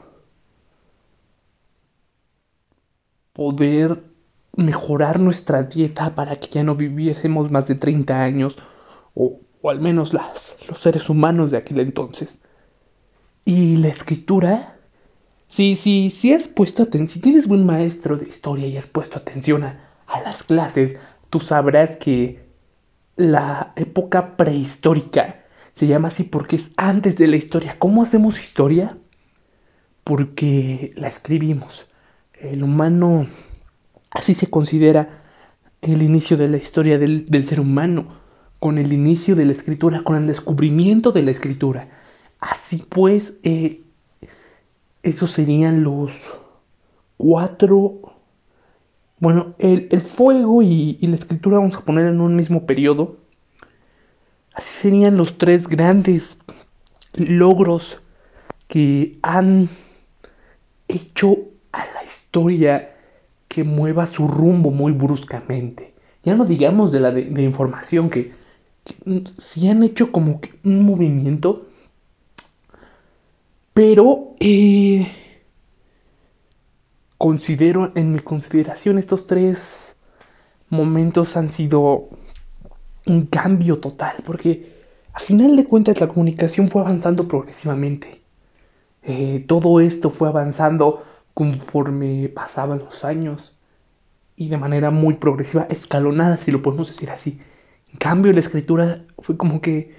poder 3.32 4.03
mejorar 4.59 5.20
nuestra 5.20 5.62
dieta 5.62 6.14
para 6.14 6.36
que 6.36 6.48
ya 6.48 6.62
no 6.62 6.74
viviésemos 6.74 7.50
más 7.50 7.68
de 7.68 7.76
30 7.76 8.22
años 8.22 8.59
o, 9.14 9.40
o 9.62 9.70
al 9.70 9.80
menos 9.80 10.12
las, 10.12 10.56
los 10.68 10.78
seres 10.78 11.09
humanos 11.09 11.50
de 11.50 11.56
aquel 11.56 11.80
entonces 11.80 12.38
y 13.44 13.76
la 13.76 13.88
escritura 13.88 14.78
si, 15.48 15.76
si, 15.76 16.11
si 16.11 16.32
has 16.32 16.46
puesto 16.46 16.82
atención, 16.82 17.09
si 17.09 17.20
tienes 17.20 17.48
buen 17.48 17.64
maestro 17.64 18.16
de 18.16 18.28
historia 18.28 18.66
y 18.66 18.76
has 18.76 18.86
puesto 18.86 19.18
atención 19.18 19.64
a, 19.64 19.84
las 20.22 20.42
clases, 20.42 20.98
tú 21.30 21.40
sabrás 21.40 21.96
que 21.96 22.46
la 23.16 23.72
época 23.76 24.36
prehistórica 24.36 25.44
se 25.72 25.86
llama 25.86 26.09
así 26.09 26.24
porque 26.24 26.56
es 26.56 26.70
antes 26.76 27.16
de 27.16 27.26
la 27.26 27.36
historia. 27.36 27.76
¿Cómo 27.78 28.02
hacemos 28.02 28.40
historia? 28.40 28.98
Porque 30.04 30.90
la 30.94 31.09
escribimos. 31.09 31.86
El 32.34 32.62
humano, 32.62 33.26
así 34.11 34.34
se 34.34 34.48
considera 34.48 35.22
el 35.80 36.02
inicio 36.02 36.36
de 36.36 36.48
la 36.48 36.56
historia 36.56 36.98
del, 36.98 37.46
ser 37.46 37.61
humano, 37.61 38.18
con 38.59 38.78
el 38.78 38.92
inicio 38.92 39.36
de 39.36 39.44
la 39.44 39.52
escritura, 39.52 40.02
con 40.02 40.16
el 40.16 40.26
descubrimiento 40.26 41.12
de 41.12 41.22
la 41.22 41.30
escritura. 41.30 41.88
Así 42.40 42.84
pues, 42.88 43.34
eh, 43.42 43.82
esos 45.02 45.30
serían 45.30 45.84
los 45.84 46.12
cuatro... 47.16 48.14
Bueno, 49.20 49.56
el, 49.59 49.88
fuego 50.00 50.62
y, 50.62 50.96
la 51.00 51.16
escritura 51.16 51.59
vamos 51.59 51.74
a 51.74 51.84
poner 51.84 52.06
en 52.06 52.20
un 52.20 52.36
mismo 52.36 52.66
periodo. 52.66 53.16
Así 54.52 54.82
serían 54.82 55.16
los 55.16 55.38
tres 55.38 55.66
grandes 55.66 56.38
logros 57.14 58.00
que 58.68 59.18
han 59.22 59.68
hecho 60.86 61.36
a 61.72 61.78
la 61.78 62.04
historia 62.04 62.97
que 63.49 63.64
mueva 63.64 64.07
su 64.07 64.28
rumbo 64.28 64.70
muy 64.70 64.92
bruscamente. 64.92 65.94
Ya 66.22 66.36
no 66.36 66.44
digamos 66.44 66.92
de 66.92 67.01
la 67.01 67.11
de, 67.11 67.42
información 67.42 68.11
que, 68.11 68.32
si 69.38 69.68
han 69.68 69.82
hecho 69.82 70.12
como 70.12 70.40
que 70.40 70.53
un 70.64 70.84
movimiento 70.84 71.68
pero 73.78 74.34
eh, 74.40 75.07
considero, 77.16 77.92
en 77.94 78.11
mi 78.11 78.18
consideración, 78.18 78.99
estos 78.99 79.26
tres 79.26 79.94
momentos 80.68 81.36
han 81.36 81.49
sido 81.49 82.09
un 83.07 83.26
cambio 83.26 83.78
total, 83.78 84.16
porque 84.26 84.72
a 85.12 85.20
final 85.20 85.55
de 85.55 85.64
cuentas 85.64 86.01
la 86.01 86.09
comunicación 86.09 86.70
fue 86.70 86.82
avanzando 86.82 87.28
progresivamente. 87.28 88.20
Eh, 89.05 89.44
todo 89.46 89.78
esto 89.78 90.11
fue 90.11 90.26
avanzando 90.26 91.05
conforme 91.39 92.28
pasaban 92.34 92.80
los 92.80 93.05
años 93.05 93.57
y 94.34 94.49
de 94.49 94.57
manera 94.57 94.91
muy 94.91 95.14
progresiva, 95.14 95.68
escalonada, 95.70 96.36
si 96.36 96.51
lo 96.51 96.62
podemos 96.62 96.89
decir 96.89 97.11
así. 97.11 97.39
En 97.93 97.99
cambio, 97.99 98.32
la 98.32 98.41
escritura 98.41 99.05
fue 99.20 99.36
como 99.36 99.61
que 99.61 99.95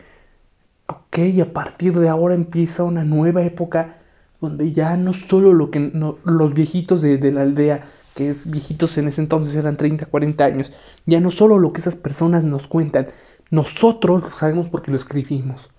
ok, 0.87 1.17
a 1.41 1.53
partir 1.53 1.97
de 1.97 2.09
ahora 2.09 2.35
empieza 2.35 2.83
una 2.83 3.05
nueva 3.05 3.41
época 3.43 3.99
donde 4.41 4.73
ya 4.73 4.97
no 4.97 5.13
solo 5.13 5.53
lo 5.53 5.71
que 5.71 5.93
los 6.25 6.53
viejitos 6.53 7.01
de, 7.01 7.31
la 7.31 7.43
aldea, 7.43 7.87
que 8.15 8.31
es 8.31 8.51
viejitos 8.51 8.97
en 8.97 9.07
ese 9.07 9.21
entonces 9.21 9.55
eran 9.55 9.77
30, 9.77 10.07
40 10.07 10.43
años, 10.43 10.73
ya 11.05 11.21
no 11.21 11.31
solo 11.31 11.57
lo 11.57 11.71
que 11.71 11.79
esas 11.79 11.95
personas 11.95 12.43
nos 12.43 12.67
cuentan, 12.67 13.07
nosotros 13.49 14.23
lo 14.23 14.31
sabemos 14.31 14.67
porque 14.67 14.91
lo 14.91 14.97
escribimos. 14.97 15.69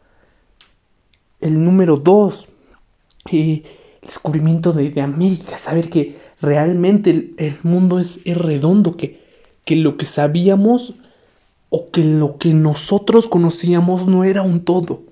El 1.38 1.62
número 1.62 1.98
dos, 1.98 2.48
eh, 3.30 3.62
el 3.62 3.79
descubrimiento 4.02 4.72
de, 4.72 5.00
América, 5.00 5.58
saber 5.58 5.90
que 5.90 6.18
realmente 6.40 7.34
el, 7.36 7.58
mundo 7.62 7.98
es, 7.98 8.22
redondo, 8.24 8.96
que, 8.96 9.20
que 9.64 9.76
lo 9.76 9.96
que 9.96 10.06
sabíamos 10.06 10.94
o 11.68 11.90
que 11.90 12.02
lo 12.02 12.38
que 12.38 12.52
nosotros 12.52 13.28
conocíamos 13.28 14.06
no 14.06 14.24
era 14.24 14.42
un 14.42 14.64
todo. 14.64 15.02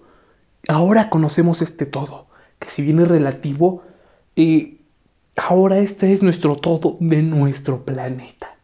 Ahora 0.69 1.11
conocemos 1.11 1.63
este 1.63 1.87
todo, 1.87 2.27
que 2.59 2.69
si 2.69 2.83
bien 2.83 3.01
es 3.01 3.09
relativo, 3.09 3.83
eh, 4.37 4.79
ahora 5.37 5.79
este 5.79 6.13
es 6.13 6.23
nuestro 6.23 6.57
todo 6.57 6.97
de 7.01 7.23
nuestro 7.23 7.85
planeta. 7.85 8.57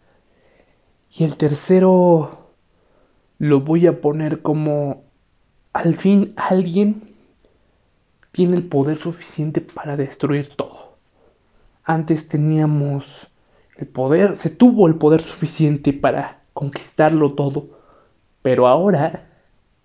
Y 1.17 1.25
el 1.25 1.37
tercero 1.37 2.51
lo 3.39 3.61
voy 3.61 3.87
a 3.87 4.01
poner 4.01 4.43
como 4.43 5.05
al 5.73 5.95
fin 5.95 6.33
alguien 6.37 7.14
tiene 8.35 8.57
el 8.57 8.65
poder 8.65 8.99
suficiente 8.99 9.63
para 9.63 9.97
destruir 9.97 10.51
todo. 10.57 10.97
Antes 11.85 12.29
teníamos 12.29 13.29
el 13.77 13.87
poder, 13.87 14.37
se 14.37 14.51
tuvo 14.51 14.89
el 14.89 14.97
poder 14.97 15.23
suficiente 15.23 15.93
para 15.93 16.43
conquistarlo 16.53 17.33
todo 17.33 17.85
pero 18.45 18.67
ahora 18.67 19.27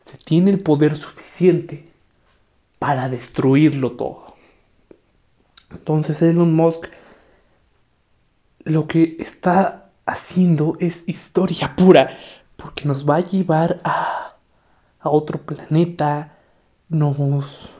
se 0.04 0.18
tiene 0.18 0.52
el 0.52 0.62
poder 0.62 0.98
suficiente 0.98 1.90
para 2.78 3.08
destruirlo 3.08 3.94
todo. 3.94 4.36
Entonces 5.72 6.22
Elon 6.22 6.54
Musk 6.54 6.88
lo 8.66 8.86
que 8.86 9.16
está 9.18 9.92
haciendo 10.06 10.76
es 10.82 11.06
historia 11.08 11.74
pura, 11.78 12.18
porque 12.58 12.84
nos 12.84 13.10
va 13.10 13.16
a 13.16 13.20
llevar 13.22 13.78
a, 13.86 14.36
a 15.00 15.10
otro 15.10 15.40
planeta, 15.40 16.38
nos, 16.90 17.72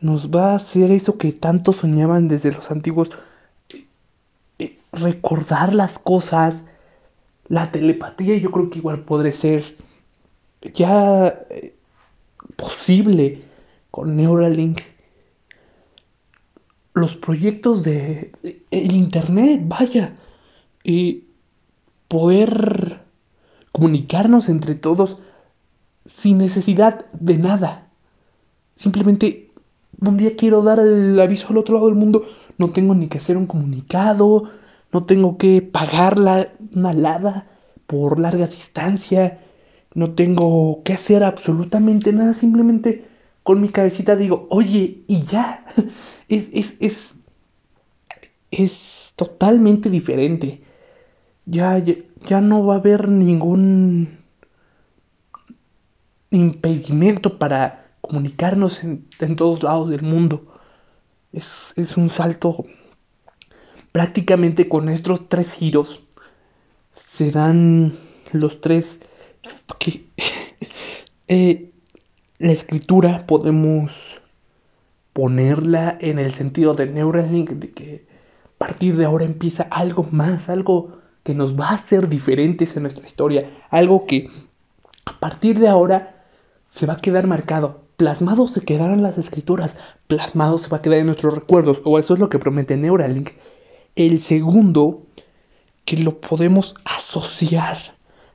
nos 0.00 0.30
va 0.30 0.52
a 0.52 0.56
hacer 0.56 0.90
eso 0.90 1.18
que 1.18 1.32
tanto 1.32 1.72
soñaban 1.72 2.28
desde 2.28 2.52
los 2.52 2.70
antiguos, 2.70 3.10
eh, 4.58 4.78
recordar 4.92 5.74
las 5.74 5.98
cosas, 5.98 6.64
la 7.48 7.70
telepatía 7.70 8.36
yo 8.36 8.50
creo 8.50 8.70
que 8.70 8.78
igual 8.78 9.00
podría 9.00 9.32
ser 9.32 9.76
ya 10.74 11.28
eh, 11.50 11.74
posible 12.56 13.42
con 13.90 14.16
Neuralink, 14.16 14.80
los 16.94 17.16
proyectos 17.16 17.84
de, 17.84 18.32
el 18.70 18.92
internet, 18.92 19.62
vaya, 19.64 20.16
y 20.82 21.24
poder 22.08 23.00
comunicarnos 23.72 24.48
entre 24.48 24.74
todos 24.74 25.18
sin 26.06 26.38
necesidad 26.38 27.06
de 27.12 27.38
nada. 27.38 27.88
Simplemente 28.74 29.47
un 30.00 30.16
día 30.16 30.36
quiero 30.36 30.62
dar 30.62 30.78
el 30.78 31.18
aviso 31.20 31.48
al 31.50 31.58
otro 31.58 31.74
lado 31.74 31.86
del 31.86 31.96
mundo, 31.96 32.26
no 32.56 32.70
tengo 32.70 32.94
ni 32.94 33.08
que 33.08 33.18
hacer 33.18 33.36
un 33.36 33.46
comunicado, 33.46 34.50
no 34.92 35.04
tengo 35.04 35.38
que 35.38 35.62
pagar 35.62 36.18
la, 36.18 36.48
una 36.74 37.46
por 37.86 38.18
larga 38.18 38.46
distancia, 38.46 39.40
no 39.94 40.14
tengo 40.14 40.82
que 40.84 40.92
hacer 40.92 41.24
absolutamente 41.24 42.12
nada, 42.12 42.34
simplemente 42.34 43.06
con 43.42 43.60
mi 43.60 43.70
cabecita 43.70 44.14
digo, 44.16 44.46
oye, 44.50 45.04
y 45.06 45.22
ya, 45.22 45.64
es, 46.28 46.48
es, 46.52 46.76
es, 46.80 47.14
es 48.50 49.12
totalmente 49.16 49.90
diferente. 49.90 50.62
Ya, 51.46 51.78
ya, 51.78 51.94
ya 52.26 52.40
no 52.42 52.66
va 52.66 52.74
a 52.74 52.78
haber 52.78 53.08
ningún 53.08 54.18
impedimento 56.30 57.38
para 57.38 57.87
comunicarnos 58.08 58.82
en, 58.82 59.36
todos 59.36 59.62
lados 59.62 59.90
del 59.90 60.02
mundo. 60.02 60.46
Es, 61.32 61.72
es, 61.76 61.96
un 61.96 62.08
salto 62.08 62.64
prácticamente 63.92 64.68
con 64.68 64.88
estos 64.88 65.28
tres 65.28 65.52
giros. 65.54 66.02
Se 66.90 67.30
dan 67.30 67.94
los 68.32 68.60
tres 68.60 69.00
que 69.78 70.06
eh, 71.28 71.70
la 72.38 72.52
escritura 72.52 73.26
podemos 73.26 74.20
ponerla 75.12 75.98
en 76.00 76.18
el 76.18 76.34
sentido 76.34 76.74
de 76.74 76.86
Neuralink, 76.86 77.50
de 77.50 77.70
que 77.70 78.06
a 78.44 78.58
partir 78.58 78.96
de 78.96 79.04
ahora 79.04 79.24
empieza 79.24 79.64
algo 79.64 80.06
más, 80.10 80.48
algo 80.48 80.98
que 81.22 81.34
nos 81.34 81.58
va 81.58 81.70
a 81.70 81.74
hacer 81.74 82.08
diferentes 82.08 82.76
en 82.76 82.84
nuestra 82.84 83.06
historia, 83.06 83.50
algo 83.70 84.06
que 84.06 84.30
a 85.04 85.18
partir 85.18 85.58
de 85.58 85.68
ahora 85.68 86.24
se 86.70 86.86
va 86.86 86.94
a 86.94 87.00
quedar 87.00 87.26
marcado. 87.26 87.87
Plasmado 87.98 88.46
se 88.46 88.60
quedarán 88.60 89.02
las 89.02 89.18
escrituras, 89.18 89.76
plasmado 90.06 90.58
se 90.58 90.68
va 90.68 90.76
a 90.76 90.82
quedar 90.82 90.98
en 90.98 91.06
nuestros 91.06 91.34
recuerdos, 91.34 91.82
o 91.84 91.98
eso 91.98 92.14
es 92.14 92.20
lo 92.20 92.28
que 92.28 92.38
promete 92.38 92.76
Neuralink. 92.76 93.30
El 93.96 94.20
segundo, 94.20 95.02
que 95.84 95.96
lo 95.96 96.20
podemos 96.20 96.76
asociar 96.84 97.76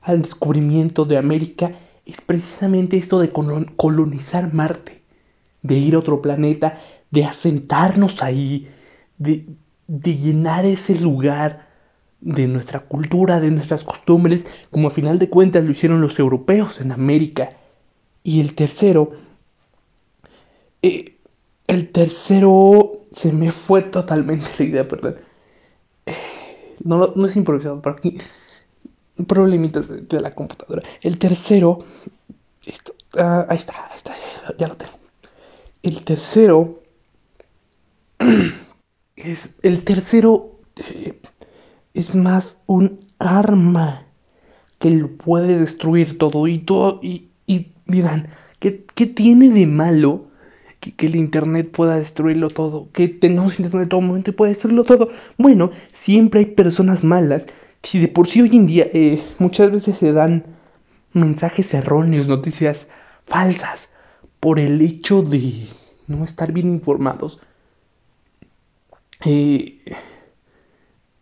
al 0.02 0.20
descubrimiento 0.20 1.06
de 1.06 1.16
América, 1.16 1.72
es 2.04 2.20
precisamente 2.20 2.98
esto 2.98 3.20
de 3.20 3.32
colonizar 3.32 4.52
Marte, 4.52 5.00
de 5.62 5.76
ir 5.76 5.94
a 5.94 6.00
otro 6.00 6.20
planeta, 6.20 6.78
de 7.10 7.24
asentarnos 7.24 8.22
ahí, 8.22 8.68
de, 9.16 9.46
de 9.86 10.16
llenar 10.18 10.66
ese 10.66 10.94
lugar 10.94 11.70
de 12.20 12.48
nuestra 12.48 12.80
cultura, 12.80 13.40
de 13.40 13.50
nuestras 13.50 13.82
costumbres, 13.82 14.44
como 14.70 14.88
a 14.88 14.90
final 14.90 15.18
de 15.18 15.30
cuentas 15.30 15.64
lo 15.64 15.70
hicieron 15.70 16.02
los 16.02 16.18
europeos 16.18 16.82
en 16.82 16.92
América. 16.92 17.48
Y 18.22 18.40
el 18.40 18.54
tercero, 18.54 19.23
el 21.66 21.90
tercero 21.90 23.06
se 23.12 23.32
me 23.32 23.50
fue 23.50 23.82
totalmente 23.82 24.48
la 24.58 24.64
idea, 24.64 24.88
perdón. 24.88 25.16
Eh, 26.06 26.14
no, 26.84 27.24
es 27.24 27.36
improvisado, 27.36 27.80
pero 27.80 27.96
aquí 27.96 28.18
problemitas 29.26 29.88
de, 29.88 30.20
la 30.20 30.34
computadora. 30.34 30.82
El 31.00 31.18
tercero, 31.18 31.84
esto, 32.66 32.94
uh, 33.14 33.46
ahí 33.48 33.56
está, 33.56 33.90
está, 33.94 34.14
ya, 34.16 34.56
ya 34.56 34.66
lo 34.68 34.76
tengo. 34.76 34.92
El 35.82 36.02
tercero 36.02 36.82
es 39.16 39.54
el 39.62 39.84
tercero 39.84 40.58
eh, 40.76 41.20
es 41.94 42.14
más 42.14 42.58
un 42.66 43.00
arma 43.18 44.06
que 44.78 44.90
lo 44.90 45.08
puede 45.16 45.58
destruir 45.58 46.18
todo 46.18 46.46
y 46.48 46.58
todo 46.58 47.00
y, 47.02 47.28
y 47.46 47.72
dirán 47.86 48.28
¿qué, 48.58 48.84
¿qué, 48.94 49.06
tiene 49.06 49.50
de 49.50 49.66
malo 49.66 50.26
que, 50.92 51.06
el 51.06 51.16
internet 51.16 51.70
pueda 51.70 51.96
destruirlo 51.96 52.50
todo 52.50 52.88
que 52.92 53.08
tengamos 53.08 53.58
internet 53.58 53.84
en 53.84 53.88
todo 53.88 54.00
momento 54.00 54.30
y 54.30 54.34
pueda 54.34 54.50
destruirlo 54.50 54.84
todo 54.84 55.10
bueno 55.38 55.70
siempre 55.92 56.40
hay 56.40 56.46
personas 56.46 57.04
malas 57.04 57.46
si 57.82 57.98
de 57.98 58.08
por 58.08 58.26
sí 58.26 58.42
hoy 58.42 58.56
en 58.56 58.66
día 58.66 58.88
eh, 58.92 59.22
muchas 59.38 59.70
veces 59.70 59.96
se 59.96 60.12
dan 60.12 60.44
mensajes 61.12 61.72
erróneos 61.74 62.26
noticias 62.26 62.88
falsas 63.26 63.88
por 64.40 64.58
el 64.58 64.80
hecho 64.80 65.22
de 65.22 65.66
no 66.06 66.24
estar 66.24 66.52
bien 66.52 66.68
informados 66.70 67.40
eh, 69.24 69.78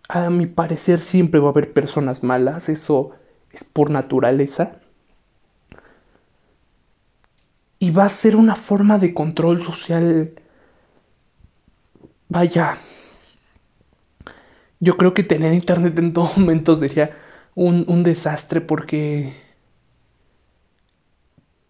a 0.08 0.28
mi 0.28 0.46
parecer 0.46 0.98
siempre 0.98 1.40
va 1.40 1.48
a 1.48 1.50
haber 1.52 1.72
personas 1.72 2.22
malas, 2.22 2.68
eso 2.68 3.12
es 3.50 3.64
por 3.64 3.88
naturaleza. 3.90 4.82
Y 7.83 7.91
va 7.91 8.05
a 8.05 8.11
ser 8.11 8.37
una 8.37 8.55
forma 8.55 8.97
de 8.97 9.12
control 9.12 9.64
social. 9.64 10.35
Vaya. 12.28 12.78
Yo 14.78 14.97
creo 14.97 15.14
que 15.14 15.24
tener 15.24 15.53
internet 15.53 15.99
en 15.99 16.12
todo 16.12 16.30
momento 16.37 16.76
sería 16.76 17.16
un, 17.57 17.85
un 17.89 18.05
desastre 18.05 18.61
porque 18.61 19.35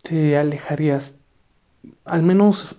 te 0.02 0.36
alejarías, 0.36 1.14
al 2.04 2.22
menos 2.22 2.76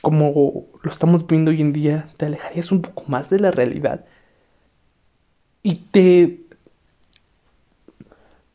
como 0.00 0.68
lo 0.82 0.90
estamos 0.90 1.26
viendo 1.26 1.50
hoy 1.50 1.60
en 1.60 1.74
día, 1.74 2.08
te 2.16 2.26
alejarías 2.26 2.72
un 2.72 2.80
poco 2.82 3.04
más 3.08 3.28
de 3.28 3.40
la 3.40 3.50
realidad 3.50 4.06
y 5.62 5.74
te, 5.92 6.40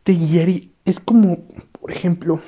te 0.03 0.13
guiaría. 0.13 0.69
Es 0.85 0.99
como, 0.99 1.45
por 1.79 1.91
ejemplo, 1.91 2.41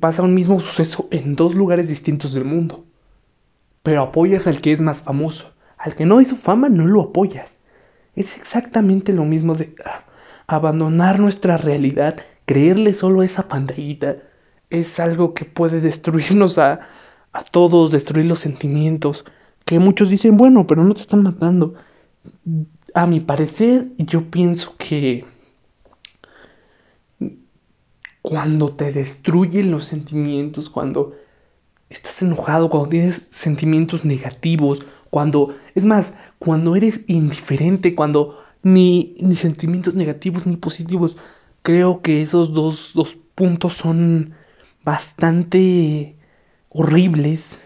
pasa 0.00 0.22
un 0.22 0.34
mismo 0.34 0.60
suceso 0.60 1.08
en 1.10 1.34
dos 1.34 1.54
lugares 1.54 1.88
distintos 1.88 2.32
del 2.32 2.44
mundo, 2.44 2.84
pero 3.82 4.02
apoyas 4.02 4.46
al 4.46 4.60
que 4.60 4.72
es 4.72 4.80
más 4.80 5.02
famoso. 5.02 5.52
Al 5.78 5.94
que 5.94 6.06
no 6.06 6.20
hizo 6.20 6.36
fama 6.36 6.68
no 6.68 6.86
lo 6.86 7.02
apoyas. 7.02 7.58
Es 8.14 8.36
exactamente 8.36 9.12
lo 9.12 9.24
mismo 9.24 9.54
de 9.54 9.74
ah, 9.84 10.04
abandonar 10.46 11.20
nuestra 11.20 11.56
realidad, 11.56 12.16
creerle 12.46 12.94
solo 12.94 13.20
a 13.20 13.26
esa 13.26 13.48
pantallita. 13.48 14.16
Es 14.70 14.98
algo 14.98 15.34
que 15.34 15.44
puede 15.44 15.80
destruirnos 15.80 16.58
a, 16.58 16.80
a 17.32 17.44
todos, 17.44 17.92
destruir 17.92 18.26
los 18.26 18.40
sentimientos. 18.40 19.24
Que 19.64 19.78
muchos 19.78 20.08
dicen, 20.08 20.36
bueno, 20.36 20.66
pero 20.66 20.82
no 20.82 20.94
te 20.94 21.02
están 21.02 21.22
matando 21.22 21.74
a 22.94 23.06
mi 23.06 23.20
parecer, 23.20 23.88
yo 23.98 24.30
pienso 24.30 24.74
que 24.78 25.24
cuando 28.26 28.72
te 28.72 28.90
destruyen 28.90 29.70
los 29.70 29.84
sentimientos, 29.84 30.68
cuando 30.68 31.14
estás 31.88 32.20
enojado, 32.22 32.68
cuando 32.68 32.88
tienes 32.88 33.28
sentimientos 33.30 34.04
negativos, 34.04 34.84
cuando, 35.10 35.54
es 35.76 35.86
más, 35.86 36.12
cuando 36.40 36.74
eres 36.74 37.02
indiferente, 37.06 37.94
cuando 37.94 38.36
ni, 38.64 39.14
ni 39.20 39.36
sentimientos 39.36 39.94
negativos 39.94 40.44
ni 40.44 40.56
positivos, 40.56 41.16
creo 41.62 42.02
que 42.02 42.20
esos 42.20 42.52
dos, 42.52 42.90
dos 42.94 43.16
puntos 43.36 43.74
son 43.74 44.34
bastante 44.82 46.16
horribles. 46.70 47.60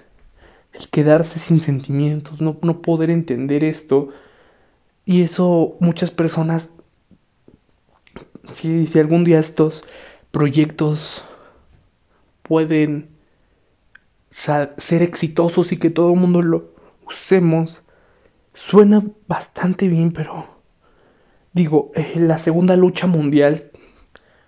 El 0.74 0.90
quedarse 0.90 1.38
sin 1.38 1.60
sentimientos, 1.60 2.42
no, 2.42 2.58
no 2.60 2.82
poder 2.82 3.08
entender 3.08 3.64
esto 3.64 4.10
y 5.06 5.22
eso 5.22 5.78
muchas 5.80 6.10
personas, 6.10 6.70
si, 8.52 8.86
si 8.86 8.98
algún 8.98 9.24
día 9.24 9.38
estos 9.38 9.84
proyectos 10.30 11.24
pueden 12.42 13.08
ser 14.30 15.02
exitosos 15.02 15.72
y 15.72 15.76
que 15.76 15.90
todo 15.90 16.12
el 16.12 16.20
mundo 16.20 16.42
lo 16.42 16.70
usemos, 17.06 17.82
suena 18.54 19.04
bastante 19.26 19.88
bien, 19.88 20.12
pero 20.12 20.46
digo, 21.52 21.90
eh, 21.94 22.14
la 22.16 22.38
segunda 22.38 22.76
lucha 22.76 23.06
mundial, 23.06 23.70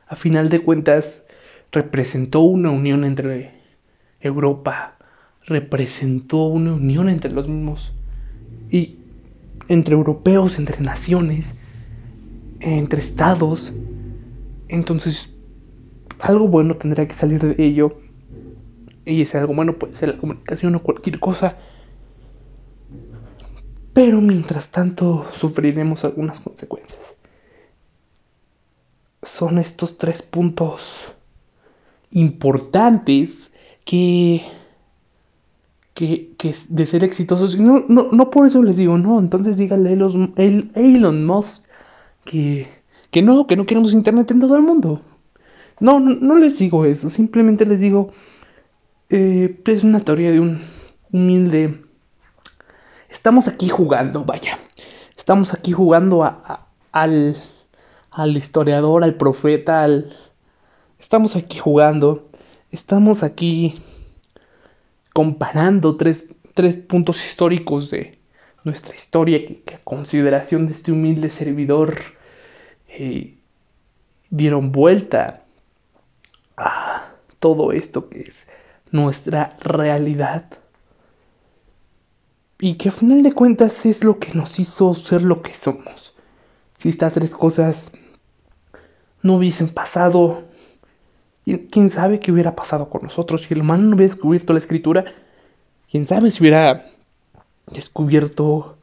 a 0.07 0.17
final 0.17 0.49
de 0.49 0.61
cuentas, 0.61 1.23
representó 1.73 2.41
una 2.41 2.71
unión 2.71 3.05
entre 3.05 3.53
Europa, 4.21 4.97
representó 5.45 6.47
una 6.47 6.75
unión 6.75 7.09
entre 7.09 7.33
los 7.33 7.49
mismos. 7.49 7.93
Y 8.71 8.99
entre 9.69 9.95
europeos, 9.95 10.59
entre 10.59 10.81
naciones, 10.81 11.55
entre 12.61 13.01
estados. 13.01 13.73
Entonces, 14.69 15.32
algo 16.23 16.47
bueno 16.47 16.77
tendrá 16.77 17.07
que 17.07 17.15
salir 17.15 17.41
de 17.41 17.63
ello. 17.63 17.99
Y 19.05 19.23
ese 19.23 19.39
algo 19.39 19.55
bueno 19.55 19.79
puede 19.79 19.97
ser 19.97 20.11
la 20.11 20.19
comunicación 20.19 20.75
o 20.77 20.83
cualquier 20.83 21.19
cosa. 21.19 21.59
Pero 23.93 24.21
mientras 24.21 24.69
tanto 24.69 25.27
sufriremos 25.39 26.05
algunas 26.05 26.39
consecuencias. 26.41 27.17
Son 29.23 29.59
estos 29.59 29.99
tres 29.99 30.23
puntos 30.23 31.01
importantes 32.11 33.51
que, 33.85 34.43
que, 35.95 36.35
que 36.39 36.55
de 36.69 36.87
ser 36.87 37.03
exitosos. 37.03 37.59
No, 37.59 37.85
no, 37.89 38.09
no 38.13 38.31
por 38.31 38.47
eso 38.47 38.63
les 38.63 38.77
digo, 38.77 38.97
no, 38.97 39.19
entonces 39.19 39.57
díganle 39.57 39.91
a 39.91 39.93
Elon, 39.95 40.35
Elon 40.37 41.27
Musk 41.27 41.65
que, 42.25 42.69
que 43.11 43.23
no, 43.23 43.47
que 43.47 43.57
no 43.57 43.67
queremos 43.67 43.93
internet 43.93 44.31
en 44.31 44.41
todo 44.41 44.57
el 44.57 44.63
mundo. 44.63 45.03
No, 45.83 45.99
no, 45.99 46.37
les 46.37 46.61
digo 46.61 46.85
eso, 46.85 47.11
simplemente 47.11 47.67
les 47.67 47.81
digo, 47.81 48.13
eh, 49.11 49.61
es 49.67 49.83
una 49.83 49.99
teoría 49.99 50.31
de 50.31 50.39
un 50.39 50.63
humilde... 51.11 51.83
Estamos 53.09 53.49
aquí 53.49 53.69
jugando, 53.69 54.25
vaya. 54.25 54.61
Estamos 55.19 55.55
aquí 55.55 55.73
jugando 55.73 56.23
a, 56.23 56.69
al, 56.93 57.37
al 58.13 58.37
historiador, 58.37 59.03
al 59.03 59.17
profeta, 59.17 59.83
al... 59.83 60.17
Estamos 61.01 61.35
aquí 61.35 61.59
jugando, 61.59 62.31
estamos 62.71 63.25
aquí 63.25 63.75
comparando 65.13 65.97
tres, 65.97 66.27
tres 66.55 66.77
puntos 66.77 67.27
históricos 67.27 67.91
de 67.91 68.21
nuestra 68.63 68.95
historia 68.95 69.45
que, 69.45 69.75
a 69.75 69.79
consideración 69.79 70.69
de 70.69 70.75
este 70.75 70.93
humilde 70.93 71.29
servidor 71.31 71.99
eh, 72.87 73.37
dieron 74.31 74.71
vuelta 74.71 75.43
todo 77.43 77.73
esto 77.73 78.09
que 78.09 78.21
es 78.21 78.47
nuestra 78.93 79.57
realidad. 79.61 80.45
Y 82.61 82.75
que 82.75 82.91
a 82.91 82.93
final 82.93 83.25
de 83.25 83.33
cuentas 83.33 83.85
es 83.85 84.05
lo 84.05 84.21
que 84.21 84.33
nos 84.35 84.61
hizo 84.61 84.95
ser 84.95 85.23
lo 85.23 85.43
que 85.43 85.53
somos. 85.53 86.15
Si 86.77 86.89
estas 86.89 87.15
tres 87.15 87.33
cosas 87.33 87.91
no 89.23 89.35
hubiesen 89.35 89.71
pasado, 89.71 90.45
quién 91.73 91.91
sabe 91.91 92.21
qué 92.21 92.31
hubiera 92.31 92.55
pasado 92.55 92.89
con 92.89 93.03
nosotros. 93.03 93.43
Si 93.43 93.55
el 93.55 93.63
humano 93.63 93.83
no 93.83 93.97
hubiera 93.97 94.13
descubierto 94.13 94.53
la 94.53 94.61
escritura, 94.61 95.05
quién 95.91 96.07
sabe 96.07 96.31
si 96.31 96.43
hubiera 96.43 96.87
descubierto... 97.67 98.79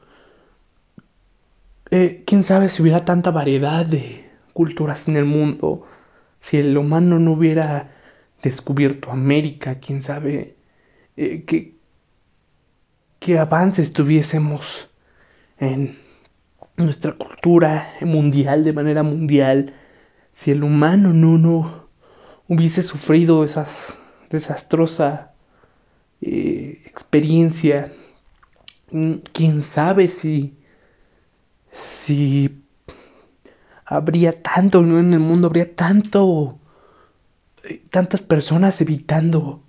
Eh, 1.91 2.24
quién 2.28 2.43
sabe 2.43 2.68
si 2.68 2.82
hubiera 2.82 3.05
tanta 3.05 3.32
variedad 3.32 3.86
de 3.86 4.30
culturas 4.51 5.07
en 5.07 5.16
el 5.16 5.26
mundo. 5.26 5.86
Si 6.41 6.57
el 6.57 6.78
humano 6.78 7.20
no 7.20 7.32
hubiera 7.32 7.98
descubierto 8.41 9.11
América, 9.11 9.79
quién 9.79 10.01
sabe 10.01 10.55
eh, 11.17 11.43
qué, 11.45 11.75
qué 13.19 13.37
avances 13.37 13.93
tuviésemos 13.93 14.89
en 15.57 15.97
nuestra 16.77 17.13
cultura 17.13 17.93
mundial, 18.01 18.63
de 18.63 18.73
manera 18.73 19.03
mundial, 19.03 19.73
si 20.31 20.51
el 20.51 20.63
humano 20.63 21.11
no, 21.13 21.37
no 21.37 21.89
hubiese 22.47 22.81
sufrido 22.81 23.43
esa 23.43 23.67
desastrosa 24.29 25.33
eh, 26.21 26.81
experiencia, 26.85 27.91
mm, 28.91 29.13
quién 29.33 29.61
sabe 29.61 30.07
si, 30.07 30.57
si 31.71 32.63
habría 33.85 34.41
tanto 34.41 34.79
en 34.79 35.13
el 35.13 35.19
mundo, 35.19 35.47
habría 35.47 35.75
tanto 35.75 36.59
tantas 37.89 38.22
personas 38.22 38.80
evitando 38.82 39.62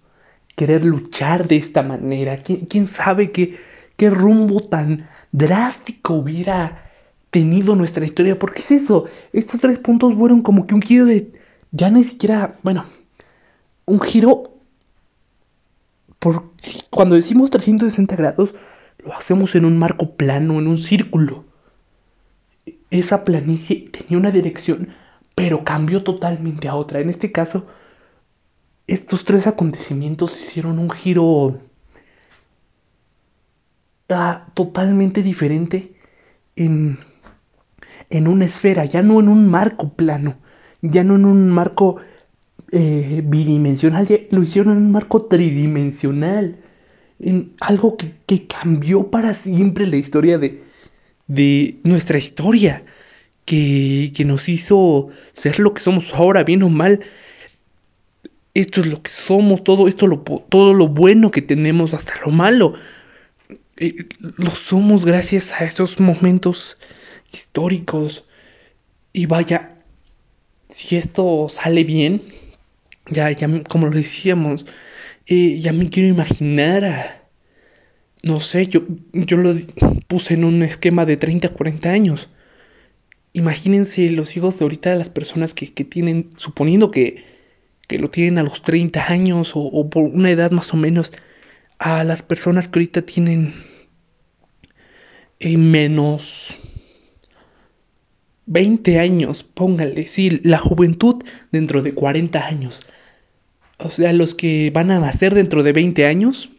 querer 0.56 0.84
luchar 0.84 1.48
de 1.48 1.56
esta 1.56 1.82
manera. 1.82 2.38
¿Quién, 2.38 2.86
sabe 2.86 3.32
qué, 3.32 3.58
qué 3.96 4.10
rumbo 4.10 4.62
tan 4.64 5.08
drástico 5.32 6.14
hubiera 6.14 6.90
tenido 7.30 7.76
nuestra 7.76 8.04
historia? 8.04 8.38
Porque 8.38 8.60
es 8.60 8.70
eso, 8.70 9.06
estos 9.32 9.60
tres 9.60 9.78
puntos 9.78 10.14
fueron 10.14 10.42
como 10.42 10.66
que 10.66 10.74
un 10.74 10.82
giro 10.82 11.06
de... 11.06 11.32
Ya 11.72 11.88
ni 11.90 12.04
siquiera, 12.04 12.58
bueno, 12.62 12.84
un 13.86 14.00
giro... 14.00 14.54
Por, 16.18 16.50
cuando 16.90 17.14
decimos 17.14 17.48
360 17.50 18.14
grados, 18.16 18.54
lo 18.98 19.14
hacemos 19.14 19.54
en 19.54 19.64
un 19.64 19.78
marco 19.78 20.16
plano, 20.16 20.58
en 20.58 20.66
un 20.66 20.76
círculo. 20.76 21.44
Esa 22.90 23.24
planicie 23.24 23.88
tenía 23.90 24.18
una 24.18 24.30
dirección, 24.30 24.90
pero 25.34 25.64
cambió 25.64 26.02
totalmente 26.02 26.68
a 26.68 26.74
otra. 26.74 27.00
En 27.00 27.08
este 27.08 27.32
caso, 27.32 27.66
estos 28.90 29.24
tres 29.24 29.46
acontecimientos 29.46 30.32
hicieron 30.32 30.80
un 30.80 30.90
giro 30.90 31.60
ah, 34.08 34.46
totalmente 34.54 35.22
diferente 35.22 35.92
en, 36.56 36.98
en 38.10 38.26
una 38.26 38.46
esfera, 38.46 38.84
ya 38.84 39.02
no 39.02 39.20
en 39.20 39.28
un 39.28 39.48
marco 39.48 39.90
plano, 39.90 40.38
ya 40.82 41.04
no 41.04 41.14
en 41.14 41.24
un 41.24 41.50
marco 41.50 41.98
eh, 42.72 43.22
bidimensional, 43.24 44.08
lo 44.30 44.42
hicieron 44.42 44.76
en 44.76 44.82
un 44.84 44.92
marco 44.92 45.22
tridimensional, 45.26 46.56
en 47.20 47.52
algo 47.60 47.96
que, 47.96 48.14
que 48.26 48.48
cambió 48.48 49.08
para 49.08 49.34
siempre 49.34 49.86
la 49.86 49.98
historia 49.98 50.38
de, 50.38 50.64
de 51.28 51.78
nuestra 51.84 52.18
historia, 52.18 52.82
que, 53.44 54.12
que 54.16 54.24
nos 54.24 54.48
hizo 54.48 55.10
ser 55.32 55.60
lo 55.60 55.74
que 55.74 55.80
somos 55.80 56.12
ahora, 56.12 56.42
bien 56.42 56.64
o 56.64 56.68
mal, 56.68 57.00
esto 58.54 58.80
es 58.80 58.86
lo 58.86 59.02
que 59.02 59.10
somos, 59.10 59.64
todo 59.64 59.88
esto, 59.88 60.06
lo, 60.06 60.20
todo 60.20 60.74
lo 60.74 60.88
bueno 60.88 61.30
que 61.30 61.42
tenemos, 61.42 61.94
hasta 61.94 62.20
lo 62.24 62.30
malo, 62.30 62.74
eh, 63.76 64.06
lo 64.18 64.50
somos 64.50 65.04
gracias 65.04 65.52
a 65.52 65.64
esos 65.64 66.00
momentos 66.00 66.76
históricos. 67.32 68.24
Y 69.12 69.26
vaya, 69.26 69.78
si 70.68 70.96
esto 70.96 71.48
sale 71.48 71.84
bien, 71.84 72.22
ya, 73.10 73.30
ya 73.30 73.62
como 73.64 73.86
lo 73.86 73.96
decíamos, 73.96 74.66
eh, 75.26 75.58
ya 75.60 75.72
me 75.72 75.90
quiero 75.90 76.08
imaginar 76.08 77.20
no 78.22 78.40
sé, 78.40 78.66
yo, 78.66 78.82
yo 79.12 79.36
lo 79.36 79.54
puse 80.06 80.34
en 80.34 80.44
un 80.44 80.62
esquema 80.62 81.06
de 81.06 81.16
30, 81.16 81.48
40 81.50 81.90
años. 81.90 82.28
Imagínense 83.32 84.10
los 84.10 84.36
hijos 84.36 84.58
de 84.58 84.64
ahorita 84.64 84.90
de 84.90 84.96
las 84.96 85.10
personas 85.10 85.54
que, 85.54 85.72
que 85.72 85.84
tienen, 85.84 86.30
suponiendo 86.36 86.90
que 86.90 87.24
que 87.90 87.98
lo 87.98 88.08
tienen 88.08 88.38
a 88.38 88.44
los 88.44 88.62
30 88.62 89.10
años 89.10 89.50
o, 89.56 89.90
por 89.90 90.04
una 90.04 90.30
edad 90.30 90.52
más 90.52 90.72
o 90.72 90.76
menos, 90.76 91.10
a 91.80 92.04
las 92.04 92.22
personas 92.22 92.68
que 92.68 92.78
ahorita 92.78 93.02
tienen 93.02 93.52
eh, 95.40 95.56
menos 95.56 96.56
20 98.46 99.00
años, 99.00 99.42
póngale, 99.42 100.06
sí, 100.06 100.40
la 100.44 100.58
juventud 100.58 101.24
dentro 101.50 101.82
de 101.82 101.92
40 101.92 102.46
años. 102.46 102.80
O 103.78 103.90
sea, 103.90 104.12
los 104.12 104.36
que 104.36 104.70
van 104.72 104.92
a 104.92 105.00
nacer 105.00 105.34
dentro 105.34 105.64
de 105.64 105.72
20 105.72 106.06
años, 106.06 106.50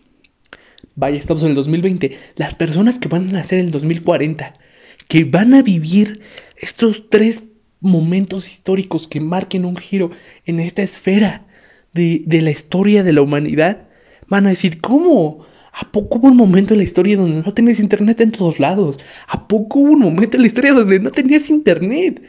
vaya, 0.96 1.18
estamos 1.18 1.44
en 1.44 1.50
el 1.50 1.56
2020, 1.56 2.18
las 2.36 2.56
personas 2.56 3.00
que 3.00 3.08
van 3.08 3.30
a 3.30 3.32
nacer 3.32 3.60
en 3.60 3.68
el 3.68 3.72
2040, 3.72 4.54
que 5.08 5.24
van 5.24 5.54
a 5.54 5.62
vivir 5.62 6.24
estos 6.58 7.10
tres 7.10 7.42
momentos 7.82 8.48
históricos 8.48 9.08
que 9.08 9.20
marquen 9.20 9.66
un 9.66 9.76
giro 9.76 10.12
en 10.46 10.60
esta 10.60 10.84
esfera 10.84 11.46
de, 11.94 12.24
la 12.28 12.52
historia 12.52 13.04
de 13.04 13.12
la 13.12 13.22
humanidad, 13.22 13.90
van 14.28 14.46
a 14.46 14.52
decir, 14.52 14.80
¿cómo? 14.80 15.46
¿A 15.74 15.92
poco 15.92 16.20
hubo 16.20 16.28
un 16.28 16.38
momento 16.38 16.74
en 16.74 16.80
la 16.80 16.84
historia 16.84 17.18
donde 17.18 17.42
no 17.42 17.54
tenías 17.54 17.80
internet 17.80 18.22
en 18.22 18.32
todos 18.32 18.60
lados? 18.60 19.00
¿A 19.28 19.48
poco 19.48 19.80
hubo 19.80 19.92
un 19.92 20.00
momento 20.00 20.38
en 20.38 20.44
la 20.44 20.48
historia 20.48 20.74
donde 20.74 21.00
no 21.00 21.12
tenías 21.12 21.50
internet? 21.50 22.22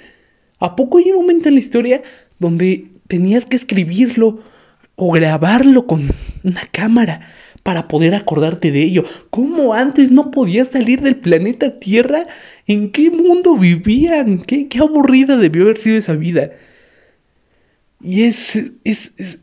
¿A 0.59 0.75
poco 0.75 0.99
hay 0.99 1.11
un 1.11 1.23
momento 1.23 1.49
en 1.49 1.55
la 1.55 1.61
historia 1.61 2.03
donde 2.39 2.87
tenías 3.09 3.45
que 3.45 3.57
escribirlo 3.57 4.41
o 4.97 5.13
grabarlo 5.13 5.87
con 5.87 6.09
una 6.45 6.63
cámara 6.71 7.29
para 7.63 7.89
poder 7.89 8.15
acordarte 8.15 8.71
de 8.71 8.83
ello? 8.83 9.05
¿Cómo 9.31 9.75
antes 9.75 10.11
no 10.11 10.31
podías 10.31 10.69
salir 10.69 11.01
del 11.03 11.17
planeta 11.17 11.79
Tierra 11.79 12.27
¿En 12.67 12.91
qué 12.91 13.11
mundo 13.11 13.57
vivían? 13.57 14.43
¿Qué, 14.43 14.69
qué 14.69 14.79
aburrida 14.79 15.37
debió 15.37 15.63
haber 15.63 15.79
sido 15.79 15.99
esa 15.99 16.15
vida? 16.15 16.53
Y 18.01 18.25
es, 18.25 18.57
es, 18.85 19.13
es, 19.17 19.39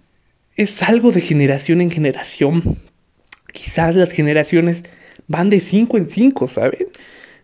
es 0.55 0.83
algo 0.83 1.11
de 1.11 1.21
generación 1.21 1.81
en 1.81 1.91
generación. 1.91 2.77
Quizás 3.53 3.95
las 3.95 4.11
generaciones 4.11 4.83
van 5.27 5.49
de 5.49 5.59
5 5.59 5.97
en 5.97 6.07
5, 6.07 6.47
¿saben? 6.47 6.87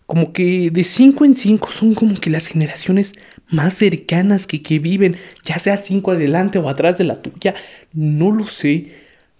Como 0.05 0.33
que 0.33 0.69
de 0.69 0.83
5 0.83 1.25
en 1.25 1.35
5 1.35 1.71
son 1.71 1.95
como 1.95 2.15
que 2.19 2.29
las 2.29 2.47
generaciones 2.47 3.13
más 3.49 3.75
cercanas 3.75 4.47
que, 4.47 4.61
que 4.61 4.79
viven, 4.79 5.17
ya 5.43 5.59
sea 5.59 5.77
5 5.77 6.11
adelante 6.11 6.59
o 6.59 6.69
atrás 6.69 6.97
de 6.97 7.05
la 7.05 7.21
tuya, 7.21 7.55
no 7.93 8.31
lo 8.31 8.47
sé, 8.47 8.91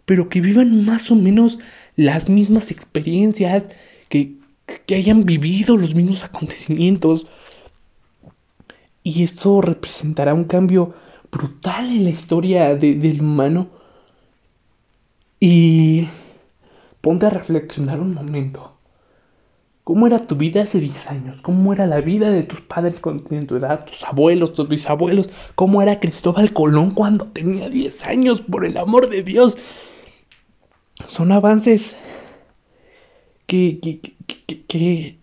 pero 0.06 0.30
que 0.30 0.42
vivan 0.42 0.86
más 0.86 1.12
o 1.12 1.16
menos 1.16 1.60
las 1.96 2.30
mismas 2.30 2.72
experiencias, 2.72 3.70
que, 4.10 4.36
que 4.86 4.95
hayan 4.95 5.26
vivido 5.26 5.78
los 5.78 5.95
mismos 5.95 6.24
acontecimientos. 6.24 7.28
Y 9.03 9.24
esto 9.24 9.61
representará 9.61 10.34
un 10.34 10.45
cambio 10.45 10.93
brutal 11.32 11.86
en 11.88 12.05
la 12.05 12.09
historia 12.09 12.76
del 12.76 13.22
humano. 13.22 13.70
Y 15.39 16.07
ponte 17.01 17.28
a 17.28 17.30
reflexionar 17.30 17.99
un 17.99 18.13
momento. 18.13 18.76
¿Cómo 19.84 20.07
era 20.07 20.26
tu 20.26 20.36
vida 20.36 20.63
hace 20.63 20.80
10 20.80 21.11
años? 21.11 21.41
¿Cómo 21.43 21.72
era 21.72 21.86
la 21.86 22.01
vida 22.01 22.32
de 22.32 22.41
tus 22.41 22.61
padres 22.61 22.99
cuando 22.99 23.24
tenían 23.24 23.45
tu 23.45 23.55
edad? 23.55 23.86
¿Tus 23.86 24.03
abuelos, 24.03 24.55
tus 24.55 24.68
bisabuelos? 24.68 25.30
¿Cómo 25.53 25.80
era 25.84 25.99
Cristóbal 25.99 26.51
Colón 26.53 26.89
cuando 26.89 27.28
tenía 27.28 27.70
10 27.70 28.03
años? 28.03 28.41
Por 28.41 28.66
el 28.66 28.78
amor 28.78 29.09
de 29.09 29.22
Dios. 29.22 29.57
son 31.05 31.32
avances 31.32 31.95
que, 33.82 33.99
que, 34.45 34.66
que, 34.68 35.20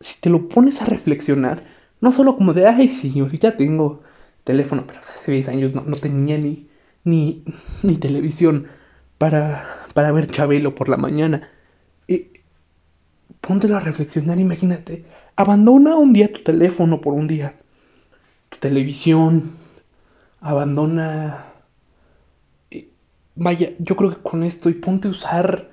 si 0.00 0.20
te 0.20 0.30
lo 0.30 0.48
pones 0.48 0.82
a 0.82 0.86
reflexionar, 0.86 1.64
no 2.00 2.12
solo 2.12 2.36
como 2.36 2.52
de, 2.52 2.66
ay, 2.66 2.88
sí, 2.88 3.20
ahorita 3.20 3.56
tengo 3.56 4.02
teléfono, 4.44 4.84
pero 4.86 5.00
hace 5.00 5.32
10 5.32 5.48
años 5.48 5.74
no, 5.74 5.82
no 5.82 5.96
tenía 5.96 6.38
ni, 6.38 6.68
ni, 7.04 7.44
ni 7.82 7.96
televisión 7.96 8.66
para, 9.18 9.86
para 9.94 10.12
ver 10.12 10.26
Chabelo 10.26 10.74
por 10.74 10.88
la 10.88 10.96
mañana. 10.96 11.48
Y, 12.08 12.28
póntelo 13.40 13.76
a 13.76 13.80
reflexionar, 13.80 14.38
imagínate, 14.38 15.04
abandona 15.36 15.96
un 15.96 16.12
día 16.12 16.32
tu 16.32 16.42
teléfono 16.42 17.00
por 17.00 17.14
un 17.14 17.26
día, 17.28 17.54
tu 18.48 18.58
televisión, 18.58 19.52
abandona... 20.40 21.46
Vaya, 23.34 23.70
yo 23.78 23.96
creo 23.96 24.10
que 24.10 24.22
con 24.22 24.42
esto 24.42 24.68
y 24.68 24.74
ponte 24.74 25.08
a 25.08 25.12
usar 25.12 25.71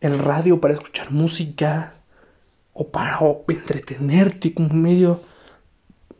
el 0.00 0.18
radio 0.18 0.60
para 0.60 0.74
escuchar 0.74 1.10
música 1.10 1.94
o 2.72 2.88
para 2.88 3.18
entretenerte 3.48 4.54
como 4.54 4.74
medio. 4.74 5.20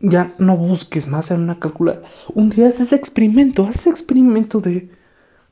Ya 0.00 0.34
no 0.38 0.56
busques 0.56 1.08
más 1.08 1.30
en 1.30 1.40
una 1.40 1.58
calculadora. 1.58 2.08
Un 2.34 2.50
día 2.50 2.68
haces 2.68 2.92
experimento, 2.92 3.64
haces 3.64 3.86
experimento 3.86 4.60
de, 4.60 4.90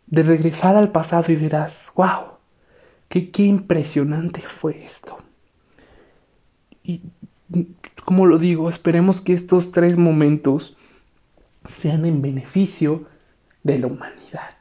de 0.07 0.23
regresar 0.23 0.77
al 0.77 0.93
pasado 0.93 1.33
y 1.33 1.37
dirás, 1.37 1.91
wow, 1.95 2.35
qué, 3.09 3.31
qué 3.31 3.45
impresionante 3.45 4.41
fue 4.41 4.85
esto. 4.85 5.19
Y 6.83 7.01
como 8.05 8.27
lo 8.27 8.39
digo, 8.39 8.69
esperemos 8.69 9.21
que 9.21 9.33
estos 9.33 9.73
tres 9.73 9.97
momentos 9.97 10.77
sean 11.67 12.05
en 12.05 12.21
beneficio 12.21 13.07
de 13.63 13.79
la 13.79 13.87
humanidad 13.87 14.55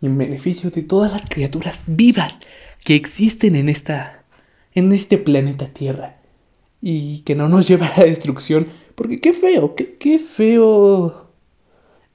y 0.00 0.06
en 0.06 0.16
beneficio 0.16 0.70
de 0.70 0.82
todas 0.82 1.12
las 1.12 1.26
criaturas 1.26 1.84
vivas 1.86 2.38
que 2.84 2.94
existen 2.94 3.56
en 3.56 3.68
esta 3.68 4.24
en 4.72 4.92
este 4.92 5.18
planeta 5.18 5.66
Tierra 5.66 6.20
y 6.80 7.20
que 7.20 7.34
no 7.34 7.48
nos 7.48 7.68
lleve 7.68 7.86
a 7.86 7.98
la 7.98 8.04
destrucción, 8.04 8.68
porque 8.94 9.18
qué 9.18 9.32
feo, 9.32 9.74
qué, 9.74 9.96
qué 9.96 10.18
feo 10.18 11.30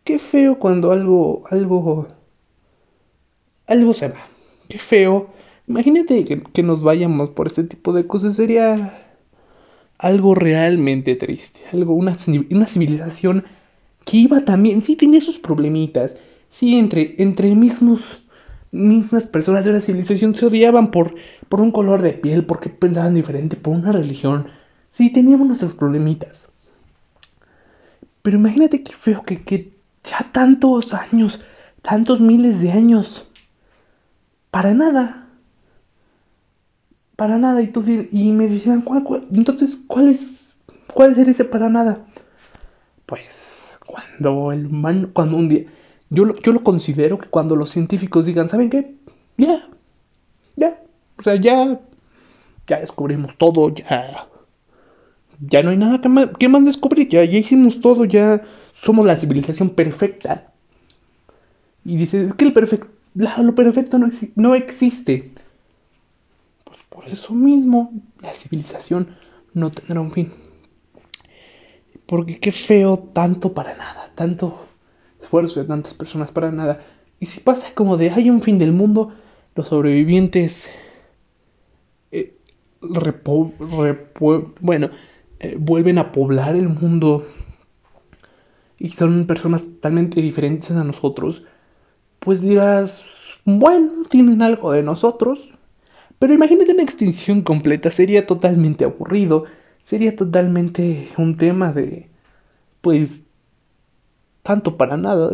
qué 0.03 0.19
feo 0.19 0.59
cuando 0.59 0.91
algo 0.91 1.43
algo 1.49 2.07
algo 3.67 3.93
se 3.93 4.09
va. 4.09 4.27
Qué 4.69 4.79
feo. 4.79 5.29
Imagínate 5.67 6.23
que, 6.25 6.41
que 6.41 6.63
nos 6.63 6.81
vayamos 6.81 7.31
por 7.31 7.47
este 7.47 7.63
tipo 7.63 7.93
de 7.93 8.05
cosas 8.05 8.35
sería 8.35 9.05
algo 9.97 10.35
realmente 10.35 11.15
triste, 11.15 11.61
algo 11.71 11.93
una, 11.93 12.15
una 12.51 12.67
civilización 12.67 13.45
que 14.03 14.17
iba 14.17 14.41
también, 14.41 14.81
sí 14.81 14.95
tenía 14.95 15.21
sus 15.21 15.39
problemitas, 15.39 16.15
sí 16.49 16.77
entre, 16.77 17.15
entre 17.17 17.55
mismos, 17.55 18.23
mismas 18.75 19.23
personas 19.23 19.65
de 19.65 19.71
la 19.71 19.81
civilización 19.81 20.35
se 20.35 20.45
odiaban 20.45 20.91
por, 20.91 21.15
por 21.49 21.61
un 21.61 21.71
color 21.71 22.01
de 22.01 22.13
piel, 22.13 22.45
porque 22.45 22.69
pensaban 22.69 23.15
diferente, 23.15 23.55
por 23.55 23.75
una 23.75 23.91
religión, 23.91 24.47
sí 24.91 25.11
teníamos 25.11 25.47
nuestros 25.47 25.73
problemitas. 25.73 26.47
Pero 28.21 28.37
imagínate 28.37 28.83
qué 28.83 28.93
feo 28.93 29.23
que, 29.23 29.43
que 29.43 29.73
ya 30.03 30.29
tantos 30.31 30.93
años, 30.93 31.41
tantos 31.81 32.19
miles 32.19 32.61
de 32.61 32.71
años, 32.71 33.29
para 34.51 34.73
nada. 34.73 35.27
Para 37.15 37.37
nada. 37.37 37.61
Y, 37.61 37.67
tú, 37.67 37.83
y 38.11 38.31
me 38.31 38.47
decían, 38.47 38.81
¿cuál, 38.81 39.05
entonces, 39.31 39.79
¿cuál 39.87 40.09
es, 40.09 40.57
¿cuál 40.93 41.11
es 41.11 41.17
ese 41.17 41.45
para 41.45 41.69
nada? 41.69 42.05
Pues 43.05 43.79
cuando 43.85 44.51
el 44.51 44.65
humano, 44.65 45.09
cuando 45.13 45.37
un 45.37 45.49
día, 45.49 45.65
yo 46.09 46.25
lo, 46.25 46.35
yo 46.37 46.51
lo 46.51 46.63
considero 46.63 47.17
que 47.17 47.29
cuando 47.29 47.55
los 47.55 47.69
científicos 47.69 48.25
digan, 48.25 48.49
¿saben 48.49 48.69
qué? 48.69 48.95
Ya, 49.37 49.67
ya, 50.55 50.81
o 51.17 51.23
sea, 51.23 51.35
ya, 51.35 51.79
ya 52.67 52.79
descubrimos 52.79 53.37
todo, 53.37 53.69
ya, 53.69 54.27
ya 55.39 55.63
no 55.63 55.71
hay 55.71 55.77
nada 55.77 56.01
que 56.01 56.09
más, 56.09 56.27
que 56.39 56.49
más 56.49 56.63
descubrir, 56.65 57.09
ya, 57.09 57.23
ya 57.25 57.37
hicimos 57.37 57.81
todo, 57.81 58.05
ya 58.05 58.43
somos 58.81 59.05
la 59.05 59.17
civilización 59.17 59.69
perfecta. 59.71 60.51
Y 61.83 61.97
dice, 61.97 62.25
es 62.25 62.33
que 62.33 62.45
el 62.45 62.53
perfecto, 62.53 62.87
lo 63.15 63.55
perfecto 63.55 63.97
no, 63.99 64.09
no 64.35 64.55
existe. 64.55 65.31
Pues 66.63 66.79
por 66.89 67.07
eso 67.07 67.33
mismo, 67.33 67.91
la 68.21 68.33
civilización 68.33 69.15
no 69.53 69.71
tendrá 69.71 70.01
un 70.01 70.11
fin. 70.11 70.31
Porque 72.05 72.39
qué 72.39 72.51
feo 72.51 72.97
tanto 72.97 73.53
para 73.53 73.75
nada, 73.75 74.11
tanto 74.15 74.67
esfuerzo 75.25 75.59
de 75.59 75.67
tantas 75.67 75.93
personas 75.93 76.31
para 76.31 76.51
nada. 76.51 76.81
Y 77.19 77.25
si 77.25 77.39
pasa 77.39 77.67
como 77.73 77.97
de 77.97 78.11
hay 78.11 78.29
un 78.29 78.41
fin 78.41 78.57
del 78.59 78.71
mundo, 78.71 79.13
los 79.55 79.67
sobrevivientes 79.67 80.69
eh, 82.11 82.35
bueno, 84.61 84.89
eh, 85.39 85.55
vuelven 85.59 85.97
a 85.97 86.11
poblar 86.11 86.55
el 86.55 86.69
mundo 86.69 87.25
y 88.77 88.89
son 88.89 89.25
personas 89.25 89.63
totalmente 89.65 90.21
diferentes 90.21 90.71
a 90.71 90.83
nosotros, 90.83 91.45
pues 92.19 92.41
dirás, 92.41 93.03
bueno, 93.45 94.03
tienen 94.09 94.41
algo 94.41 94.71
de 94.71 94.83
nosotros, 94.83 95.51
pero 96.19 96.33
imagínate 96.33 96.73
una 96.73 96.83
extinción 96.83 97.41
completa, 97.41 97.89
sería 97.89 98.27
totalmente 98.27 98.83
aburrido 98.83 99.45
sería 99.85 100.15
totalmente 100.15 101.09
un 101.17 101.37
tema 101.37 101.71
de, 101.71 102.09
pues, 102.81 103.23
tanto 104.45 104.77
para 104.77 104.95
nada. 104.95 105.31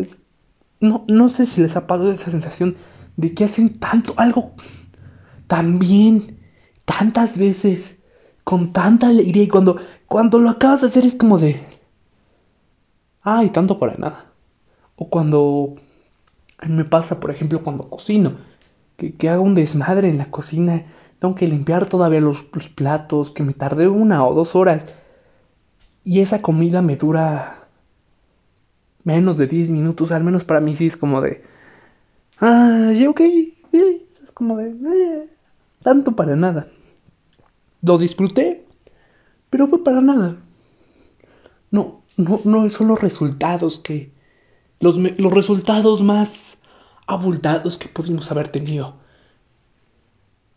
no, 0.79 1.03
no 1.07 1.29
sé 1.29 1.45
si 1.45 1.61
les 1.61 1.75
ha 1.75 1.85
pasado 1.85 2.11
esa 2.11 2.31
sensación 2.31 2.77
de 3.17 3.33
que 3.33 3.43
hacen 3.43 3.77
tanto, 3.77 4.13
algo 4.15 4.53
tan 5.47 5.77
bien, 5.77 6.39
tantas 6.85 7.37
veces, 7.37 7.97
con 8.43 8.71
tanta 8.71 9.09
alegría 9.09 9.43
y 9.43 9.47
cuando, 9.49 9.77
cuando 10.07 10.39
lo 10.39 10.49
acabas 10.49 10.81
de 10.81 10.87
hacer 10.87 11.05
es 11.05 11.15
como 11.15 11.37
de, 11.37 11.61
ay, 13.21 13.49
tanto 13.49 13.77
para 13.77 13.97
nada. 13.97 14.31
O 14.95 15.09
cuando 15.09 15.75
me 16.67 16.85
pasa, 16.85 17.19
por 17.19 17.31
ejemplo, 17.31 17.63
cuando 17.63 17.89
cocino, 17.89 18.37
que, 18.97 19.13
que 19.15 19.29
hago 19.29 19.43
un 19.43 19.55
desmadre 19.55 20.07
en 20.07 20.19
la 20.19 20.31
cocina 20.31 20.85
tengo 21.21 21.35
que 21.35 21.47
limpiar 21.47 21.85
todavía 21.85 22.19
los, 22.19 22.41
platos, 22.73 23.29
que 23.29 23.43
me 23.43 23.53
tardé 23.53 23.87
una 23.87 24.25
o 24.25 24.33
dos 24.33 24.55
horas. 24.55 24.85
Y 26.03 26.21
esa 26.21 26.41
comida 26.41 26.81
me 26.81 26.95
dura 26.95 27.60
menos 29.03 29.37
de 29.37 29.47
10 29.47 29.69
minutos, 29.69 30.11
al 30.11 30.23
menos 30.23 30.43
para 30.43 30.61
mí 30.61 30.75
sí 30.75 30.87
es 30.87 30.97
como 30.97 31.21
de... 31.21 31.43
Ah, 32.39 32.91
ya 32.95 33.09
ok, 33.09 33.21
es 33.21 34.31
como 34.33 34.57
de... 34.57 34.69
Eh, 34.69 35.29
tanto 35.83 36.15
para 36.15 36.35
nada. 36.35 36.67
Lo 37.81 37.97
disfruté, 37.97 38.65
pero 39.49 39.67
fue 39.67 39.83
para 39.83 40.01
nada. 40.01 40.37
No, 41.71 42.03
no, 42.17 42.41
no 42.43 42.69
son 42.69 42.87
los 42.87 43.01
resultados 43.01 43.79
que... 43.79 44.11
Los, 44.79 44.97
los 44.97 45.33
resultados 45.33 46.01
más 46.01 46.57
abultados 47.05 47.77
que 47.77 47.87
pudimos 47.87 48.31
haber 48.31 48.49
tenido. 48.49 48.95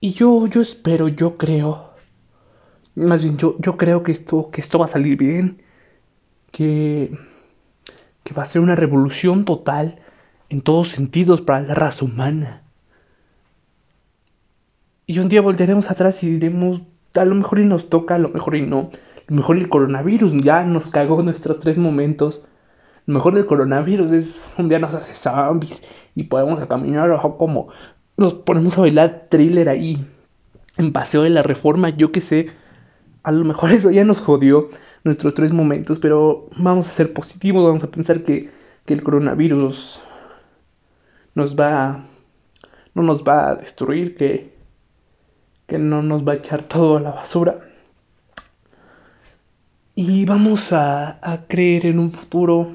Y 0.00 0.12
yo, 0.12 0.46
yo 0.46 0.60
espero, 0.60 1.08
yo 1.08 1.36
creo, 1.36 1.90
más 2.94 3.22
bien 3.22 3.36
yo, 3.38 3.56
yo 3.58 3.76
creo 3.76 4.02
que 4.02 4.12
esto, 4.12 4.50
que 4.50 4.60
esto 4.60 4.78
va 4.78 4.84
a 4.84 4.88
salir 4.88 5.16
bien, 5.16 5.62
que, 6.52 7.18
que 8.24 8.34
va 8.34 8.42
a 8.42 8.46
ser 8.46 8.62
una 8.62 8.74
revolución 8.74 9.44
total 9.44 10.00
en 10.48 10.62
todos 10.62 10.88
sentidos 10.88 11.42
para 11.42 11.64
la 11.64 11.74
raza 11.74 12.04
humana. 12.04 12.62
Y 15.06 15.18
un 15.18 15.28
día 15.28 15.42
volveremos 15.42 15.90
atrás 15.90 16.22
y 16.24 16.30
diremos, 16.30 16.80
a 17.14 17.24
lo 17.24 17.34
mejor 17.34 17.58
y 17.58 17.64
nos 17.66 17.90
toca, 17.90 18.14
a 18.14 18.18
lo 18.18 18.30
mejor 18.30 18.56
y 18.56 18.62
no. 18.62 18.90
A 19.16 19.26
lo 19.28 19.36
mejor 19.36 19.58
el 19.58 19.68
coronavirus 19.68 20.32
ya 20.42 20.64
nos 20.64 20.90
cagó 20.90 21.22
nuestros 21.22 21.58
tres 21.60 21.76
momentos. 21.76 22.44
Lo 23.06 23.14
mejor 23.14 23.34
del 23.34 23.46
coronavirus 23.46 24.12
es 24.12 24.52
un 24.56 24.70
día 24.70 24.78
nos 24.78 24.94
hace 24.94 25.14
zombies 25.14 25.82
y 26.14 26.24
podemos 26.24 26.66
caminar 26.66 27.10
como 27.38 27.68
nos 28.16 28.34
ponemos 28.34 28.78
a 28.78 28.82
bailar 28.82 29.26
thriller 29.28 29.68
ahí 29.68 30.06
en 30.76 30.92
Paseo 30.92 31.22
de 31.22 31.30
la 31.30 31.42
Reforma, 31.42 31.90
yo 31.90 32.12
que 32.12 32.20
sé, 32.20 32.50
a 33.22 33.32
lo 33.32 33.44
mejor 33.44 33.72
eso 33.72 33.90
ya 33.90 34.04
nos 34.04 34.20
jodió 34.20 34.70
nuestros 35.04 35.34
tres 35.34 35.52
momentos, 35.52 35.98
pero 35.98 36.48
vamos 36.56 36.88
a 36.88 36.90
ser 36.90 37.12
positivos, 37.12 37.64
vamos 37.64 37.84
a 37.84 37.90
pensar 37.90 38.24
que, 38.24 38.50
que 38.86 38.94
el 38.94 39.02
coronavirus 39.02 40.02
nos 41.34 41.58
va, 41.58 42.06
no 42.94 43.02
nos 43.02 43.22
va 43.22 43.50
a 43.50 43.54
destruir, 43.56 44.16
que, 44.16 44.54
que 45.66 45.78
no 45.78 46.02
nos 46.02 46.26
va 46.26 46.32
a 46.32 46.36
echar 46.36 46.62
todo 46.62 46.96
a 46.96 47.00
la 47.00 47.10
basura. 47.10 47.60
Y 49.94 50.24
vamos 50.24 50.72
a, 50.72 51.20
a 51.22 51.46
creer 51.46 51.86
en 51.86 51.98
un 51.98 52.10
futuro 52.10 52.72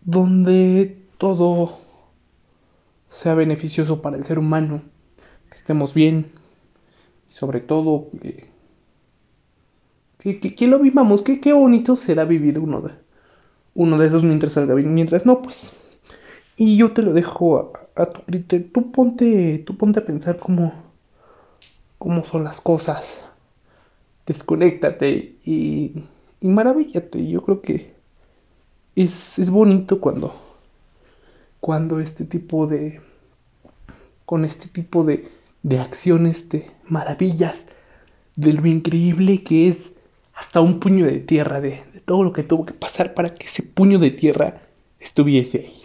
donde 0.00 0.98
todo 1.18 1.78
sea 3.10 3.34
beneficioso 3.34 4.00
para 4.00 4.16
el 4.16 4.24
ser 4.24 4.38
humano, 4.38 4.82
que 5.50 5.56
estemos 5.56 5.92
bien 5.94 6.32
y 7.28 7.32
sobre 7.32 7.60
todo 7.60 8.08
que, 10.18 10.40
que, 10.40 10.66
lo 10.66 10.78
vivamos, 10.78 11.22
que, 11.22 11.52
bonito 11.52 11.96
será 11.96 12.24
vivir 12.24 12.58
uno 12.58 12.80
de, 12.80 12.92
uno 13.74 13.98
de 13.98 14.08
esos 14.08 14.24
mientras 14.24 14.54
salga 14.54 14.74
bien, 14.74 14.92
mientras 14.92 15.24
no, 15.24 15.42
pues 15.42 15.72
Y 16.56 16.76
yo 16.76 16.92
te 16.92 17.02
lo 17.02 17.12
dejo 17.12 17.72
a, 17.94 18.06
tu 18.06 18.22
criterio. 18.22 18.68
Tú 18.72 18.90
ponte, 18.90 19.58
tú 19.66 19.76
ponte 19.76 20.00
a 20.00 20.04
pensar 20.04 20.38
cómo, 20.38 20.72
cómo 21.98 22.24
son 22.24 22.44
las 22.44 22.60
cosas. 22.60 23.20
Desconéctate 24.26 25.36
y, 25.44 26.04
y 26.40 26.48
maravíllate. 26.48 27.26
Yo 27.28 27.42
creo 27.42 27.62
que 27.62 27.94
es, 28.96 29.38
es 29.38 29.50
bonito 29.50 30.00
cuando, 30.00 30.34
cuando 31.60 32.00
este 32.00 32.24
tipo 32.24 32.66
de, 32.66 33.00
con 34.24 34.44
este 34.44 34.66
tipo 34.68 35.04
de, 35.04 35.28
de 35.62 35.78
acciones, 35.78 36.48
de 36.48 36.66
maravillas, 36.88 37.66
de 38.34 38.52
lo 38.52 38.66
increíble 38.66 39.42
que 39.44 39.68
es 39.68 39.92
hasta 40.38 40.60
un 40.60 40.78
puño 40.78 41.04
de 41.04 41.18
tierra, 41.18 41.60
de, 41.60 41.82
todo 42.04 42.22
lo 42.22 42.32
que 42.32 42.44
tuvo 42.44 42.64
que 42.64 42.72
pasar 42.72 43.12
para 43.12 43.34
que 43.34 43.46
ese 43.46 43.64
puño 43.64 43.98
de 43.98 44.12
tierra 44.12 44.62
estuviese 45.00 45.58
ahí. 45.58 45.82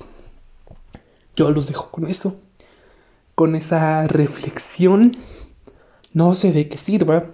Yo 1.35 1.49
los 1.49 1.67
dejo 1.67 1.89
con 1.89 2.07
eso, 2.07 2.39
con 3.33 3.55
esa 3.55 4.07
reflexión. 4.07 5.17
No 6.13 6.35
sé 6.35 6.51
de 6.51 6.69
qué 6.69 6.77
sirva, 6.77 7.31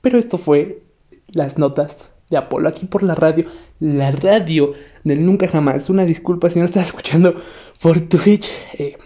pero 0.00 0.18
esto 0.18 0.38
fue 0.38 0.82
las 1.28 1.56
notas 1.56 2.10
de 2.30 2.36
Apolo 2.36 2.68
aquí 2.68 2.86
por 2.86 3.04
la 3.04 3.14
radio, 3.14 3.48
la 3.78 4.10
radio 4.10 4.74
del 5.04 5.24
nunca 5.24 5.46
jamás. 5.46 5.88
Una 5.88 6.04
disculpa 6.04 6.50
si 6.50 6.58
no 6.58 6.64
estás 6.64 6.86
escuchando 6.86 7.40
por 7.80 8.00
Twitch. 8.00 8.50
Eh, 8.76 8.98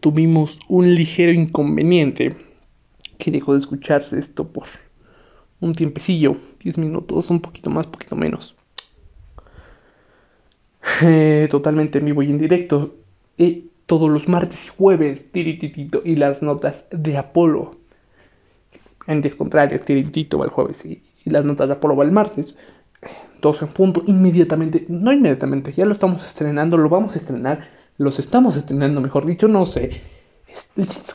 tuvimos 0.00 0.58
un 0.68 0.94
ligero 0.94 1.30
inconveniente 1.30 2.34
que 3.18 3.30
dejó 3.30 3.52
de 3.52 3.58
escucharse 3.58 4.18
esto 4.18 4.48
por 4.48 4.66
un 5.62 5.74
tiempecillo, 5.74 6.36
10 6.62 6.78
minutos, 6.78 7.30
un 7.30 7.40
poquito 7.40 7.70
más, 7.70 7.86
poquito 7.86 8.16
menos. 8.16 8.54
Eh, 11.00 11.48
totalmente 11.50 11.98
en 11.98 12.04
vivo 12.04 12.22
y 12.22 12.30
en 12.30 12.38
directo. 12.38 12.94
Todos 13.86 14.10
los 14.10 14.28
martes 14.28 14.66
y 14.66 14.68
jueves, 14.76 15.30
tirititito, 15.32 16.02
y 16.04 16.16
las 16.16 16.42
notas 16.42 16.86
de 16.90 17.16
Apolo. 17.16 17.76
En 19.06 19.22
días 19.22 19.36
contrarios, 19.36 19.82
tiritito 19.82 20.38
va 20.38 20.44
el 20.46 20.50
jueves 20.50 20.84
y, 20.84 21.02
las 21.24 21.44
notas 21.44 21.68
de 21.68 21.74
Apolo 21.74 21.96
va 21.96 22.04
el 22.04 22.12
martes. 22.12 22.56
Dos 23.40 23.62
en 23.62 23.68
punto, 23.68 24.02
inmediatamente, 24.06 24.84
no 24.88 25.12
inmediatamente, 25.12 25.72
ya 25.72 25.84
lo 25.84 25.92
estamos 25.92 26.24
estrenando, 26.24 26.76
lo 26.76 26.88
vamos 26.88 27.14
a 27.14 27.18
estrenar, 27.18 27.68
los 27.98 28.18
estamos 28.18 28.56
estrenando, 28.56 29.00
mejor 29.00 29.26
dicho, 29.26 29.48
no 29.48 29.66
sé. 29.66 30.00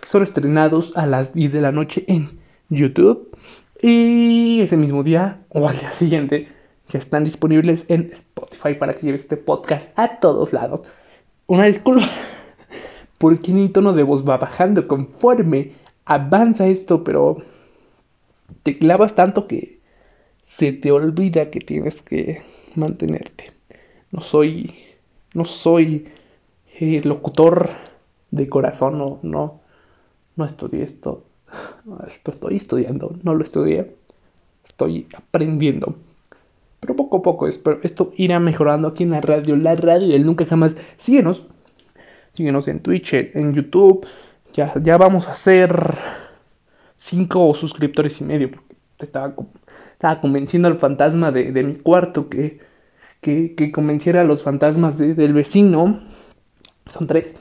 Son 0.08 0.24
estrenados 0.24 0.96
a 0.96 1.06
las 1.06 1.34
10 1.34 1.54
de 1.54 1.62
la 1.62 1.72
noche 1.72 2.06
en 2.08 2.40
YouTube. 2.70 3.36
Y 3.82 4.62
ese 4.62 4.78
mismo 4.78 5.04
día 5.04 5.46
o 5.50 5.68
al 5.68 5.78
día 5.78 5.92
siguiente 5.92 6.50
ya 6.90 7.00
están 7.00 7.24
disponibles 7.24 7.86
en 7.90 8.04
Spotify 8.04 8.74
para 8.74 8.94
que 8.94 9.06
lleve 9.06 9.18
este 9.18 9.38
podcast 9.38 9.90
a 9.98 10.20
todos 10.20 10.54
lados. 10.54 10.82
Una 11.46 11.66
disculpa, 11.66 12.10
porque 13.18 13.54
mi 13.54 13.70
tono 13.70 13.94
de 13.94 14.04
voz 14.04 14.28
va 14.28 14.38
bajando 14.38 14.88
conforme 14.88 15.74
avanza 16.06 16.68
esto, 16.68 17.04
pero 17.04 17.38
te 18.64 18.78
clavas 18.78 19.16
tanto 19.16 19.48
que 19.48 19.80
se 20.46 20.72
te 20.72 20.92
olvida 20.92 21.52
que 21.52 21.60
tienes 21.60 22.02
que 22.02 22.42
mantenerte. 22.76 23.52
No 24.12 24.22
soy, 24.22 24.74
no 25.34 25.46
soy 25.46 26.08
eh, 26.80 27.02
locutor 27.04 27.70
de 28.32 28.48
corazón, 28.48 28.98
no, 28.98 29.20
no, 29.22 29.62
no 30.36 30.46
estudié 30.46 30.84
esto. 30.84 31.27
Esto 32.08 32.32
estoy 32.32 32.58
estudiando, 32.58 33.16
no 33.24 33.34
lo 33.34 33.44
estudié. 33.44 33.96
Estoy 34.66 35.08
aprendiendo. 35.16 35.96
Pero 36.80 36.96
poco 36.96 37.18
a 37.18 37.22
poco 37.22 37.48
esto 37.48 38.12
irá 38.18 38.40
mejorando 38.40 38.90
aquí 38.90 39.04
en 39.04 39.12
la 39.12 39.22
radio, 39.22 39.56
la 39.56 39.76
radio 39.76 40.10
del 40.10 40.26
nunca 40.26 40.46
jamás. 40.46 40.76
Síguenos, 40.98 41.46
síguenos 42.34 42.68
en 42.68 42.82
Twitch, 42.82 43.14
en 43.14 43.54
YouTube. 43.54 44.06
Ya, 44.54 44.74
ya 44.82 44.98
vamos 44.98 45.28
a 45.28 45.32
hacer 45.32 45.96
5 47.00 47.56
suscriptores 47.56 48.22
y 48.22 48.24
medio. 48.24 48.52
Porque 48.52 48.76
estaba, 49.00 49.34
estaba 49.94 50.22
convenciendo 50.22 50.68
al 50.68 50.78
fantasma 50.78 51.32
de, 51.32 51.52
mi 51.64 51.76
cuarto 51.76 52.30
que, 52.30 52.60
que, 53.22 53.72
convenciera 53.72 54.22
a 54.22 54.26
los 54.26 54.44
fantasmas 54.44 54.98
del 54.98 55.34
vecino. 55.34 56.02
Son 56.90 57.08
tres. 57.08 57.36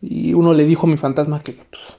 Y 0.00 0.32
uno 0.34 0.54
le 0.54 0.64
dijo 0.64 0.86
a 0.86 0.90
mi 0.90 0.96
fantasma 0.96 1.42
que, 1.42 1.52
pues 1.52 1.97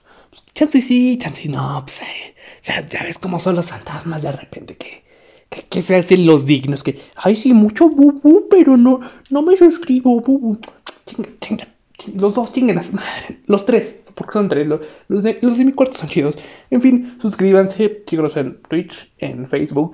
chance 0.54 0.82
sí, 0.82 1.18
chance 1.20 1.48
no, 1.48 1.84
pues, 1.86 2.02
eh, 2.02 2.36
ya, 2.64 2.86
ya 2.86 3.04
ves 3.04 3.18
cómo 3.18 3.40
son 3.40 3.56
los 3.56 3.70
fantasmas 3.70 4.22
de 4.24 4.32
repente 4.32 4.78
que 4.78 5.10
que, 5.50 5.82
se 5.82 5.96
hacen 5.96 6.26
los 6.26 6.46
dignos, 6.46 6.84
que, 6.84 7.00
ay, 7.16 7.36
sí, 7.36 7.54
mucho 7.54 7.90
bubu, 7.90 8.48
pero 8.50 8.78
no, 8.78 9.00
no 9.30 9.42
me 9.42 9.58
suscribo, 9.58 10.20
bubu. 10.22 10.60
Chinga, 11.06 11.30
chinga, 11.42 11.68
los 12.16 12.36
dos 12.36 12.54
chingan 12.54 12.76
madre, 12.76 13.40
los 13.48 13.66
tres, 13.66 14.02
porque 14.16 14.34
son 14.34 14.48
tres, 14.48 14.68
los, 14.68 15.24
de, 15.24 15.40
los 15.42 15.58
de 15.58 15.66
mi 15.66 15.74
cuarto 15.74 15.98
son 15.98 16.10
chidos. 16.10 16.36
En 16.70 16.82
fin, 16.82 17.18
suscríbanse, 17.22 18.04
síganos 18.08 18.38
en 18.38 18.62
Twitch, 18.70 19.12
en 19.18 19.48
Facebook, 19.48 19.94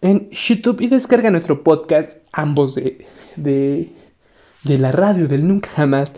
en 0.00 0.30
YouTube 0.30 0.80
y 0.80 0.86
descarga 0.88 1.30
nuestro 1.30 1.62
podcast, 1.62 2.18
ambos 2.32 2.74
de, 2.76 3.04
de, 3.36 3.90
de 4.62 4.78
la 4.78 4.92
radio 4.92 5.26
del 5.26 5.46
Nunca 5.46 5.68
Jamás, 5.70 6.12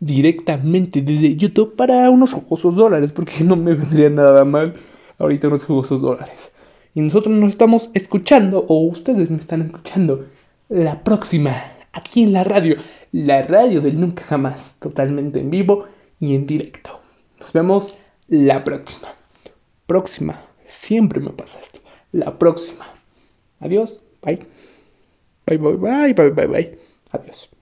directamente 0.00 1.02
desde 1.02 1.36
YouTube 1.36 1.76
para 1.76 2.10
unos 2.10 2.32
jugosos 2.32 2.74
dólares, 2.74 3.12
porque 3.12 3.34
no 3.44 3.56
me 3.56 3.74
vendría 3.74 4.10
nada 4.10 4.44
mal 4.44 4.74
ahorita 5.18 5.48
unos 5.48 5.64
jugosos 5.64 6.00
dólares. 6.00 6.52
Y 6.94 7.00
nosotros 7.00 7.34
nos 7.34 7.50
estamos 7.50 7.90
escuchando, 7.94 8.64
o 8.66 8.86
ustedes 8.86 9.30
me 9.30 9.36
están 9.36 9.62
escuchando, 9.62 10.26
la 10.68 11.04
próxima, 11.04 11.54
aquí 11.92 12.22
en 12.22 12.32
la 12.32 12.42
radio, 12.42 12.76
la 13.12 13.42
radio 13.42 13.80
del 13.80 14.00
nunca 14.00 14.24
jamás, 14.24 14.74
totalmente 14.80 15.38
en 15.38 15.50
vivo 15.50 15.84
y 16.18 16.34
en 16.34 16.46
directo. 16.46 16.98
Nos 17.38 17.52
vemos 17.52 17.94
la 18.28 18.64
próxima. 18.64 19.08
Próxima, 19.86 20.40
siempre 20.66 21.20
me 21.20 21.30
pasa 21.30 21.60
esto. 21.60 21.80
La 22.12 22.38
próxima. 22.38 22.86
Adiós, 23.60 24.02
bye. 24.22 24.40
Bye, 25.46 25.58
bye, 25.58 25.76
bye, 25.76 26.12
bye, 26.14 26.30
bye, 26.30 26.46
bye. 26.46 26.78
Adiós. 27.12 27.50